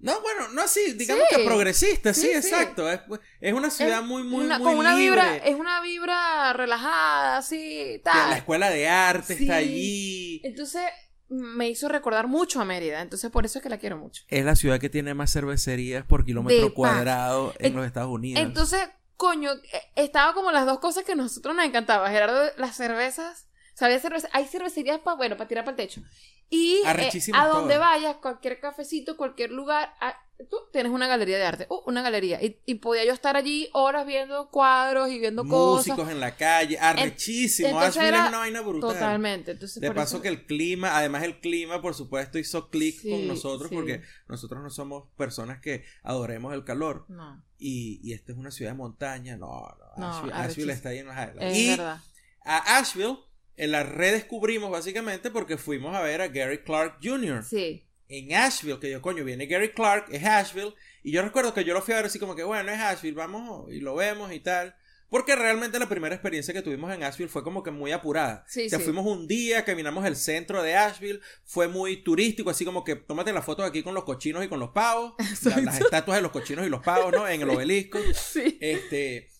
[0.00, 1.36] no, bueno, no así, digamos Sí.
[1.36, 2.34] que progresista, sí, Sí, sí.
[2.36, 2.90] exacto.
[2.90, 3.00] Es,
[3.40, 5.10] es una ciudad Es muy, muy, una, muy con una libre.
[5.22, 8.30] vibra, es una vibra relajada, así, tal.
[8.30, 9.44] la escuela de arte Sí.
[9.44, 10.40] está allí.
[10.44, 10.82] Entonces
[11.28, 14.22] me hizo recordar mucho a Mérida, entonces por eso es que la quiero mucho.
[14.28, 18.10] Es la ciudad que tiene más cervecerías por kilómetro De cuadrado en En- los Estados
[18.10, 18.42] Unidos.
[18.42, 18.80] Entonces,
[19.16, 22.08] coño, eh, estaba como las dos cosas que a nosotros nos encantaba.
[22.10, 23.46] Gerardo, las cervezas.
[23.74, 24.28] Sabía cerveza.
[24.32, 26.00] Hay cervecerías para, bueno, para tirar para el techo.
[26.50, 27.90] Y eh, a donde todas.
[27.90, 29.92] vayas, cualquier cafecito, cualquier lugar,
[30.50, 31.66] tú tienes una galería de arte.
[31.68, 32.42] Uh, una galería.
[32.42, 36.12] Y, y podía yo estar allí horas viendo cuadros y viendo Músicos cosas.
[36.12, 37.68] en la calle, arrechísimo.
[37.70, 38.90] entonces Asheville era es una vaina brutal.
[38.94, 39.50] Totalmente.
[39.52, 43.10] Entonces, De paso eso- que el clima, además el clima, por supuesto, hizo clic Sí,
[43.10, 43.74] con nosotros sí.
[43.74, 47.04] porque nosotros no somos personas que adoremos el calor.
[47.08, 49.36] No, Y, y esta es una ciudad de montaña.
[49.36, 49.86] No, no.
[49.96, 50.40] No, Asheville, arrechísimo.
[50.52, 51.42] Asheville está ahí en las Highlands.
[51.44, 52.00] es y verdad.
[52.44, 53.18] a Asheville
[53.56, 57.42] en la redescubrimos básicamente porque fuimos a ver a Gary Clark Jr.
[57.44, 57.87] Sí.
[58.08, 61.74] En Asheville, que yo, coño, viene Gary Clark, es Asheville, y yo recuerdo que yo
[61.74, 64.40] lo fui a ver así como que, bueno, es Asheville, vamos y lo vemos y
[64.40, 64.74] tal.
[65.10, 68.44] Porque realmente la primera experiencia que tuvimos en Asheville fue como que muy apurada.
[68.46, 68.84] Sí, o sea, sí.
[68.84, 73.32] fuimos un día, caminamos el centro de Asheville, fue muy turístico, así como que tómate
[73.32, 75.14] la foto aquí con los cochinos y con los pavos,
[75.44, 77.26] la- las estatuas de los cochinos y los pavos, ¿no?
[77.26, 77.98] En el obelisco.
[78.14, 78.58] Sí.
[78.60, 79.30] Este,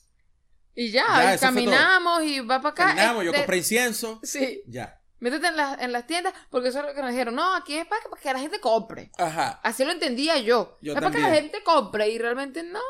[0.75, 2.87] Y ya, Ya, y caminamos y va para acá.
[2.87, 4.63] caminamos, yo este- compré incienso, Sí.
[4.69, 4.98] ya.
[5.21, 7.35] Métete en, las- en las tiendas, porque eso es lo que nos dijeron.
[7.35, 9.11] No, aquí es para que, para que la gente compre.
[9.19, 9.61] Ajá.
[9.65, 10.77] Así lo entendía yo.
[10.81, 12.81] Yo es para que la gente compre y realmente no, no,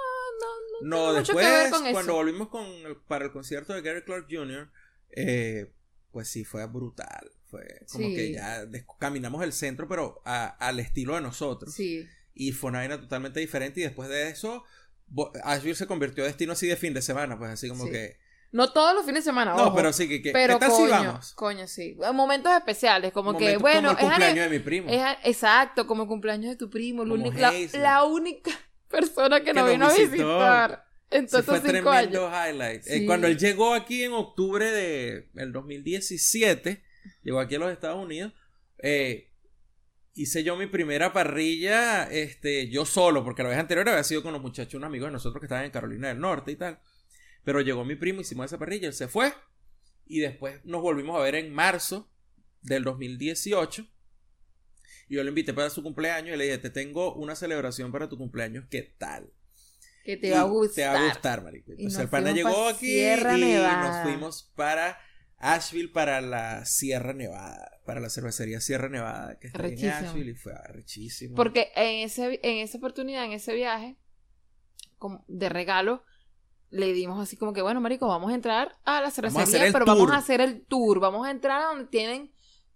[0.83, 0.89] no.
[0.89, 2.15] No, tiene mucho que después, ver con cuando eso.
[2.15, 4.71] volvimos con el- para el concierto de Gary Clark Jr.,
[5.11, 5.73] eh,
[6.13, 7.31] pues sí, fue brutal.
[7.51, 8.15] Fue como Sí.
[8.15, 8.63] que ya
[8.99, 11.73] caminamos el centro, pero a- al estilo de nosotros.
[11.75, 12.07] Sí.
[12.35, 13.81] Y fue una vaina totalmente diferente.
[13.81, 14.65] Y después de eso,
[15.45, 17.91] Asheville se convirtió en destino así de fin de semana, pues así como Sí.
[17.93, 18.19] que
[18.51, 19.77] No todos los fines de semana, No, ojo.
[19.77, 21.35] pero sí, que, que Pero ¿qué tal coño, si vamos?
[21.35, 21.97] coño, sí.
[22.15, 24.89] Momentos especiales, como que, bueno, como el cumpleaños de mi primo.
[24.91, 27.13] es exacto, como el cumpleaños de tu primo, la
[28.05, 28.51] única, la,
[28.89, 32.11] persona que, Que nos vino a visitar en Ese todos fue cinco años.
[32.13, 32.87] tremendo highlight.
[32.87, 36.83] Eh, cuando él llegó aquí en octubre de el 2017,
[37.23, 38.33] llegó aquí a los Estados Unidos,
[38.79, 39.31] eh,
[40.15, 44.33] hice yo mi primera parrilla, este, yo solo, porque la vez anterior había sido con
[44.33, 46.79] los muchachos, unos amigos de nosotros que estaban en Carolina del Norte y tal.
[47.49, 49.33] Pero llegó mi primo, hicimos esa parrilla, él se fue.
[50.05, 52.13] Y después nos volvimos a ver en marzo
[52.61, 53.87] del 2018.
[55.09, 58.07] Y yo lo invité para su cumpleaños y le dije, te tengo una celebración para
[58.07, 59.33] tu cumpleaños, ¿qué tal?
[60.05, 60.75] Que te Y va a gustar.
[60.75, 61.73] Te va a gustar, marico.
[61.75, 63.93] Y el pana llegó aquí Sierra y Nevada.
[63.95, 64.99] nos fuimos para
[65.39, 69.89] Asheville para la Sierra Nevada, para la cervecería Sierra Nevada, que está en.
[69.89, 71.35] Asheville y fue arrechísimo.
[71.35, 73.97] Porque en, ese, en esa oportunidad, en ese viaje,
[74.99, 76.05] como de regalo,
[76.71, 80.11] le dimos así como que, bueno, marico, vamos a entrar a la cervecería, pero vamos
[80.11, 81.01] a hacer el tour.
[81.01, 82.33] Vamos a entrar a donde tienen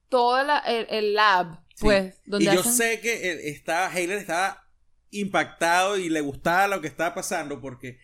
[0.09, 1.85] todo la- el, el lab, Sí.
[1.85, 4.69] pues, donde y yo sé que eh, estaba, Hayler estaba
[5.11, 7.99] impactado y le gustaba lo que estaba pasando porque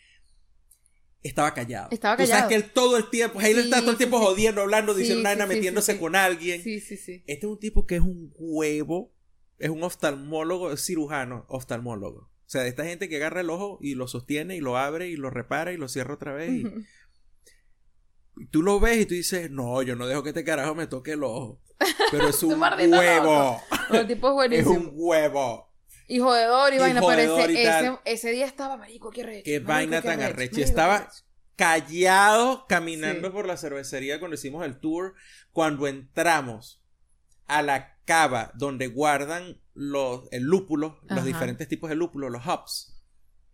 [1.22, 1.88] estaba callado.
[1.90, 2.48] Estaba Tú sabes callado.
[2.48, 4.24] que él todo el tiempo, Hayler Sí, está todo el tiempo sí.
[4.24, 6.62] jodiendo, hablando, diciendo sí, metiéndose con alguien.
[6.62, 7.24] Sí, sí, sí.
[7.26, 9.12] Este es un tipo que es un huevo,
[9.58, 12.30] es un oftalmólogo, es cirujano, oftalmólogo.
[12.48, 15.08] O sea, de esta gente que agarra el ojo y lo sostiene y lo abre
[15.08, 16.48] y lo repara y lo cierra otra vez.
[16.48, 16.64] Y,
[18.50, 21.12] tú lo ves y tú dices, no, yo no dejo que este carajo me toque
[21.12, 21.60] el ojo.
[22.10, 23.60] Pero es un huevo.
[23.92, 24.34] El tipo es es
[24.64, 24.70] buenísimo.
[24.70, 25.74] un huevo.
[26.06, 29.42] Y jodedor y, Y vaina, ese, ese, día estaba, marico, qué recho.
[29.44, 30.70] Qué marico, vaina qué tan arrecho, arrecha.
[30.70, 31.10] Estaba-.
[31.54, 33.34] Callado caminando Sí.
[33.34, 35.16] por la cervecería cuando hicimos el tour.
[35.52, 36.82] Cuando entramos
[37.46, 43.00] a la cava donde guardan los, el lúpulo, los diferentes tipos de lúpulo, los hops.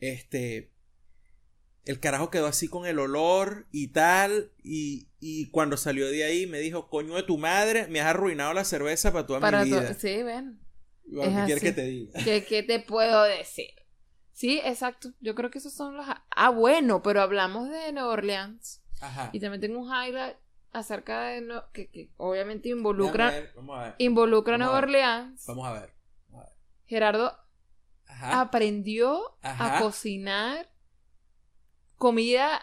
[0.01, 0.72] Este.
[1.84, 4.52] El carajo quedó así con el olor y tal.
[4.62, 8.55] Y, y cuando salió de ahí me dijo, coño de tu madre, me has arruinado
[8.55, 9.92] la cerveza para toda Para mi vida.
[9.92, 10.60] Sí, ven.
[11.05, 12.24] Bueno, ¿Qué quieres que te diga?
[12.24, 13.68] ¿Qué, ¿Qué te puedo decir?
[14.32, 15.12] Sí, exacto.
[15.20, 16.06] Yo creo que esos son los...
[16.34, 18.82] Ah, bueno, pero hablamos de Nueva Orleans.
[19.02, 19.28] Ajá.
[19.34, 20.36] Y también tengo un highlight
[20.72, 21.46] acerca de...
[21.74, 23.94] Que, que obviamente involucra, Vamos a ver.
[23.98, 24.78] involucra Nueva.
[24.78, 25.44] Orleans.
[25.46, 25.93] Vamos a ver.
[26.86, 27.39] Gerardo
[28.06, 28.40] Ajá.
[28.40, 29.78] aprendió Ajá.
[29.78, 30.70] a cocinar
[31.97, 32.62] comida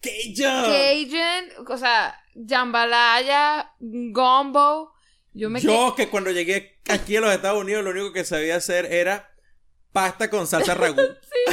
[0.00, 0.64] Cajun.
[0.66, 4.92] Cajun, o sea, jambalaya, gumbo.
[5.32, 8.56] Yo me Yo que cuando llegué aquí a los Estados Unidos lo único que sabía
[8.56, 9.32] hacer era
[9.92, 11.00] pasta con salsa ragú.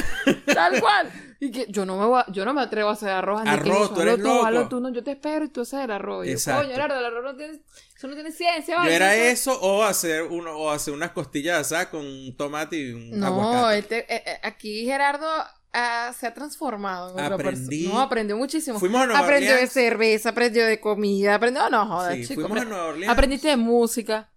[0.46, 1.31] quedé tal cual.
[1.44, 3.42] Y que yo no me voy a- yo no me atrevo a hacer arroz.
[3.48, 4.70] Arroz, que tú eres tú, hazlo loco.
[4.70, 6.28] tú, no, yo te espero y tú haces el arroz.
[6.28, 6.62] Exacto.
[6.62, 7.60] coño, Gerardo, el arroz no tiene,
[7.98, 12.06] eso no tiene ciencia, era Eso- o hacer uno o hacer unas costillas asadas con
[12.06, 13.80] un tomate y un No, aguacate.
[13.80, 15.28] este, eh, eh, aquí Gerardo
[15.74, 17.18] ah, se ha transformado.
[17.18, 17.86] en Aprendí.
[17.86, 17.96] persona.
[17.96, 18.78] No, aprendió muchísimo.
[18.80, 22.42] Fuimos a Nueva aprendió de cerveza, aprendió de comida, aprendió, no jodas, Sí, chico.
[22.42, 23.12] fuimos a Nueva Orleans.
[23.12, 24.30] Aprendiste de música.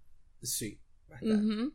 [0.43, 0.81] Sí.
[1.09, 1.35] bastante.
[1.35, 1.75] Ujú,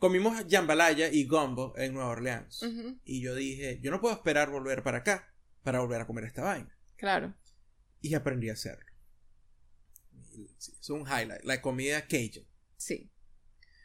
[0.00, 2.64] Comimos jambalaya y gumbo en Nueva Orleans.
[3.04, 5.28] Y yo dije, yo no puedo esperar volver para acá
[5.62, 6.74] para volver a comer esta vaina.
[6.96, 7.34] Claro.
[8.00, 8.86] Y aprendí a hacerlo.
[10.56, 11.44] Sí, es un highlight.
[11.44, 12.46] La comida Cajun.
[12.78, 13.10] Sí.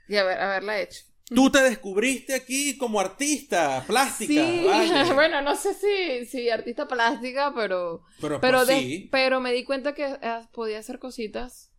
[0.08, 1.04] Y haber, haberla hecho.
[1.28, 4.32] Tú te descubriste aquí como artista plástica.
[4.32, 5.14] Sí, vale.
[5.16, 9.10] bueno, no sé si, si artista plástica, pero pero, pero, pues de- sí.
[9.12, 11.74] pero me di cuenta que eh, podía hacer cositas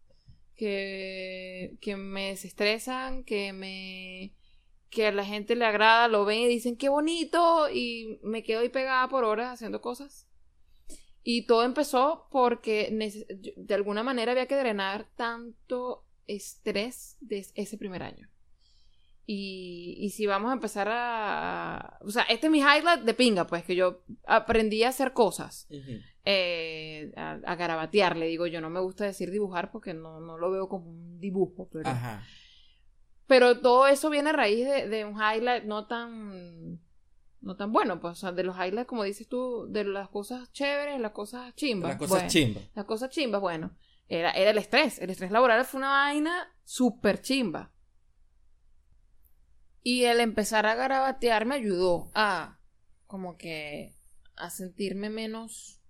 [0.56, 4.34] que, que me desestresan, que me
[4.90, 8.60] que a la gente le agrada, lo ven y dicen qué bonito y me quedo
[8.60, 10.26] ahí pegada por horas haciendo cosas.
[11.22, 12.96] Y todo empezó porque
[13.56, 18.30] de alguna manera había que drenar tanto estrés de ese primer año.
[19.26, 21.98] Y, y si vamos a empezar a...
[22.02, 25.66] O sea, este es mi highlight de pinga, pues, que yo aprendí a hacer cosas
[25.68, 26.00] Ujú.
[26.26, 28.60] Eh, a, a garabatear, le digo yo.
[28.60, 32.22] No me gusta decir dibujar porque no, no lo veo como un dibujo, pero, Ajá.
[33.26, 36.80] pero todo eso viene a raíz de, de un highlight no tan
[37.42, 40.50] no tan bueno, pues, o sea, de los highlights, como dices tú, de las cosas
[40.52, 41.90] chéveres, las cosas chimbas.
[41.90, 42.64] Las cosas Bueno, chimbas.
[42.74, 43.76] Las cosas chimbas, bueno,
[44.08, 44.98] era, era el estrés.
[44.98, 47.70] El estrés laboral fue una vaina súper chimba.
[49.84, 52.58] Y el empezar a garabatear me ayudó a,
[53.06, 53.94] como que,
[54.34, 55.80] a sentirme menos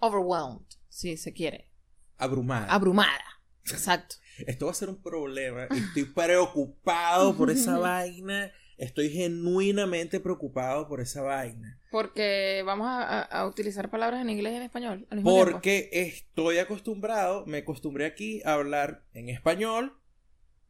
[0.00, 1.68] overwhelmed, si se quiere.
[2.16, 2.66] Abrumada.
[2.66, 3.40] Abrumada.
[3.64, 4.16] Exacto.
[4.46, 5.64] Esto va a ser un problema.
[5.64, 8.52] Estoy preocupado por esa vaina.
[8.76, 11.78] Estoy genuinamente preocupado por esa vaina.
[11.90, 15.06] Porque vamos a, utilizar palabras en inglés y en español.
[15.10, 15.52] al mismo tiempo.
[15.52, 19.98] Porque estoy acostumbrado, me acostumbré aquí a hablar en español,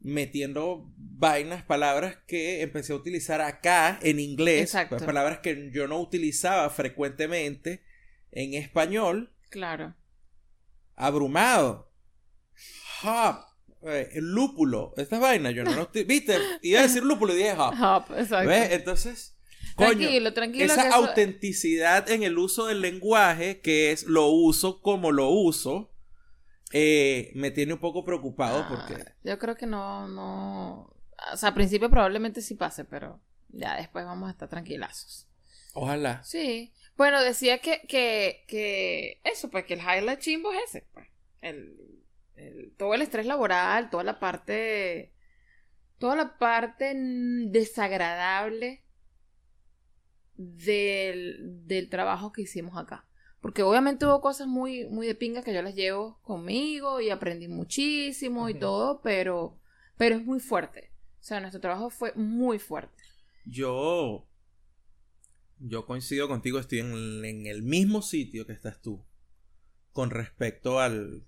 [0.00, 4.96] metiendo vainas, palabras que empecé a utilizar acá en inglés, Exacto.
[4.96, 7.82] pues, palabras que yo no utilizaba frecuentemente
[8.32, 9.94] En español, Claro.
[10.96, 11.90] abrumado.
[13.02, 13.36] Hop.
[13.82, 14.92] eh, el lúpulo.
[14.98, 16.04] Estas vainas, yo no lo estoy.
[16.04, 16.36] ¿Viste?
[16.62, 17.72] Iba a decir lúpulo y dije hop.
[17.80, 18.46] Hop, exacto.
[18.48, 18.72] ¿Ves?
[18.72, 19.38] Entonces,
[19.74, 20.64] coño, Tranquilo, tranquilo.
[20.66, 25.94] esa eso- autenticidad en el uso del lenguaje, que es lo uso como lo uso,
[26.72, 29.02] eh, me tiene un poco preocupado Ah, porque.
[29.24, 30.94] Yo creo que no, no.
[31.32, 35.26] O sea, al principio probablemente sí pase, pero ya después vamos a estar tranquilazos.
[35.72, 36.22] Ojalá.
[36.22, 36.72] Sí.
[37.00, 41.08] Bueno, decía que, que, que eso, pues que el highlight chimbo es ese, pues.
[41.40, 41.74] El,
[42.36, 45.10] el- todo el estrés laboral, toda la parte.
[45.96, 48.84] Toda la parte desagradable
[50.36, 53.06] del, del trabajo que hicimos acá.
[53.40, 57.48] Porque obviamente hubo cosas muy, muy de pinga que yo las llevo conmigo y aprendí
[57.48, 59.58] muchísimo y todo, pero,
[59.96, 60.92] pero es muy fuerte.
[61.18, 63.02] O sea, nuestro trabajo fue muy fuerte.
[63.46, 64.26] Yo.
[65.60, 69.04] Yo coincido contigo, estoy en, en el mismo sitio que estás tú.
[69.92, 71.26] Con respecto al.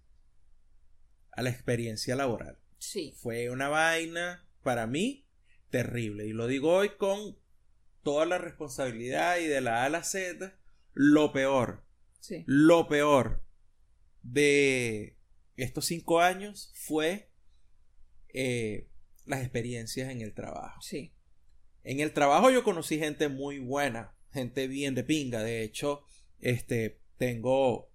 [1.33, 2.59] a la experiencia laboral.
[2.79, 3.15] Sí.
[3.17, 5.27] Fue una vaina, para mí,
[5.71, 6.27] terrible.
[6.27, 7.37] Y lo digo hoy con
[8.03, 10.57] toda la responsabilidad y de la A a la Z.
[10.95, 11.85] Lo peor,
[12.21, 12.45] Sí.
[12.47, 13.43] lo peor
[14.23, 15.17] de
[15.57, 17.31] estos cinco años fue
[18.29, 18.89] eh,
[19.27, 20.81] las experiencias en el trabajo.
[20.83, 21.13] Sí.
[21.85, 25.43] En el trabajo yo conocí gente muy buena, gente bien de pinga.
[25.43, 26.05] De hecho,
[26.41, 27.91] este, tengo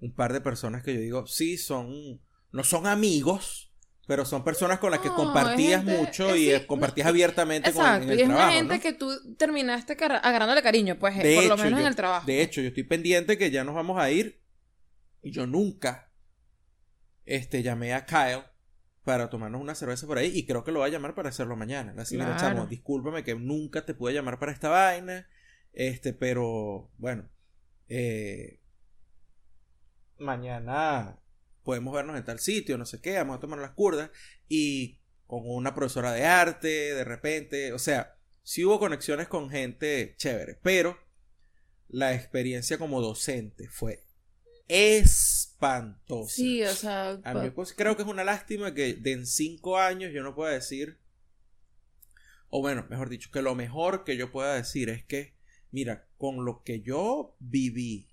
[0.00, 2.20] un par de personas que yo digo, sí, son,
[2.50, 3.72] no son amigos,
[4.06, 7.86] pero son personas con las que No, compartías gente- mucho y sí, compartías abiertamente con,
[7.86, 8.46] en el y es trabajo.
[8.48, 8.80] una gente ¿no?
[8.82, 11.96] que tú terminaste agarrándole cariño, pues, eh, De por lo hecho, menos en yo- el
[11.96, 12.26] trabajo.
[12.26, 14.42] De hecho, yo estoy pendiente que ya nos vamos a ir.
[15.22, 16.10] Y yo nunca
[17.24, 18.42] este, llamé a Kyle
[19.04, 20.32] para tomarnos una cerveza por ahí.
[20.34, 21.94] Y creo que lo va a llamar para hacerlo mañana.
[21.98, 22.36] Así, Claro.
[22.40, 25.28] chamo, discúlpame que nunca te pude llamar para esta vaina.
[25.72, 27.28] Este, pero bueno.
[27.88, 28.60] eh,
[30.18, 31.18] mañana
[31.62, 34.10] podemos vernos en tal sitio, no sé qué, vamos a tomar las curdas.
[34.48, 37.72] Y con una profesora de arte, de repente.
[37.72, 40.58] O sea, sí hubo conexiones con gente chévere.
[40.62, 40.98] Pero
[41.88, 44.04] la experiencia como docente fue
[44.68, 46.34] espantosa.
[46.34, 49.78] Sí, o sea, A mí pues, creo que es una lástima que de en cinco
[49.78, 50.98] años yo no pueda decir,
[52.48, 55.34] o bueno, mejor dicho, que lo mejor que yo pueda decir es que,
[55.72, 58.08] mira, con lo que yo viví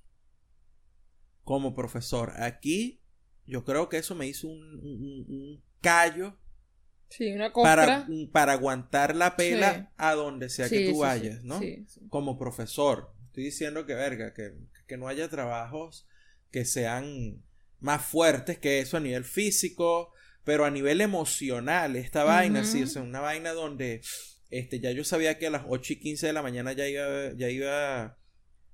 [1.43, 3.01] como profesor aquí,
[3.45, 6.37] yo creo que eso me hizo un, un- un callo
[7.09, 8.05] sí, una costra.
[8.05, 9.93] para, para aguantar la pela Sí.
[9.97, 11.59] a donde sea Sí, que tú vayas, ¿no?
[11.59, 12.01] sí, sí.
[12.09, 13.13] como profesor.
[13.27, 14.53] Estoy diciendo que verga, que,
[14.87, 16.07] que no haya trabajos
[16.51, 17.43] que sean
[17.79, 20.11] más fuertes que eso a nivel físico,
[20.43, 24.01] pero a nivel emocional, esta vaina, sí, o sea, una vaina donde
[24.49, 27.33] este, ya yo sabía que a las 8 y 15 de la mañana ya iba,
[27.35, 28.17] ya iba a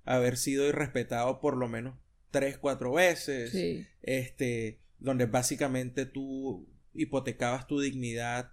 [0.06, 1.97] haber sido irrespetado por lo menos
[2.31, 3.85] 3, 4 veces Sí.
[4.02, 8.52] este, donde básicamente tú hipotecabas tu dignidad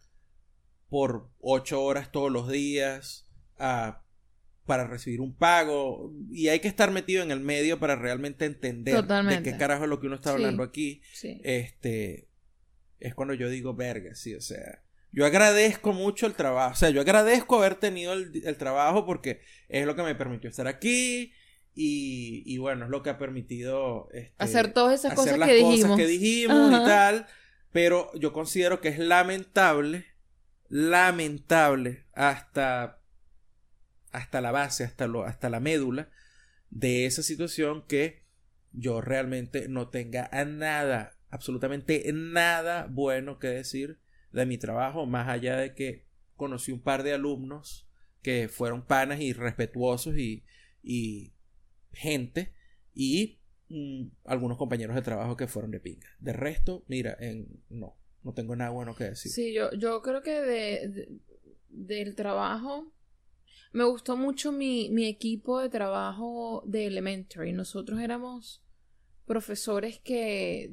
[0.88, 3.28] por ocho horas todos los días
[3.58, 4.04] ah,
[4.66, 8.94] para recibir un pago y hay que estar metido en el medio para realmente entender
[8.96, 9.42] Totalmente.
[9.42, 10.34] de qué carajo es lo que uno está Sí.
[10.36, 11.40] hablando aquí Sí.
[11.44, 12.28] este
[13.00, 14.82] es cuando yo digo verga sí o sea
[15.12, 19.40] yo agradezco mucho el trabajo o sea yo agradezco haber tenido el, el trabajo porque
[19.68, 21.32] es lo que me permitió estar aquí
[21.74, 25.48] y, y bueno es lo que ha permitido este, Hacer todas esas hacer cosas las
[25.48, 25.96] que cosas dijimos.
[25.96, 27.26] que dijimos y tal.
[27.72, 30.04] Pero yo considero que es lamentable,
[30.68, 33.00] lamentable hasta,
[34.10, 36.10] hasta la base, hasta, lo, hasta la médula
[36.68, 38.26] de esa situación que
[38.72, 44.01] yo realmente no tenga a nada, absolutamente nada bueno que decir
[44.32, 46.04] de mi trabajo, más allá de que
[46.36, 47.86] conocí un par de alumnos
[48.22, 50.44] que fueron panas y respetuosos y,
[50.82, 51.32] y
[51.92, 52.52] gente
[52.94, 53.38] y
[53.68, 56.08] mm, algunos compañeros de trabajo que fueron de pinga.
[56.20, 59.30] De resto, mira, en, no, no tengo nada bueno que decir.
[59.32, 61.08] Sí, yo, yo creo que de, de-
[61.68, 62.92] del trabajo
[63.72, 67.52] me gustó mucho mi, mi equipo de trabajo de elementary.
[67.52, 68.62] Nosotros éramos
[69.26, 70.64] profesores que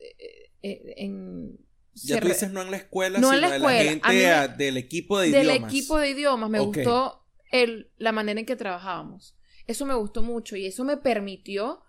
[0.00, 1.58] eh, eh, en
[2.02, 3.78] ya se tú dices no en la escuela, No en sino de escuela.
[3.78, 5.72] la A gente mí me- a- del equipo de del idiomas.
[5.72, 9.36] equipo de idiomas me gustó el, la manera en que trabajábamos.
[9.66, 11.82] Eso me gustó mucho y eso me permitió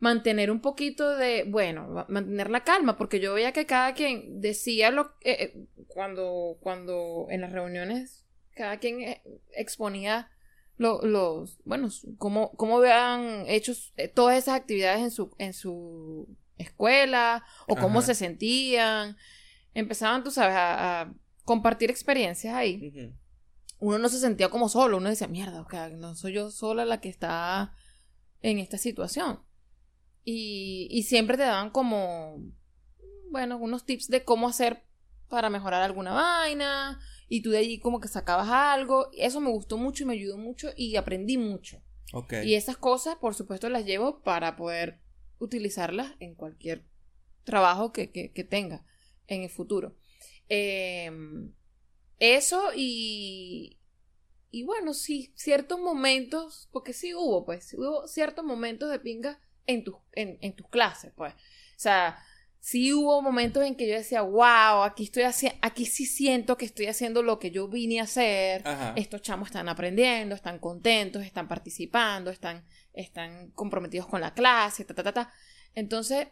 [0.00, 4.90] mantener un poquito de, bueno, mantener la calma, porque yo veía que cada quien decía
[4.92, 8.24] lo eh, eh, cuando, cuando en las reuniones
[8.54, 9.22] cada quien eh,
[9.56, 10.30] exponía
[10.76, 15.52] lo- los, bueno, su- cómo, cómo habían hecho eh, todas esas actividades en su, en
[15.52, 16.28] su
[16.58, 18.06] escuela o cómo Ajá.
[18.08, 19.16] se sentían.
[19.78, 21.14] Empezaban, tú sabes, a, a
[21.44, 22.76] compartir experiencias ahí
[23.80, 26.84] uno no se sentía como solo, uno decía, mierda, o sea, no soy yo sola
[26.84, 27.72] la que está
[28.42, 29.40] en esta situación.
[30.24, 32.42] Y, y siempre te daban como,
[33.30, 34.82] bueno, unos tips de cómo hacer
[35.28, 36.98] para mejorar alguna vaina.
[37.28, 39.08] Y tú de allí como que sacabas algo.
[39.12, 41.80] Eso me gustó mucho y me ayudó mucho y aprendí mucho.
[42.12, 42.32] Ok.
[42.44, 44.98] Y esas cosas, por supuesto, las llevo para poder
[45.38, 46.84] utilizarlas en cualquier
[47.44, 48.84] trabajo que, que- que tenga
[49.28, 49.94] en el futuro.
[50.48, 51.10] Eh,
[52.18, 53.78] eso y,
[54.50, 59.84] y bueno, sí, ciertos momentos, porque sí hubo, pues, hubo ciertos momentos de pinga en,
[59.84, 61.34] tus en, en tus clases, pues.
[61.34, 62.18] O sea,
[62.58, 66.64] sí hubo momentos en que yo decía, wow, aquí estoy haciendo, aquí sí siento que
[66.64, 68.94] estoy haciendo lo que yo vine a hacer Ajá.
[68.96, 74.94] estos chamos están aprendiendo, están contentos, están participando, están, están comprometidos con la clase, ta,
[74.94, 75.32] ta, ta, ta.
[75.74, 76.28] Entonces,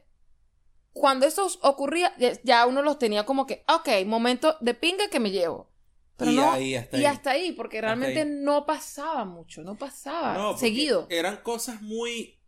[1.01, 2.13] cuando eso ocurría,
[2.43, 5.71] ya- uno los tenía como que, ok, momento de pinga que me llevo.
[6.17, 7.07] Pero y no, ahí, hasta y ahí.
[7.07, 8.29] hasta ahí, porque realmente ahí.
[8.29, 11.07] no pasaba mucho, no pasaba No, seguido.
[11.11, 12.39] Eran cosas muy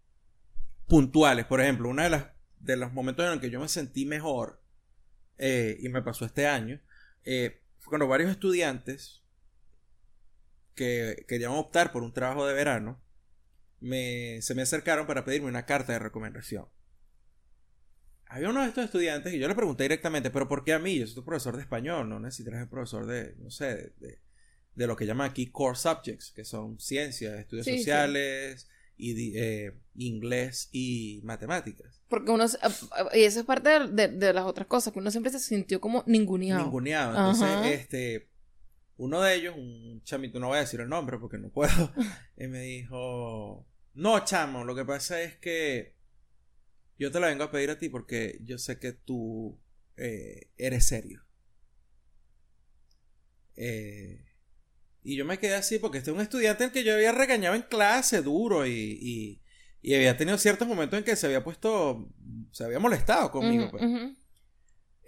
[0.87, 1.45] puntuales.
[1.47, 2.27] Por ejemplo, uno de, las,
[2.61, 4.63] de los momentos en los que yo me sentí mejor,
[5.37, 6.81] eh, y me pasó este año,
[7.25, 9.23] eh, fue cuando varios estudiantes
[10.75, 13.01] que querían optar por un trabajo de verano,
[13.81, 16.67] me, se me acercaron para pedirme una carta de recomendación.
[18.31, 20.99] Había uno de estos estudiantes y yo le pregunté directamente, pero ¿por qué a mí?
[20.99, 24.19] Yo soy profesor de español, no necesitas el profesor de, no sé, de, de-
[24.75, 27.79] de lo que llaman aquí core subjects, que son ciencias, estudios Sí, sí.
[27.79, 32.01] sociales, y eh, inglés y matemáticas.
[32.09, 32.59] Porque uno, se-
[33.15, 36.05] y eso es parte de, de- las otras cosas, que uno siempre se sintió como
[36.07, 36.63] ninguneado.
[36.65, 37.11] Ninguneado.
[37.17, 37.69] Entonces, Ajá.
[37.69, 38.29] este,
[38.99, 41.93] uno de ellos, un chamito, no voy a decir el nombre porque no puedo,
[42.37, 45.95] él me dijo, no, chamo, lo que pasa es que
[46.99, 49.59] yo te la vengo a pedir a ti porque yo sé que tú
[49.97, 51.25] eh, eres serio.
[53.57, 54.25] Eh,
[55.03, 57.55] y yo me quedé así porque este es un estudiante en que yo había regañado
[57.55, 59.43] en clase duro y, y,
[59.81, 62.09] y había tenido ciertos momentos en que se había puesto,
[62.53, 63.71] se había molestado conmigo.
[63.71, 63.83] Pues.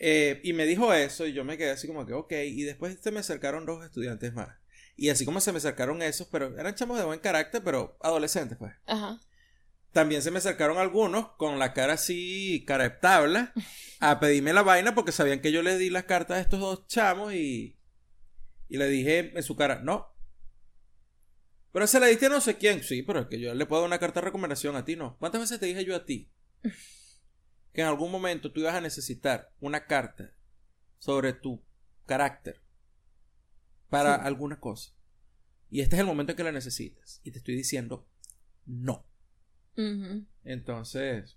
[0.03, 2.33] Eh, y me dijo eso y yo me quedé así como que, ok.
[2.47, 4.49] Y después se me acercaron dos estudiantes más.
[4.97, 8.59] Y así como se me acercaron esos, pero eran chamos de buen carácter, pero adolescentes,
[8.59, 8.73] pues.
[8.87, 9.21] Ajá.
[9.93, 13.53] También se me acercaron algunos con la cara así, cara de tabla,
[13.99, 16.87] a pedirme la vaina porque sabían que yo les di las cartas a estos dos
[16.87, 17.77] chamos y,
[18.69, 20.07] y le dije en su cara, no.
[21.73, 22.83] Pero se la diste a no sé quién.
[22.83, 25.17] Sí, pero es que yo le puedo dar una carta de recomendación a ti, no.
[25.19, 26.31] ¿Cuántas veces te dije yo a ti?
[27.73, 30.33] Que en algún momento tú ibas a necesitar una carta
[30.99, 31.63] sobre tu
[32.05, 32.61] carácter
[33.89, 34.23] para Sí.
[34.25, 34.91] alguna cosa.
[35.71, 37.21] Y este es el momento en que la necesitas.
[37.23, 38.09] Y te estoy diciendo,
[38.67, 39.07] no.
[40.45, 41.37] Entonces,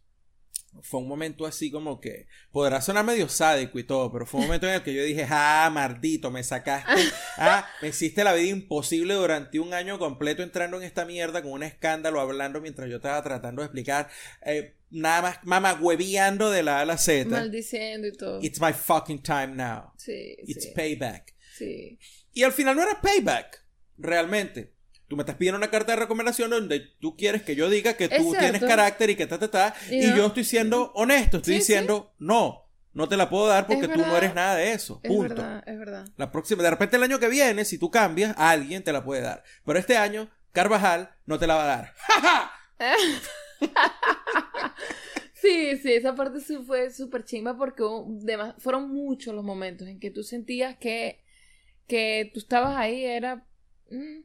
[0.82, 4.48] fue un momento así como que podrá sonar medio sádico y todo, pero fue un
[4.48, 6.92] momento en el que yo dije, ah, maldito, me sacaste,
[7.38, 11.52] ah, me hiciste la vida imposible durante un año completo entrando en esta mierda con
[11.52, 14.10] un escándalo hablando mientras yo estaba tratando de explicar,
[14.46, 17.30] eh, nada más mamagüeviando de la A a la Z.
[17.30, 18.40] Maldiciendo y todo.
[18.42, 19.92] It's my fucking time now.
[19.98, 20.72] Sí, It's sí.
[20.76, 21.36] payback.
[21.56, 22.00] Sí.
[22.34, 23.64] Y al final no era payback,
[23.98, 24.74] realmente.
[25.08, 28.06] Tú me estás pidiendo una carta de recomendación donde tú quieres que yo diga que
[28.06, 29.76] Es tú tienes carácter y que ta, ta, ta.
[29.90, 30.18] Y Y, no.
[30.18, 33.92] yo estoy siendo honesto, estoy Sí, diciendo, no, no te la puedo dar porque Es
[33.94, 35.00] tú no eres nada de eso.
[35.04, 35.36] Es Punto.
[35.36, 36.08] verdad, es verdad.
[36.18, 39.22] La próxima, de repente el año que viene, si tú cambias, alguien te la puede
[39.22, 39.44] dar.
[39.66, 41.94] Pero este año, Carvajal no te la va a dar.
[45.34, 47.84] Sí, sí, esa parte sí fue súper chimba porque
[48.60, 51.22] fueron muchos los momentos en que tú sentías que,
[51.86, 53.46] que tú estabas ahí, era...
[53.90, 54.22] mm,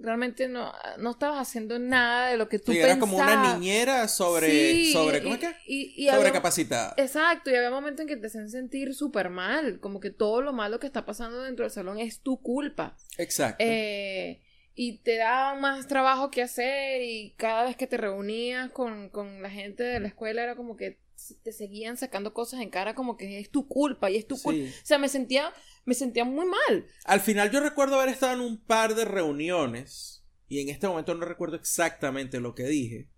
[0.00, 2.98] realmente no, no estabas haciendo nada de lo que tú Sí, pensabas.
[2.98, 5.54] como una niñera sobre, Sí, sobre, y- ¿cómo es que?
[5.66, 6.94] y- y sobre capacitada.
[6.96, 10.52] Exacto, y había momentos en que te hacen sentir súper mal, como que todo lo
[10.52, 12.96] malo que está pasando dentro del salón es tu culpa.
[13.16, 13.64] Exacto.
[13.66, 14.40] Eh,
[14.74, 19.42] y te da más trabajo que hacer y cada vez que te reunías con, con
[19.42, 21.00] la gente de la escuela era como que
[21.42, 24.42] te seguían sacando cosas en cara como que es tu culpa y es tu Sí.
[24.44, 24.64] culpa.
[24.82, 25.52] O sea, me sentía,
[25.84, 26.86] me sentía muy mal.
[27.04, 31.14] Al final yo recuerdo haber estado en un par de reuniones y en este momento
[31.14, 33.10] no recuerdo exactamente lo que dije,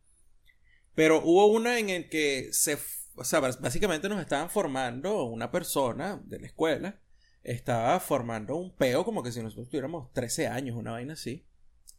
[0.95, 2.77] pero hubo una en el que se,
[3.15, 7.01] o sea, básicamente nos estaban formando una persona de la escuela,
[7.43, 11.47] estaba formando un peo como que si nosotros tuviéramos 13 años, una vaina así,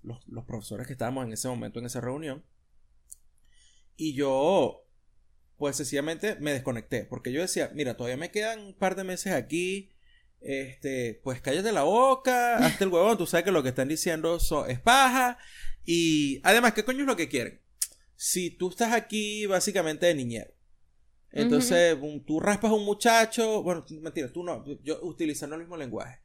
[0.04, 2.44] los, los profesores que estábamos en ese momento en esa reunión,
[3.96, 4.84] y yo,
[5.62, 9.32] pues sencillamente me desconecté, porque yo decía, mira, todavía me quedan un par de meses
[9.32, 9.92] aquí,
[10.40, 14.40] este, pues cállate la boca, hazte el huevón, tú sabes que lo que están diciendo
[14.40, 15.38] so- es paja.
[15.86, 17.62] Y además, ¿qué coño es lo que quieren?
[18.16, 20.52] Si tú estás aquí básicamente de niñero,
[21.32, 26.22] entonces tú raspas a un muchacho, bueno, mentira, tú no, yo utilizando el mismo lenguaje.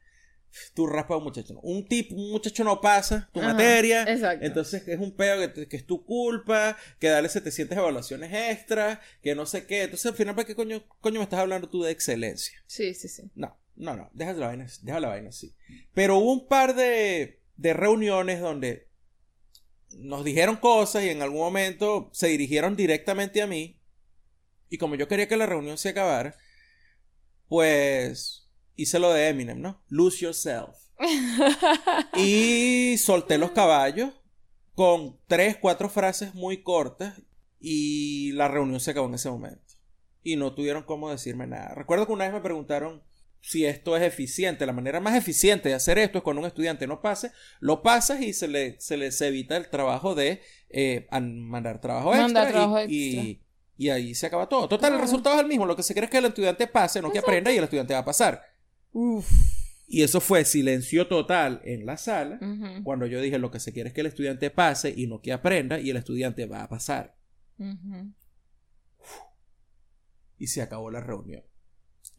[0.73, 1.53] Tú raspas a un muchacho.
[1.53, 1.59] no.
[1.61, 4.03] Un tipo, un muchacho no pasa tu Ajá, materia.
[4.03, 4.45] exacto.
[4.45, 9.35] Entonces es un que, te- que es tu culpa, que darle 700 evaluaciones extras, que
[9.35, 9.83] no sé qué.
[9.83, 12.61] Entonces al final, ¿para qué coño, coño me estás hablando tú de excelencia?
[12.67, 13.23] Sí, sí, sí.
[13.35, 15.53] No, no, no, deja la vaina, deja la vaina así.
[15.93, 18.87] Pero hubo un par de, de reuniones donde
[19.99, 23.79] nos dijeron cosas y en algún momento se dirigieron directamente a mí.
[24.69, 26.35] Y como yo quería que la reunión se acabara,
[27.47, 28.46] pues
[28.77, 29.83] hice lo de Eminem, ¿no?
[29.89, 30.69] Lose yourself.
[32.15, 34.11] Y solté los caballos
[34.75, 37.21] con tres, cuatro frases muy cortas
[37.59, 39.61] y la reunión se acabó en ese momento.
[40.23, 41.73] Y no tuvieron cómo decirme nada.
[41.75, 43.03] Recuerdo que una vez me preguntaron
[43.41, 44.65] si esto es eficiente.
[44.65, 48.21] La manera más eficiente de hacer esto es cuando un estudiante no pase, lo pasas
[48.21, 52.23] y se le, se le se evita el trabajo de eh, an- mandar trabajo extra.
[52.23, 53.45] Mandar trabajo y, extra.
[53.77, 54.67] y ahí se acaba todo.
[54.67, 55.65] Total, el resultado es el mismo.
[55.65, 57.93] Lo que se quiere es que el estudiante pase, no que aprenda y el estudiante
[57.93, 58.41] va a pasar.
[58.91, 59.29] Uf.
[59.89, 62.39] Y eso fue silencio total en la sala.
[62.83, 65.31] Cuando yo dije lo que se quiere es que el estudiante pase y no que
[65.31, 67.15] aprenda y el estudiante va a pasar.
[70.37, 71.43] Y se acabó la reunión.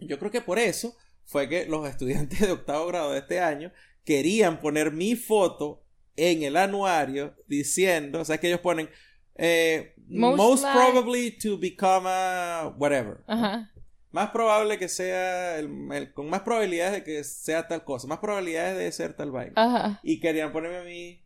[0.01, 3.71] Yo creo que por eso fue que los estudiantes de octavo grado de este año
[4.05, 5.85] querían poner mi foto
[6.17, 8.89] en el anuario diciendo, o sea, que ellos ponen
[9.37, 13.23] eh, Most probably to become a whatever.
[13.27, 13.71] Ajá.
[14.11, 18.19] Más probable que sea, el- el- con más probabilidades de que sea tal cosa, más
[18.19, 19.53] probabilidades de ser tal vaina.
[19.57, 20.01] Ajá.
[20.03, 21.25] y querían ponerme a mí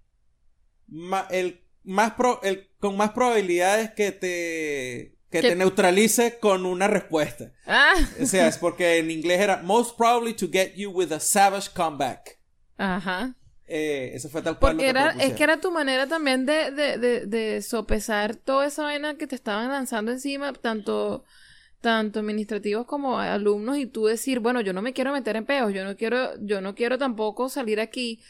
[0.89, 6.89] ma- el más pro- el, con más probabilidades que te que te neutralice con una
[6.89, 7.53] respuesta.
[7.67, 7.95] Ah.
[8.21, 11.71] O sea, es porque en inglés era most probably to get you with a savage
[11.75, 12.39] comeback.
[12.77, 13.35] Ajá.
[13.67, 14.75] Eh, eso fue tal cual.
[14.77, 18.83] Porque era, es que era tu manera también de, de, de, de sopesar toda esa
[18.83, 21.25] vaina que te estaban lanzando encima, tanto,
[21.83, 25.75] tanto administrativos como alumnos, y tú decir, bueno, yo no me quiero meter en peos,
[25.75, 28.21] yo no quiero, yo no quiero tampoco salir aquí,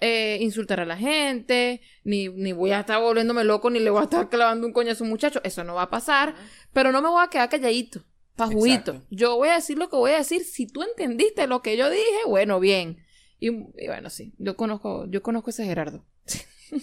[0.00, 4.00] eh, insultar a la gente, ni, ni voy a estar volviéndome loco, ni le voy
[4.00, 6.34] a estar clavando un coñazo a un muchacho, eso no va a pasar,
[6.72, 8.04] pero no me voy a quedar calladito,
[8.34, 9.00] pajuito.
[9.08, 11.88] Yo voy a decir lo que voy a decir, si tú entendiste lo que yo
[11.88, 12.98] dije, bueno, bien.
[13.38, 16.04] Y, y bueno, sí, yo conozco, yo conozco a ese Gerardo.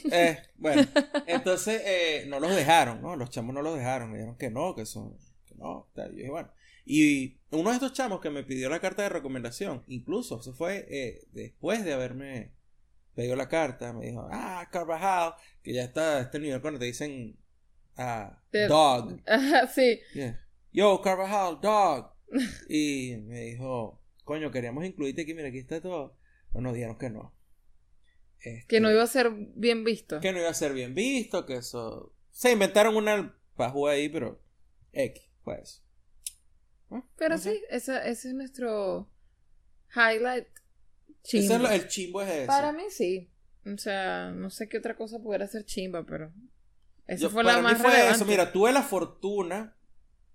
[0.09, 0.87] Eh, bueno,
[1.27, 3.17] entonces eh, no los dejaron, ¿no?
[3.17, 5.17] Los chamos no los dejaron, me dijeron que no, que son,
[5.93, 6.07] tal.
[6.11, 6.51] Y yo dije, bueno.
[6.85, 10.85] Y uno de estos chamos que me pidió la carta de recomendación, incluso, eso fue
[10.89, 12.51] eh, después de haberme
[13.15, 16.85] pedido la carta, me dijo, ah, Carvajal, que ya está a este nivel cuando te
[16.85, 17.37] dicen,
[17.95, 19.21] ah, dog.
[19.25, 19.99] Ajá, sí.
[20.13, 20.41] Yeah.
[20.73, 22.11] Yo, Carvajal, dog.
[22.67, 26.17] Y me dijo, coño, queríamos incluirte aquí, mira, aquí está todo.
[26.51, 27.33] Pero nos dijeron que no.
[28.67, 30.19] Que no Este, iba a ser bien visto.
[30.19, 32.13] que no iba a ser bien visto, que eso...
[32.31, 34.41] Se inventaron una pajú ahí, pero
[34.91, 35.81] X, pues.
[37.17, 37.53] Pero No sé.
[37.55, 39.09] sí, esa- ese es nuestro
[39.95, 40.47] highlight.
[41.23, 41.57] Ese es chimbo.
[41.63, 42.47] lo- el chimbo es ese.
[42.47, 43.29] Para mí sí.
[43.65, 46.31] O sea, no sé qué otra cosa pudiera ser chimba, pero
[47.07, 48.15] esa Yo- fue para la mí más fue relevante.
[48.17, 48.25] eso.
[48.25, 49.75] Mira, tuve la fortuna,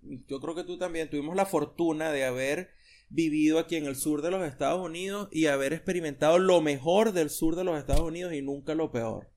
[0.01, 2.71] yo creo que tú también, tuvimos la fortuna de haber
[3.09, 7.29] vivido aquí en el sur de los Estados Unidos y haber experimentado lo mejor del
[7.29, 9.29] sur de los Estados Unidos y nunca lo peor.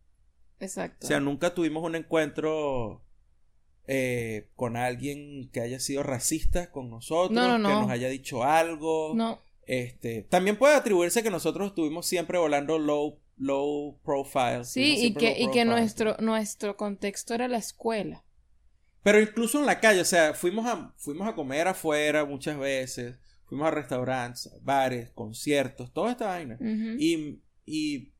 [0.59, 1.07] Exacto.
[1.07, 3.05] O sea, nunca tuvimos un encuentro
[3.94, 7.81] eh, con alguien que haya sido racista con nosotros, No, no, que no.
[7.82, 9.12] nos haya dicho algo.
[9.14, 14.64] no, Este, también puede atribuirse que nosotros estuvimos siempre volando low, low profile.
[14.64, 18.24] sí, y que, y nuestro, nuestro contexto era la escuela.
[19.02, 23.19] Pero incluso en la calle, o sea, fuimos a, fuimos a comer afuera muchas veces,
[23.44, 26.56] fuimos a restaurantes, bares, conciertos, toda esta vaina.
[26.98, 28.12] Y, y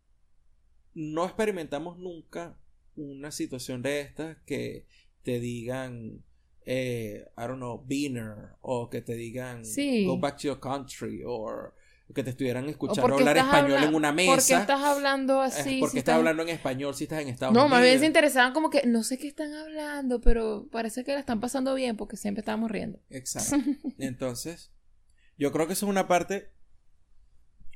[0.93, 2.59] no experimentamos nunca
[2.95, 4.87] una situación de estas que
[5.23, 6.23] te digan,
[6.65, 10.05] eh, I don't know, beaner, o que te digan, Sí.
[10.07, 11.73] go back to your country, o
[12.15, 14.61] que te estuvieran escuchando hablar español habla- en una ¿Por qué mesa.
[14.61, 15.79] estás hablando eh, así?
[15.81, 17.71] porque si estás hablando en español si estás en Estados No, Unidos.
[17.71, 21.21] más bien se interesaban como que no sé qué están hablando, pero parece que la
[21.21, 23.01] están pasando bien porque siempre estábamos riendo.
[23.09, 23.57] Exacto.
[23.99, 24.71] Entonces,
[25.39, 26.51] yo creo que eso es una parte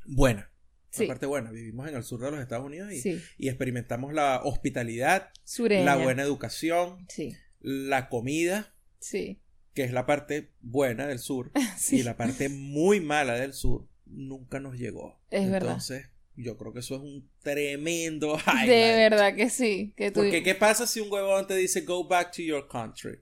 [0.05, 0.51] buena.
[0.91, 1.07] Sí.
[1.07, 1.51] parte buena.
[1.51, 3.21] Vivimos en el sur de los Estados Unidos y, Sí.
[3.39, 5.85] y experimentamos la hospitalidad, Sureña.
[5.85, 8.75] la buena educación, Sí, la comida,
[9.11, 11.53] que es la parte buena del sur,
[11.91, 15.21] y la parte muy mala del sur nunca nos llegó.
[15.31, 15.71] Es verdad.
[15.73, 18.69] Entonces, yo creo que eso es un tremendo De highlight.
[19.11, 19.93] verdad que sí.
[19.97, 20.21] Que tú...
[20.21, 23.21] Porque ¿qué pasa si un huevón te dice go back to your country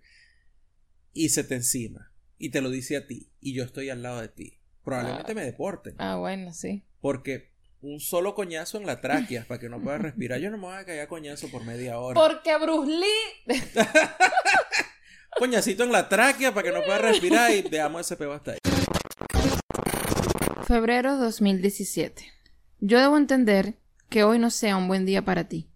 [1.12, 4.20] y se te encima y te lo dice a ti y yo estoy al lado
[4.20, 4.59] de ti?
[4.82, 5.35] Probablemente Ah.
[5.35, 6.85] me deporten Ah, bueno, sí.
[7.01, 7.53] porque
[7.85, 10.40] un solo coñazo en la tráquea para que no puedas respirar.
[10.40, 12.19] Yo no me voy a caer a coñazo por media hora.
[12.19, 13.61] Porque Bruce Lee.
[15.39, 18.59] Coñacito en la tráquea para que no puedas respirar y dejamos ese peo hasta ahí.
[20.66, 22.24] Febrero 2017.
[22.81, 23.74] Yo debo entender
[24.09, 25.69] que hoy no sea un buen día para ti,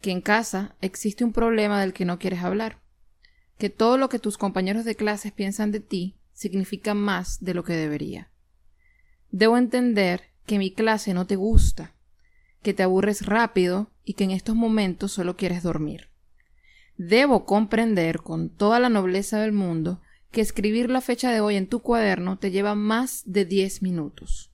[0.00, 2.82] que en casa existe un problema del que no quieres hablar,
[3.58, 7.64] que todo lo que tus compañeros de clases piensan de ti significa más de lo
[7.64, 8.30] que debería.
[9.30, 11.94] Debo entender que mi clase no te gusta,
[12.62, 16.08] que te aburres rápido y que en estos momentos solo quieres dormir.
[16.96, 20.00] Debo comprender con toda la nobleza del mundo
[20.30, 24.50] que escribir la fecha de hoy en tu cuaderno te lleva más de diez minutos.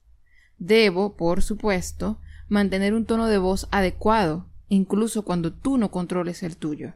[0.59, 2.19] Debo, por supuesto,
[2.49, 6.95] mantener un tono de voz adecuado, incluso cuando tú no controles el tuyo.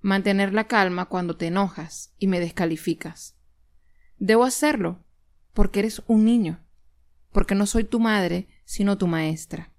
[0.00, 3.36] Mantener la calma cuando te enojas y me descalificas.
[4.18, 5.04] Debo hacerlo
[5.52, 6.60] porque eres un niño,
[7.32, 9.72] porque no soy tu madre, sino tu maestra.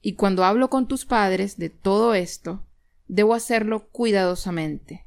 [0.00, 2.66] Y cuando hablo con tus padres de todo esto,
[3.06, 5.06] debo hacerlo cuidadosamente,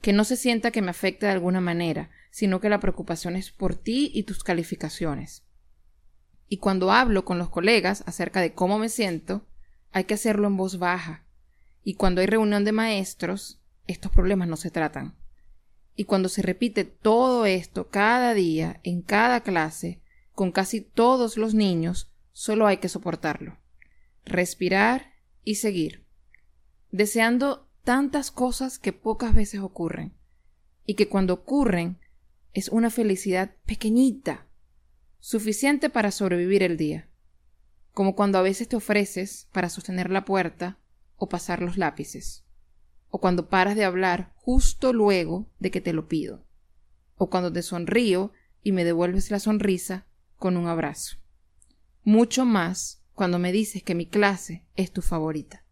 [0.00, 3.50] que no se sienta que me afecte de alguna manera, sino que la preocupación es
[3.50, 5.44] por ti y tus calificaciones.
[6.48, 9.46] Y cuando hablo con los colegas acerca de cómo me siento,
[9.92, 11.24] hay que hacerlo en voz baja.
[11.84, 15.16] Y cuando hay reunión de maestros, estos problemas no se tratan.
[15.94, 20.00] Y cuando se repite todo esto cada día, en cada clase,
[20.38, 23.58] con casi todos los niños, solo hay que soportarlo.
[24.24, 26.06] Respirar y seguir.
[26.92, 30.14] Deseando tantas cosas que pocas veces ocurren.
[30.86, 31.98] Y que cuando ocurren
[32.52, 34.46] es una felicidad pequeñita,
[35.18, 37.08] suficiente para sobrevivir el día,
[37.90, 40.78] como cuando a veces te ofreces para sostener la puerta
[41.16, 42.44] o pasar los lápices,
[43.10, 46.44] o cuando paras de hablar justo luego de que te lo pido,
[47.16, 48.32] o cuando te sonrío
[48.62, 50.04] y me devuelves la sonrisa
[50.38, 51.16] con un abrazo.
[52.04, 55.64] Mucho más cuando me dices que mi clase es tu favorita.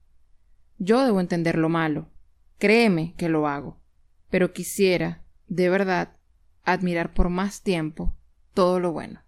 [0.78, 2.10] Yo debo entender lo malo,
[2.58, 3.80] créeme que lo hago,
[4.28, 6.16] pero quisiera, de verdad,
[6.64, 8.18] admirar por más tiempo
[8.52, 9.22] todo lo bueno.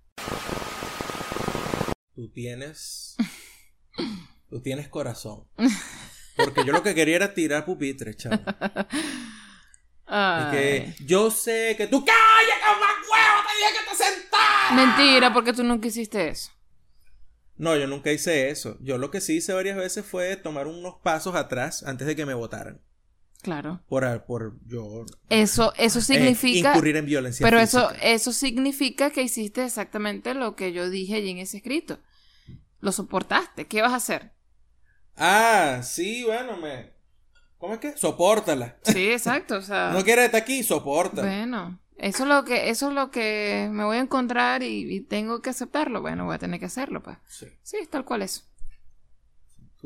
[2.15, 3.17] Tú tienes.
[4.51, 5.47] Tú tienes corazón.
[6.37, 8.45] Porque yo lo que quería era tirar pupitre, chaval.
[10.51, 12.05] que yo sé que tú.
[12.05, 13.43] ¡Calla, que más huevo!
[13.47, 14.28] Te dije que te.
[14.75, 16.51] Mentira, porque tú nunca hiciste eso.
[17.57, 18.79] No, yo nunca hice eso.
[18.81, 22.25] Yo lo que sí hice varias veces fue tomar unos pasos atrás antes de que
[22.25, 22.81] me votaran.
[23.43, 23.81] Claro.
[23.89, 25.05] Por, por yo.
[25.29, 26.71] Eso, eso significa.
[26.71, 27.45] incurrir en violencia.
[27.45, 31.99] Pero eso, eso significa que hiciste exactamente lo que yo dije allí en ese escrito.
[32.81, 33.67] Lo soportaste.
[33.67, 34.33] ¿Qué vas a hacer?
[35.17, 36.93] Ah, sí, bueno, me.
[37.59, 37.97] ¿Cómo es que?
[37.97, 38.77] Sopórtala.
[38.83, 39.57] Sí, exacto.
[39.57, 39.91] O sea.
[39.93, 41.23] no quieres estar aquí, soporta.
[41.23, 41.81] Bueno.
[41.99, 45.51] Eso es lo que, eso es lo que me voy a encontrar y, tengo que
[45.51, 46.01] aceptarlo.
[46.01, 47.19] Bueno, voy a tener que hacerlo, pues.
[47.29, 47.47] Sí.
[47.63, 48.43] Sí, es tal cual eso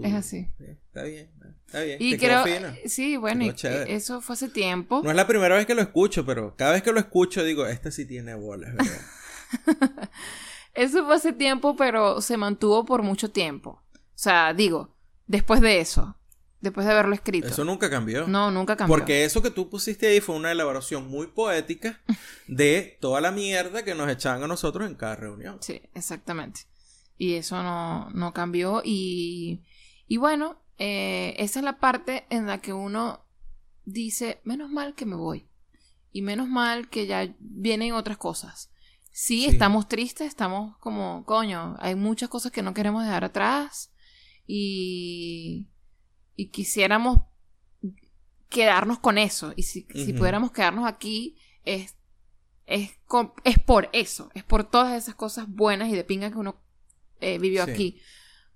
[0.03, 0.49] es así.
[0.59, 1.31] Está bien,
[1.67, 1.99] está bien.
[2.01, 2.45] Y creo,
[2.87, 3.55] sí, bueno, y
[3.89, 5.03] eso fue hace tiempo.
[5.05, 7.67] No es la primera vez que lo escucho, pero cada vez que lo escucho digo,
[7.67, 9.01] este sí tiene bolas, ¿verdad?
[10.75, 13.83] eso fue hace tiempo, pero se mantuvo por mucho tiempo.
[13.95, 14.95] O sea, digo,
[15.27, 16.17] después de eso,
[16.63, 17.49] después de haberlo escrito.
[17.49, 18.27] Eso nunca cambió.
[18.27, 18.97] No, nunca cambió.
[18.97, 22.01] Porque eso que tú pusiste ahí fue una elaboración muy poética
[22.49, 25.59] de toda la mierda que nos echaban a nosotros en cada reunión.
[25.61, 26.63] Sí, exactamente.
[27.19, 29.63] Y eso no, no cambió y
[30.13, 33.25] y bueno, eh, esa es la parte en la que uno
[33.87, 35.49] dice, menos mal que me voy.
[36.13, 38.71] Y menos mal que ya vienen otras cosas.
[39.11, 43.91] Sí, estamos tristes, estamos como, coño, hay muchas cosas que no queremos dejar atrás.
[44.47, 45.71] Y,
[46.37, 47.21] y quisiéramos
[48.49, 49.53] quedarnos con eso.
[49.57, 51.97] Y si, si pudiéramos quedarnos aquí, es,
[52.67, 52.91] es,
[53.45, 54.31] es, por eso.
[54.35, 56.61] Es por todas esas cosas buenas y de pinga que uno
[57.21, 58.01] eh, vivió aquí.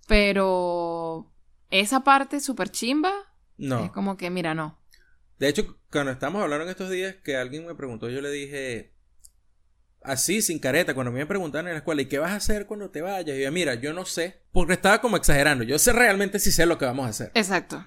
[0.07, 1.33] Pero
[1.71, 3.13] esa parte súper chimba.
[3.57, 3.85] No.
[3.85, 4.79] Es como que, mira, no.
[5.39, 8.96] De hecho, cuando estamos hablando en estos días, que alguien me preguntó, yo le dije,
[10.07, 12.91] así, sin careta, cuando me preguntaron en la escuela, ¿y qué vas a hacer cuando
[12.91, 13.37] te vayas?
[13.37, 15.65] Y yo, mira, yo no sé, porque estaba como exagerando.
[15.65, 17.31] Yo sé realmente si sé lo que vamos a hacer.
[17.35, 17.85] Exacto.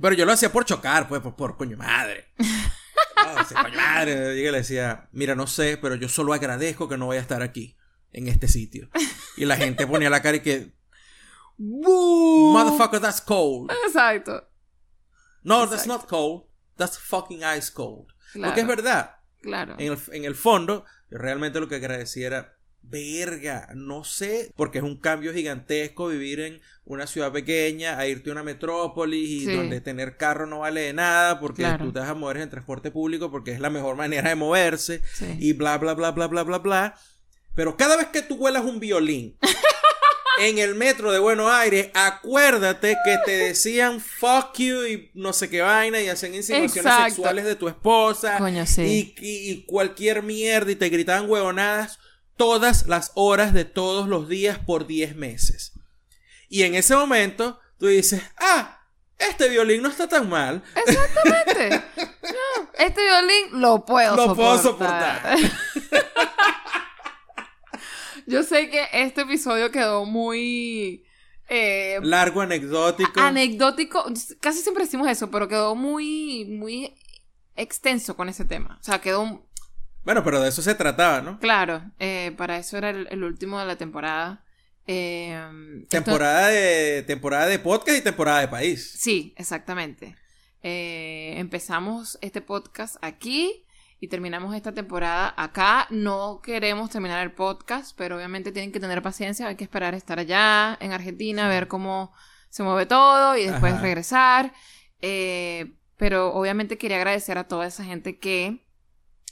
[0.00, 2.32] Pero yo lo hacía por chocar, pues, por, coño madre.
[2.38, 4.38] no, coño madre.
[4.38, 7.42] Y le decía, mira, no sé, pero yo solo agradezco que no vaya a estar
[7.42, 7.76] aquí,
[8.12, 8.88] en este sitio.
[9.36, 10.72] Y la gente ponía la cara y que,
[11.58, 13.70] Motherfucker, that's cold.
[13.86, 14.48] Exacto.
[15.44, 16.44] No, that's not cold.
[16.76, 18.08] That's fucking ice cold.
[18.32, 19.16] Porque es verdad.
[19.42, 19.74] Claro.
[19.78, 24.84] En el, en el fondo, realmente lo que agradecía era verga, no sé, porque es
[24.84, 29.80] un cambio gigantesco vivir en una ciudad pequeña, a irte a una metrópolis y donde
[29.80, 33.30] tener carro no vale de nada porque tú te vas a mover en transporte público
[33.30, 35.00] porque es la mejor manera de moverse
[35.38, 36.94] y bla bla bla bla bla bla bla.
[37.54, 39.36] Pero cada vez que tú vuelas un violín
[40.40, 45.48] en el metro de Buenos Aires, acuérdate que te decían fuck you y no sé
[45.50, 49.14] qué vaina y hacían insinuaciones sexuales de tu esposa Coño, sí.
[49.20, 51.98] y, y, cualquier mierda y te gritaban huevonadas.
[52.36, 55.72] todas las horas de todos los días por 10 meses.
[56.48, 58.80] Y en ese momento tú dices, ah,
[59.18, 60.62] este violín no está tan mal.
[60.86, 61.82] Exactamente.
[62.22, 64.36] No, este violín lo puedo Lo soportar.
[64.36, 65.38] puedo soportar.
[68.26, 71.04] Yo sé que este episodio quedó muy
[71.48, 73.20] eh, Largo, anecdótico.
[73.20, 74.04] anecdótico.
[74.40, 76.94] Casi siempre decimos eso, pero quedó muy, muy
[77.56, 78.78] extenso con ese tema.
[78.80, 79.46] O sea, quedó
[80.04, 81.38] bueno, pero de eso se trataba, ¿no?
[81.38, 81.82] claro.
[82.00, 84.44] eh, para eso era el, el último de la temporada.
[84.88, 85.38] Eh,
[85.82, 88.96] esto- Temporada de, temporada de podcast y temporada de país.
[88.98, 90.16] Sí, exactamente.
[90.64, 93.61] Eh, empezamos este podcast aquí
[94.02, 95.86] y terminamos esta temporada acá.
[95.90, 99.46] No queremos terminar el podcast, pero obviamente tienen que tener paciencia.
[99.46, 102.12] Hay que esperar estar allá en Argentina, ver cómo
[102.48, 103.82] se mueve todo y después Ajá.
[103.82, 104.52] regresar.
[105.00, 108.66] Eh, pero obviamente quería agradecer a toda esa gente que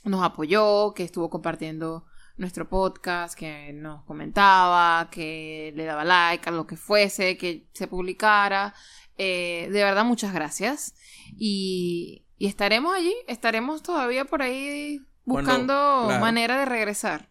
[0.05, 2.05] nos apoyó, que estuvo compartiendo
[2.37, 7.87] nuestro podcast, que nos comentaba, que le daba like a lo que fuese, que se
[7.87, 8.73] publicara.
[9.17, 10.95] Eh, de verdad, muchas gracias.
[11.37, 16.21] Y, y estaremos allí, estaremos todavía por ahí Cuando- buscando claro.
[16.21, 17.29] manera de regresar.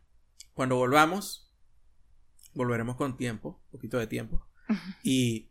[0.54, 1.50] Cuando volvamos,
[2.54, 4.46] volveremos con tiempo, un poquito de tiempo.
[5.02, 5.50] Y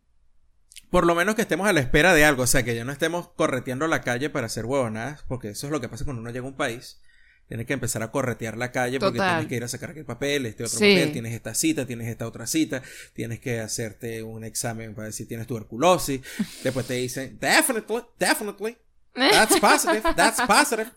[0.89, 2.91] por lo menos que estemos a la espera de algo, o sea, que ya no
[2.91, 6.31] estemos correteando la calle para hacer huevonadas, porque eso es lo que pasa cuando uno
[6.31, 7.01] llega a un país.
[7.49, 9.31] Tienes que empezar a corretear la calle porque Total.
[9.39, 10.85] tienes que ir a sacar aquel papel, este otro Sí.
[10.93, 12.81] papel, tienes esta cita, tienes esta otra cita,
[13.13, 16.21] tienes que hacerte un examen para ver si tienes tuberculosis.
[16.63, 18.77] Después te dicen, definitely, definitely,
[19.19, 20.91] that's positive, that's positive.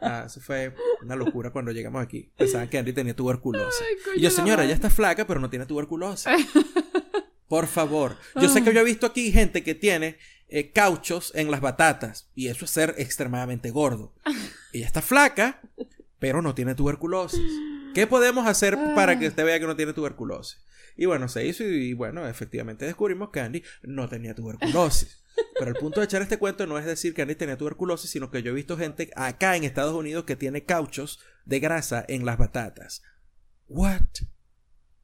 [0.00, 2.30] Ah, eso fue una locura cuando llegamos aquí.
[2.36, 3.80] Pensaban que Andy tenía tuberculosis.
[3.80, 6.26] Ay, y yo, señora, ya está flaca, pero no tiene tuberculosis.
[7.48, 8.16] Por favor.
[8.40, 10.18] Yo sé que yo he visto aquí gente que tiene
[10.48, 12.28] eh, cauchos en las batatas.
[12.34, 14.12] Y eso es ser extremadamente gordo.
[14.72, 15.60] Ella está flaca,
[16.18, 17.52] pero no tiene tuberculosis.
[17.94, 20.58] ¿Qué podemos hacer para que usted vea que no tiene tuberculosis?
[20.96, 25.22] Y bueno, se hizo y, bueno, efectivamente descubrimos que Andy no tenía tuberculosis.
[25.58, 28.30] Pero el punto de echar este cuento no es decir que Andy tenía tuberculosis, sino
[28.30, 32.24] que yo he visto gente acá en Estados Unidos que tiene cauchos de grasa en
[32.26, 33.02] las batatas.
[33.68, 34.00] What?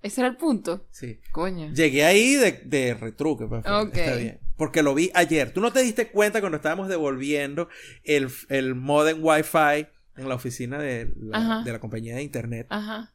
[0.02, 0.86] Ese era el punto.
[0.90, 1.20] Sí.
[1.30, 1.72] Coño.
[1.72, 3.96] Llegué ahí de, de retruque, pues, pero Ok.
[3.96, 4.40] está bien.
[4.56, 5.52] Porque lo vi ayer.
[5.52, 7.68] ¿Tú no te diste cuenta cuando estábamos devolviendo
[8.04, 9.86] el, el modem Wi-Fi
[10.16, 12.66] en la oficina de la, de la compañía de internet?
[12.70, 13.14] Ajá.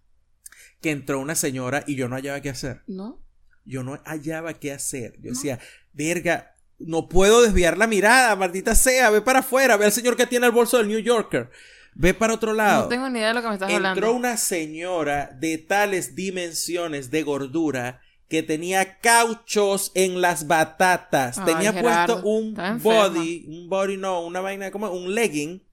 [0.81, 2.83] Que entró una señora y yo no hallaba qué hacer.
[2.87, 3.21] ¿No?
[3.65, 5.13] Yo no hallaba qué hacer.
[5.19, 5.59] Yo decía,
[5.93, 10.27] verga, no puedo desviar la mirada, maldita sea, ve para afuera, ve al señor que
[10.27, 11.49] tiene el bolso del New Yorker.
[11.95, 12.83] Ve para otro lado.
[12.83, 14.13] No tengo ni idea de lo que me estás Entró hablando.
[14.13, 21.39] una señora de tales dimensiones de gordura que tenía cauchos en las batatas.
[21.39, 25.63] Ay, tenía Gerardo, puesto un body, un body no, una vaina como un legging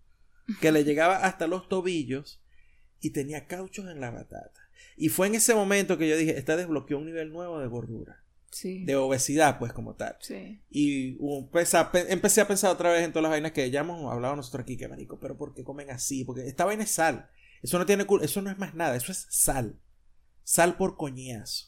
[0.61, 2.41] que le llegaba hasta los tobillos
[3.01, 4.69] y tenía cauchos en la batata.
[4.97, 8.23] Y fue en ese momento que yo dije, esta desbloqueó un nivel nuevo de gordura,
[8.55, 8.85] Sí.
[8.85, 10.17] de obesidad pues como tal.
[10.21, 10.63] Sí.
[10.71, 13.69] Y uh, empecé a, pe- empecé a pensar otra vez en todas las vainas que
[13.71, 16.25] ya hemos hablado nosotros aquí, que marico, pero ¿por qué comen así?
[16.25, 17.29] Porque esta vaina es sal.
[17.63, 19.81] Eso no tiene eso no es más nada, eso es sal.
[20.45, 21.67] Sal por coñazo.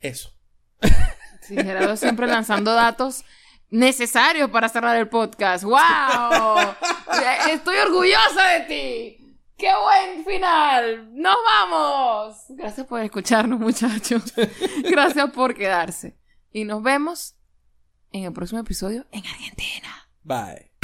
[0.00, 0.30] Eso.
[1.42, 3.24] Sí, Gerardo siempre lanzando datos
[3.70, 5.64] necesarios para cerrar el podcast.
[5.64, 6.74] ¡Wow!
[7.50, 9.25] Estoy orgullosa de ti.
[9.56, 11.08] ¡Qué buen final!
[11.14, 12.44] ¡Nos vamos!
[12.50, 14.34] Gracias por escucharnos, muchachos.
[14.84, 16.14] Gracias por quedarse.
[16.52, 17.36] Y nos vemos
[18.12, 20.08] en el próximo episodio en Argentina.
[20.22, 20.75] Bye.